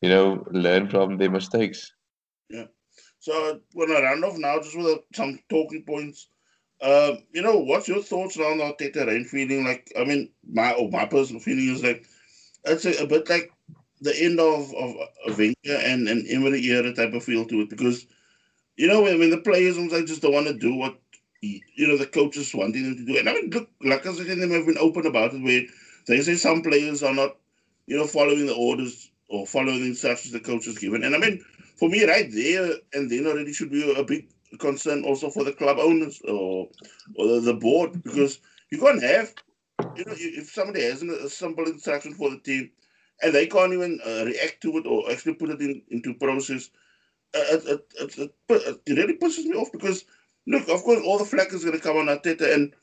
you 0.00 0.08
know 0.08 0.44
learn 0.50 0.88
from 0.88 1.18
their 1.18 1.30
mistakes. 1.30 1.92
Yeah. 2.48 2.66
So 3.18 3.60
we're 3.74 3.88
gonna 3.88 4.02
round 4.02 4.24
off 4.24 4.38
now 4.38 4.58
just 4.60 4.78
with 4.78 5.00
some 5.14 5.40
talking 5.48 5.82
points. 5.82 6.28
Uh, 6.80 7.16
you 7.32 7.42
know, 7.42 7.58
what's 7.58 7.88
your 7.88 8.00
thoughts 8.00 8.38
around 8.38 8.60
Arteta 8.60 9.04
Reign 9.04 9.24
feeling 9.24 9.64
like? 9.64 9.90
I 9.98 10.04
mean, 10.04 10.30
my 10.48 10.76
my 10.92 11.04
personal 11.04 11.42
feeling 11.42 11.74
is 11.74 11.82
like 11.82 12.06
it's 12.70 12.84
a, 12.84 13.06
bit 13.06 13.28
like 13.28 13.52
the 14.00 14.16
end 14.16 14.40
of 14.40 14.74
of, 14.74 14.94
Wenger 15.38 15.54
and 15.66 16.08
and 16.08 16.26
Emery 16.28 16.64
era 16.64 16.94
type 16.94 17.12
of 17.12 17.24
feel 17.24 17.44
to 17.46 17.60
it 17.62 17.70
because 17.70 18.06
you 18.78 18.86
know, 18.86 19.02
when, 19.02 19.18
when 19.18 19.30
the 19.30 19.38
players 19.38 19.76
like 19.76 20.06
just 20.06 20.22
don't 20.22 20.32
want 20.32 20.46
to 20.46 20.54
do 20.54 20.74
what 20.74 20.96
you 21.40 21.86
know 21.86 21.96
the 21.96 22.06
coaches 22.06 22.54
wanting 22.54 22.84
them 22.84 22.96
to 22.96 23.04
do. 23.04 23.18
And 23.18 23.28
I 23.28 23.34
mean, 23.34 23.50
look, 23.50 23.68
like 23.82 24.06
I 24.06 24.12
said, 24.12 24.26
them 24.26 24.50
have 24.50 24.66
been 24.66 24.78
open 24.78 25.04
about 25.06 25.34
it 25.34 25.42
where 25.42 25.62
they 26.06 26.20
say 26.22 26.36
some 26.36 26.62
players 26.62 27.02
are 27.02 27.14
not, 27.14 27.36
you 27.86 27.96
know, 27.96 28.06
following 28.06 28.46
the 28.46 28.54
orders 28.54 29.10
or 29.28 29.46
following 29.46 29.80
the 29.80 29.88
instructions 29.88 30.32
the 30.32 30.40
coach 30.40 30.64
has 30.64 30.78
given. 30.78 31.04
And 31.04 31.14
I 31.14 31.18
mean, 31.18 31.44
for 31.76 31.88
me, 31.88 32.04
right 32.04 32.30
there 32.32 32.72
and 32.94 33.10
then 33.10 33.26
already 33.26 33.52
should 33.52 33.70
be 33.70 33.92
a 33.94 34.02
big 34.04 34.28
concern 34.58 35.04
also 35.04 35.28
for 35.28 35.44
the 35.44 35.52
club 35.52 35.78
owners 35.78 36.20
or 36.22 36.68
or 37.16 37.40
the 37.40 37.54
board 37.54 38.02
because 38.04 38.38
you 38.70 38.78
can't 38.78 39.02
have, 39.02 39.34
you 39.94 40.04
know, 40.04 40.14
if 40.16 40.50
somebody 40.50 40.82
has 40.82 41.02
a 41.02 41.28
simple 41.28 41.64
instruction 41.66 42.14
for 42.14 42.30
the 42.30 42.38
team 42.38 42.70
and 43.22 43.34
they 43.34 43.46
can't 43.46 43.72
even 43.72 44.00
uh, 44.06 44.24
react 44.24 44.60
to 44.62 44.76
it 44.78 44.86
or 44.86 45.10
actually 45.10 45.34
put 45.34 45.50
it 45.50 45.60
in, 45.60 45.82
into 45.90 46.14
process 46.14 46.70
it, 47.34 47.64
it, 47.66 47.92
it, 48.00 48.32
it, 48.48 48.82
it 48.86 48.92
really 48.98 49.16
pisses 49.16 49.44
me 49.44 49.56
off 49.56 49.72
because 49.72 50.04
look, 50.46 50.68
of 50.68 50.82
course, 50.82 51.00
all 51.04 51.18
the 51.18 51.24
flack 51.24 51.52
is 51.52 51.64
going 51.64 51.76
to 51.76 51.82
come 51.82 51.96
on 51.96 52.06
Arteta, 52.06 52.54
and 52.54 52.74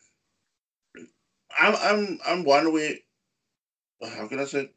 I'm 1.57 1.75
I'm 1.81 2.19
I'm 2.25 2.43
one 2.43 2.73
way. 2.73 3.03
How 4.01 4.27
can 4.27 4.39
I 4.39 4.45
say? 4.45 4.71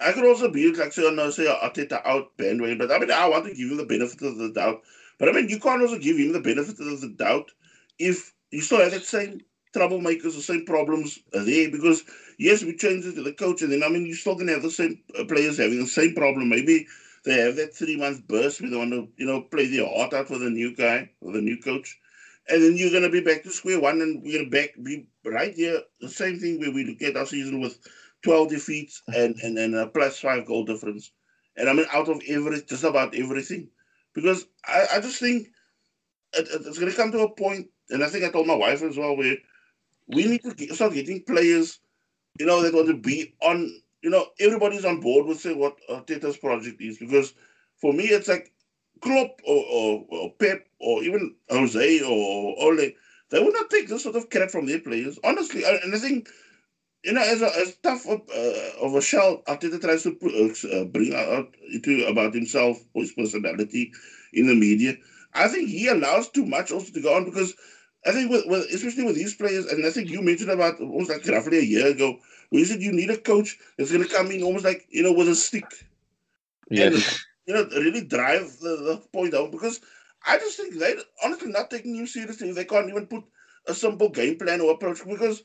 I 0.00 0.12
could 0.12 0.24
also 0.24 0.50
be 0.50 0.72
like 0.72 0.92
say, 0.92 1.10
no, 1.12 1.30
say 1.30 1.46
Arteta 1.46 2.04
out 2.04 2.36
bandwagon, 2.36 2.78
but 2.78 2.90
I 2.92 2.98
mean, 2.98 3.10
I 3.10 3.28
want 3.28 3.46
to 3.46 3.54
give 3.54 3.70
him 3.70 3.76
the 3.76 3.86
benefit 3.86 4.22
of 4.22 4.36
the 4.38 4.52
doubt. 4.52 4.82
But 5.18 5.28
I 5.28 5.32
mean, 5.32 5.48
you 5.48 5.60
can't 5.60 5.82
also 5.82 5.98
give 5.98 6.16
him 6.16 6.32
the 6.32 6.40
benefit 6.40 6.80
of 6.80 7.00
the 7.00 7.14
doubt 7.16 7.50
if 7.98 8.32
you 8.50 8.62
still 8.62 8.80
have 8.80 8.92
that 8.92 9.04
same 9.04 9.40
troublemakers, 9.74 10.34
the 10.34 10.42
same 10.42 10.64
problems 10.64 11.18
there. 11.32 11.70
Because 11.70 12.04
yes, 12.38 12.62
we 12.62 12.76
changed 12.76 13.06
it 13.06 13.14
to 13.14 13.22
the 13.22 13.32
coach, 13.32 13.62
and 13.62 13.72
then 13.72 13.82
I 13.82 13.88
mean, 13.88 14.06
you're 14.06 14.16
still 14.16 14.36
gonna 14.36 14.52
have 14.52 14.62
the 14.62 14.70
same 14.70 15.00
uh, 15.18 15.24
players 15.24 15.58
having 15.58 15.80
the 15.80 15.86
same 15.86 16.14
problem. 16.14 16.48
Maybe 16.48 16.86
they 17.24 17.38
have 17.40 17.56
that 17.56 17.74
three 17.74 17.96
month 17.96 18.26
burst 18.26 18.60
where 18.60 18.70
they 18.70 18.76
want 18.76 18.92
to, 18.92 19.08
you 19.16 19.26
know, 19.26 19.42
play 19.42 19.66
their 19.66 19.86
heart 19.86 20.14
out 20.14 20.28
for 20.28 20.38
the 20.38 20.50
new 20.50 20.74
guy 20.74 21.10
or 21.20 21.32
the 21.32 21.40
new 21.40 21.58
coach. 21.58 21.98
And 22.48 22.62
then 22.62 22.76
you're 22.76 22.90
going 22.90 23.02
to 23.02 23.10
be 23.10 23.20
back 23.20 23.42
to 23.42 23.50
square 23.50 23.80
one 23.80 24.00
and 24.00 24.22
we're 24.22 24.48
back 24.48 24.70
be 24.82 25.06
right 25.24 25.54
here. 25.54 25.80
The 26.00 26.08
same 26.08 26.38
thing 26.38 26.58
where 26.58 26.72
we 26.72 26.94
get 26.96 27.16
our 27.16 27.26
season 27.26 27.60
with 27.60 27.78
12 28.22 28.48
defeats 28.48 29.02
and, 29.08 29.36
and, 29.42 29.58
and 29.58 29.74
a 29.74 29.86
plus 29.86 30.18
five 30.18 30.46
goal 30.46 30.64
difference. 30.64 31.12
And 31.56 31.68
I 31.68 31.74
mean, 31.74 31.86
out 31.92 32.08
of 32.08 32.22
every, 32.26 32.62
just 32.62 32.84
about 32.84 33.14
everything. 33.14 33.68
Because 34.14 34.46
I, 34.66 34.86
I 34.94 35.00
just 35.00 35.20
think 35.20 35.48
it, 36.32 36.48
it's 36.50 36.78
going 36.78 36.90
to 36.90 36.96
come 36.96 37.12
to 37.12 37.20
a 37.20 37.30
point, 37.30 37.68
and 37.90 38.02
I 38.02 38.08
think 38.08 38.24
I 38.24 38.30
told 38.30 38.46
my 38.46 38.54
wife 38.54 38.82
as 38.82 38.96
well, 38.96 39.16
where 39.16 39.36
we 40.14 40.26
need 40.26 40.42
to 40.42 40.54
get, 40.54 40.72
start 40.74 40.94
getting 40.94 41.22
players, 41.24 41.80
you 42.38 42.46
know, 42.46 42.62
that 42.62 42.74
want 42.74 42.88
to 42.88 42.96
be 42.96 43.34
on 43.42 43.80
you 44.02 44.10
know, 44.10 44.26
everybody's 44.40 44.84
on 44.84 45.00
board 45.00 45.26
with 45.26 45.40
say 45.40 45.54
what 45.54 45.76
Arteta's 45.90 46.38
project 46.38 46.80
is 46.80 46.98
because 46.98 47.34
for 47.80 47.92
me 47.92 48.04
it's 48.04 48.28
like 48.28 48.52
Klopp 49.02 49.40
or, 49.46 49.64
or, 49.70 50.06
or 50.10 50.32
Pep 50.38 50.66
or 50.78 51.02
even 51.02 51.34
Jose 51.50 52.00
or 52.00 52.56
Ole, 52.62 52.92
they 53.30 53.42
would 53.42 53.52
not 53.54 53.70
take 53.70 53.88
this 53.88 54.02
sort 54.02 54.16
of 54.16 54.30
crap 54.30 54.50
from 54.50 54.66
their 54.66 54.80
players. 54.80 55.18
Honestly, 55.24 55.64
and 55.64 55.94
I 55.94 55.98
think 55.98 56.28
you 57.04 57.12
know, 57.14 57.22
as 57.22 57.40
a 57.42 57.46
as 57.56 57.76
tough 57.82 58.06
of, 58.06 58.20
uh, 58.34 58.84
of 58.86 58.94
a 58.94 59.02
shell 59.02 59.42
Arteta 59.48 59.80
tries 59.80 60.02
to 60.02 60.12
put, 60.12 60.32
uh, 60.72 60.84
bring 60.84 61.14
out 61.14 61.54
into 61.72 62.04
about 62.06 62.34
himself 62.34 62.78
or 62.94 63.02
his 63.02 63.12
personality 63.12 63.92
in 64.32 64.46
the 64.46 64.54
media, 64.54 64.96
I 65.34 65.48
think 65.48 65.70
he 65.70 65.88
allows 65.88 66.28
too 66.28 66.44
much 66.44 66.70
also 66.70 66.92
to 66.92 67.00
go 67.00 67.14
on 67.16 67.24
because 67.24 67.54
I 68.06 68.12
think 68.12 68.30
with, 68.30 68.46
with 68.46 68.66
especially 68.72 69.04
with 69.04 69.16
these 69.16 69.34
players, 69.34 69.66
and 69.66 69.84
I 69.84 69.90
think 69.90 70.08
you 70.08 70.22
mentioned 70.22 70.50
about 70.50 70.80
almost 70.80 71.10
like 71.10 71.26
roughly 71.26 71.58
a 71.58 71.62
year 71.62 71.88
ago 71.88 72.18
we 72.50 72.64
said 72.64 72.82
you 72.82 72.92
need 72.92 73.10
a 73.10 73.16
coach 73.16 73.58
that's 73.76 73.92
going 73.92 74.02
to 74.06 74.12
come 74.12 74.30
in 74.30 74.42
almost 74.42 74.64
like, 74.64 74.86
you 74.90 75.02
know, 75.02 75.12
with 75.12 75.28
a 75.28 75.34
stick. 75.34 75.64
Yes. 76.70 76.94
And, 76.94 77.20
you 77.46 77.54
know, 77.54 77.80
really 77.80 78.04
drive 78.04 78.58
the, 78.60 78.76
the 78.76 79.02
point 79.12 79.34
out 79.34 79.52
because 79.52 79.80
I 80.26 80.36
just 80.38 80.56
think 80.56 80.74
they 80.74 80.96
honestly 81.24 81.50
not 81.50 81.70
taking 81.70 81.94
you 81.94 82.06
seriously. 82.06 82.52
They 82.52 82.64
can't 82.64 82.88
even 82.88 83.06
put 83.06 83.24
a 83.66 83.74
simple 83.74 84.08
game 84.08 84.38
plan 84.38 84.60
or 84.60 84.72
approach 84.72 85.04
because, 85.06 85.42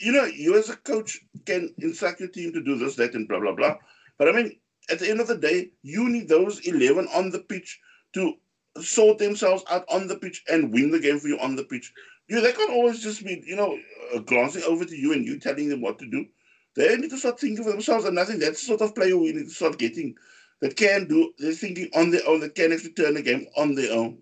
you 0.00 0.12
know, 0.12 0.24
you 0.24 0.58
as 0.58 0.68
a 0.68 0.76
coach 0.76 1.20
can 1.46 1.72
instruct 1.78 2.20
your 2.20 2.28
team 2.28 2.52
to 2.52 2.62
do 2.62 2.76
this, 2.76 2.96
that, 2.96 3.14
and 3.14 3.28
blah, 3.28 3.40
blah, 3.40 3.54
blah. 3.54 3.76
But 4.18 4.28
I 4.28 4.32
mean, 4.32 4.58
at 4.90 4.98
the 4.98 5.08
end 5.08 5.20
of 5.20 5.28
the 5.28 5.36
day, 5.36 5.70
you 5.82 6.08
need 6.08 6.28
those 6.28 6.60
11 6.60 7.08
on 7.14 7.30
the 7.30 7.40
pitch 7.40 7.80
to 8.14 8.34
sort 8.82 9.18
themselves 9.18 9.64
out 9.70 9.84
on 9.88 10.06
the 10.06 10.16
pitch 10.16 10.42
and 10.48 10.72
win 10.72 10.90
the 10.90 11.00
game 11.00 11.18
for 11.18 11.28
you 11.28 11.38
on 11.38 11.56
the 11.56 11.64
pitch. 11.64 11.92
You, 12.28 12.40
they 12.40 12.52
can't 12.52 12.72
always 12.72 13.02
just 13.02 13.24
be, 13.24 13.42
you 13.46 13.56
know, 13.56 13.78
uh, 14.14 14.18
glancing 14.20 14.62
over 14.64 14.84
to 14.84 14.96
you 14.96 15.12
and 15.12 15.24
you 15.24 15.38
telling 15.38 15.68
them 15.68 15.80
what 15.80 15.98
to 16.00 16.10
do. 16.10 16.26
They 16.74 16.96
need 16.96 17.10
to 17.10 17.18
start 17.18 17.40
thinking 17.40 17.64
for 17.64 17.70
themselves, 17.70 18.04
and 18.04 18.18
I 18.20 18.24
think 18.24 18.40
that's 18.40 18.60
the 18.60 18.66
sort 18.66 18.82
of 18.82 18.94
player 18.94 19.16
we 19.16 19.32
need 19.32 19.44
to 19.44 19.50
start 19.50 19.78
getting 19.78 20.14
that 20.60 20.76
can 20.76 21.08
do. 21.08 21.32
They're 21.38 21.52
thinking 21.52 21.88
on 21.94 22.10
their 22.10 22.20
own, 22.26 22.40
that 22.40 22.54
can 22.54 22.72
actually 22.72 22.92
turn 22.92 23.14
the 23.14 23.22
game 23.22 23.46
on 23.56 23.74
their 23.74 23.92
own. 23.96 24.18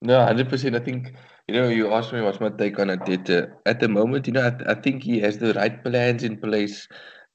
No, 0.00 0.24
hundred 0.24 0.48
percent. 0.48 0.74
I 0.74 0.80
think 0.80 1.12
you 1.46 1.54
know. 1.54 1.68
You 1.68 1.92
asked 1.92 2.12
me 2.12 2.20
what's 2.20 2.40
my 2.40 2.48
take 2.48 2.78
on 2.78 2.90
it. 2.90 3.30
Uh, 3.30 3.46
at 3.66 3.80
the 3.80 3.88
moment, 3.88 4.26
you 4.26 4.32
know, 4.32 4.42
I, 4.42 4.72
I 4.72 4.74
think 4.74 5.02
he 5.02 5.20
has 5.20 5.38
the 5.38 5.54
right 5.54 5.82
plans 5.84 6.24
in 6.24 6.36
place. 6.38 6.88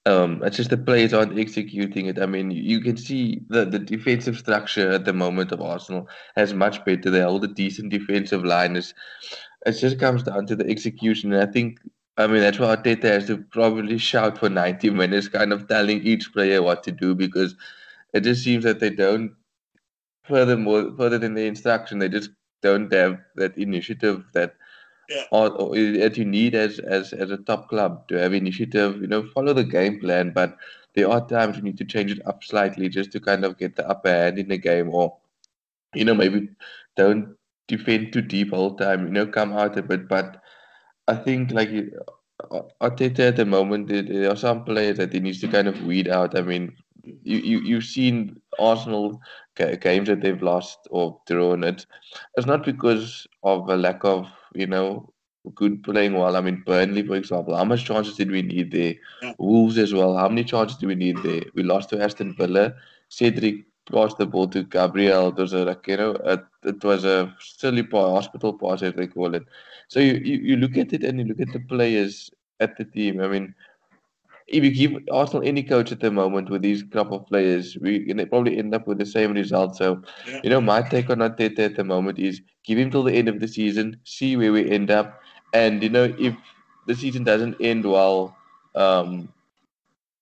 Um, 0.05 0.43
it's 0.43 0.57
just 0.57 0.69
the 0.69 0.77
players 0.77 1.13
aren't 1.13 1.39
executing 1.39 2.07
it. 2.07 2.21
I 2.21 2.25
mean, 2.25 2.51
you 2.51 2.81
can 2.81 2.97
see 2.97 3.41
the, 3.47 3.63
the 3.63 3.79
defensive 3.79 4.37
structure 4.37 4.91
at 4.91 5.05
the 5.05 5.13
moment 5.13 5.53
of 5.53 5.61
Arsenal 5.61 6.09
has 6.35 6.53
much 6.53 6.83
better. 6.83 7.09
They 7.09 7.21
hold 7.21 7.45
a 7.45 7.47
decent 7.47 7.89
defensive 7.89 8.43
line. 8.43 8.75
It's, 8.75 8.93
it 9.65 9.73
just 9.73 9.99
comes 9.99 10.23
down 10.23 10.45
to 10.47 10.57
the 10.57 10.69
execution. 10.69 11.31
And 11.31 11.41
I 11.41 11.49
think, 11.49 11.79
I 12.17 12.27
mean, 12.27 12.41
that's 12.41 12.59
why 12.59 12.75
Arteta 12.75 13.03
has 13.03 13.27
to 13.27 13.37
probably 13.37 13.97
shout 13.97 14.37
for 14.37 14.49
90 14.49 14.89
minutes, 15.01 15.29
kind 15.29 15.53
of 15.53 15.69
telling 15.69 16.01
each 16.03 16.33
player 16.33 16.61
what 16.61 16.83
to 16.83 16.91
do 16.91 17.15
because 17.15 17.55
it 18.13 18.21
just 18.21 18.43
seems 18.43 18.65
that 18.65 18.81
they 18.81 18.89
don't, 18.89 19.31
furthermore, 20.23 20.91
further 20.97 21.17
than 21.17 21.33
the 21.33 21.45
instruction, 21.45 21.99
they 21.99 22.09
just 22.09 22.29
don't 22.61 22.91
have 22.93 23.19
that 23.35 23.57
initiative 23.57 24.25
that 24.33 24.55
yeah. 25.13 25.23
or, 25.32 25.49
or 25.52 25.76
that 25.76 26.17
you 26.17 26.26
need 26.26 26.56
as, 26.56 26.80
as 26.80 27.13
as 27.13 27.32
a 27.32 27.38
top 27.38 27.69
club 27.69 28.08
to 28.08 28.19
have 28.19 28.34
initiative. 28.34 29.02
You 29.02 29.08
know, 29.08 29.28
follow 29.34 29.54
the 29.54 29.63
game 29.63 29.99
plan, 29.99 30.32
but 30.32 30.58
there 30.95 31.10
are 31.10 31.26
times 31.28 31.58
you 31.58 31.63
need 31.63 31.78
to 31.78 31.86
change 31.86 32.12
it 32.12 32.26
up 32.26 32.43
slightly 32.43 32.89
just 32.89 33.12
to 33.13 33.19
kind 33.19 33.45
of 33.45 33.58
get 33.58 33.76
the 33.76 33.88
upper 33.88 34.10
hand 34.10 34.39
in 34.39 34.47
the 34.47 34.58
game, 34.58 34.89
or 34.93 35.17
you 35.93 36.06
know, 36.06 36.13
maybe 36.13 36.49
don't 36.95 37.36
defend 37.67 38.13
too 38.13 38.21
deep 38.21 38.54
all 38.54 38.71
the 38.71 38.84
time. 38.84 39.06
You 39.06 39.12
know, 39.12 39.28
come 39.28 39.54
out 39.54 39.78
a 39.78 39.84
bit. 39.84 40.08
But 40.08 40.41
I 41.07 41.16
think 41.16 41.51
like 41.51 41.70
uh, 42.51 42.61
Arteta 42.82 43.20
at 43.20 43.36
the 43.38 43.45
moment, 43.45 43.88
there 43.88 44.30
are 44.30 44.36
some 44.36 44.64
players 44.64 44.97
that 44.97 45.14
he 45.14 45.20
needs 45.20 45.39
to 45.41 45.47
kind 45.47 45.68
of 45.68 45.82
weed 45.84 46.07
out. 46.07 46.38
I 46.38 46.41
mean, 46.41 46.76
you, 47.03 47.38
you 47.38 47.59
you've 47.59 47.86
seen 47.86 48.39
Arsenal 48.59 49.20
games 49.55 50.07
that 50.07 50.22
they've 50.22 50.41
lost 50.41 50.80
or 50.89 51.20
drawn. 51.28 51.64
It 51.64 51.86
it's 52.36 52.47
not 52.47 52.64
because 52.66 53.28
of 53.43 53.70
a 53.70 53.76
lack 53.76 54.03
of 54.03 54.28
you 54.56 54.68
know 54.68 55.14
good 55.56 55.84
playing 55.84 56.14
well. 56.14 56.36
I 56.36 56.41
mean, 56.41 56.64
Burnley, 56.66 57.04
for 57.06 57.16
example, 57.16 57.56
how 57.56 57.66
much 57.66 57.86
chances 57.86 58.16
did 58.16 58.32
we 58.32 58.41
need 58.41 58.72
there? 58.72 58.95
Wolves 59.38 59.78
as 59.78 59.93
well. 59.93 60.18
How 60.18 60.30
many 60.30 60.43
chances 60.43 60.78
do 60.78 60.88
we 60.88 60.95
need 60.95 61.22
there? 61.24 61.43
We 61.54 61.64
lost 61.64 61.89
to 61.89 62.01
Aston 62.01 62.34
Villa. 62.36 62.74
Cedric 63.10 63.66
passed 63.91 64.18
the 64.18 64.26
ball 64.26 64.47
to 64.49 64.64
Gabriel. 64.64 65.30
It 65.30 65.36
was 65.36 65.54
a 65.54 65.66
like, 65.66 65.88
you 65.88 65.97
know, 65.97 66.12
it, 66.12 66.43
it 66.64 66.84
was 66.84 67.04
a 67.04 67.36
silly 67.39 67.84
pass, 67.84 68.10
hospital 68.10 68.54
pass 68.54 68.82
as 68.84 68.93
they 68.93 69.08
call 69.08 69.36
it. 69.36 69.43
So 69.88 69.99
you, 69.99 70.14
you, 70.14 70.38
you 70.38 70.56
look 70.58 70.78
at 70.78 70.93
it 70.93 71.04
and 71.04 71.20
you 71.20 71.26
look 71.26 71.41
at 71.41 71.51
the 71.51 71.60
players 71.60 72.32
at 72.60 72.78
the 72.78 72.86
team. 72.86 73.20
I 73.20 73.28
mean, 73.28 73.54
if 74.47 74.63
you 74.63 74.71
give 74.71 75.01
Arsenal 75.11 75.43
any 75.45 75.63
coach 75.63 75.91
at 75.91 75.99
the 75.99 76.11
moment 76.11 76.49
with 76.49 76.61
these 76.61 76.83
crop 76.83 77.11
of 77.11 77.25
players, 77.27 77.77
we 77.81 78.13
probably 78.25 78.57
end 78.57 78.73
up 78.75 78.87
with 78.87 78.97
the 78.99 79.05
same 79.05 79.33
result. 79.33 79.75
So, 79.75 80.01
Yeah. 80.27 80.41
you 80.43 80.49
know, 80.49 80.61
my 80.61 80.81
take 80.81 81.09
on 81.09 81.19
Arteta 81.19 81.59
at 81.59 81.75
the 81.75 81.83
moment 81.83 82.19
is 82.19 82.41
give 82.65 82.77
him 82.77 82.91
till 82.91 83.03
the 83.03 83.13
end 83.13 83.29
of 83.29 83.39
the 83.39 83.47
season, 83.47 83.97
see 84.03 84.35
where 84.37 84.51
we 84.51 84.69
end 84.69 84.91
up, 84.91 85.19
and 85.53 85.81
you 85.83 85.89
know, 85.89 86.13
if 86.17 86.35
the 86.87 86.95
season 86.95 87.23
doesn't 87.23 87.55
end 87.61 87.85
well, 87.85 88.35
um, 88.75 89.29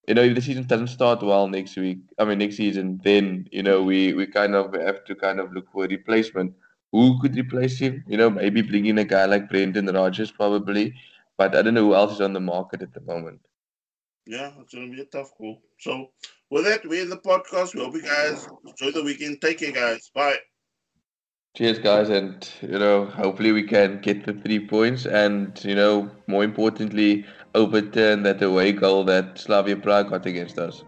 you 0.07 0.13
know, 0.15 0.21
if 0.23 0.35
the 0.35 0.41
season 0.41 0.65
doesn't 0.67 0.87
start 0.87 1.21
well 1.23 1.47
next 1.47 1.75
week, 1.77 1.99
I 2.19 2.25
mean 2.25 2.39
next 2.39 2.57
season, 2.57 2.99
then 3.03 3.47
you 3.51 3.63
know 3.63 3.83
we 3.83 4.13
we 4.13 4.25
kind 4.27 4.55
of 4.55 4.73
have 4.73 5.03
to 5.05 5.15
kind 5.15 5.39
of 5.39 5.53
look 5.53 5.71
for 5.71 5.85
a 5.85 5.87
replacement. 5.87 6.53
Who 6.91 7.19
could 7.21 7.35
replace 7.37 7.79
him? 7.79 8.03
You 8.07 8.17
know, 8.17 8.29
maybe 8.29 8.61
bring 8.61 8.85
in 8.85 8.97
a 8.97 9.05
guy 9.05 9.25
like 9.25 9.49
Brendan 9.49 9.87
Rodgers, 9.87 10.31
probably. 10.31 10.93
But 11.37 11.55
I 11.55 11.61
don't 11.61 11.73
know 11.75 11.85
who 11.85 11.95
else 11.95 12.13
is 12.13 12.21
on 12.21 12.33
the 12.33 12.39
market 12.41 12.81
at 12.81 12.93
the 12.93 13.01
moment. 13.01 13.39
Yeah, 14.25 14.51
it's 14.59 14.73
gonna 14.73 14.89
be 14.91 15.01
a 15.01 15.05
tough 15.05 15.31
call. 15.37 15.61
So 15.79 16.11
with 16.49 16.65
that, 16.65 16.85
we 16.87 17.01
in 17.01 17.09
the 17.09 17.17
podcast. 17.17 17.73
We 17.75 17.81
hope 17.81 17.95
you 17.95 18.03
guys 18.03 18.47
enjoy 18.65 18.91
the 18.91 19.03
weekend. 19.03 19.41
Take 19.41 19.59
care, 19.59 19.71
guys. 19.71 20.09
Bye. 20.13 20.37
Cheers, 21.55 21.79
guys, 21.79 22.09
and 22.09 22.49
you 22.61 22.79
know, 22.79 23.05
hopefully 23.05 23.51
we 23.51 23.63
can 23.63 23.99
get 24.01 24.25
the 24.25 24.33
three 24.33 24.65
points, 24.65 25.05
and 25.05 25.59
you 25.65 25.75
know, 25.75 26.09
more 26.27 26.43
importantly, 26.43 27.25
overturn 27.55 28.23
that 28.23 28.41
away 28.41 28.71
goal 28.71 29.03
that 29.05 29.37
Slavia 29.37 29.75
Prague 29.75 30.09
got 30.09 30.25
against 30.25 30.57
us. 30.57 30.83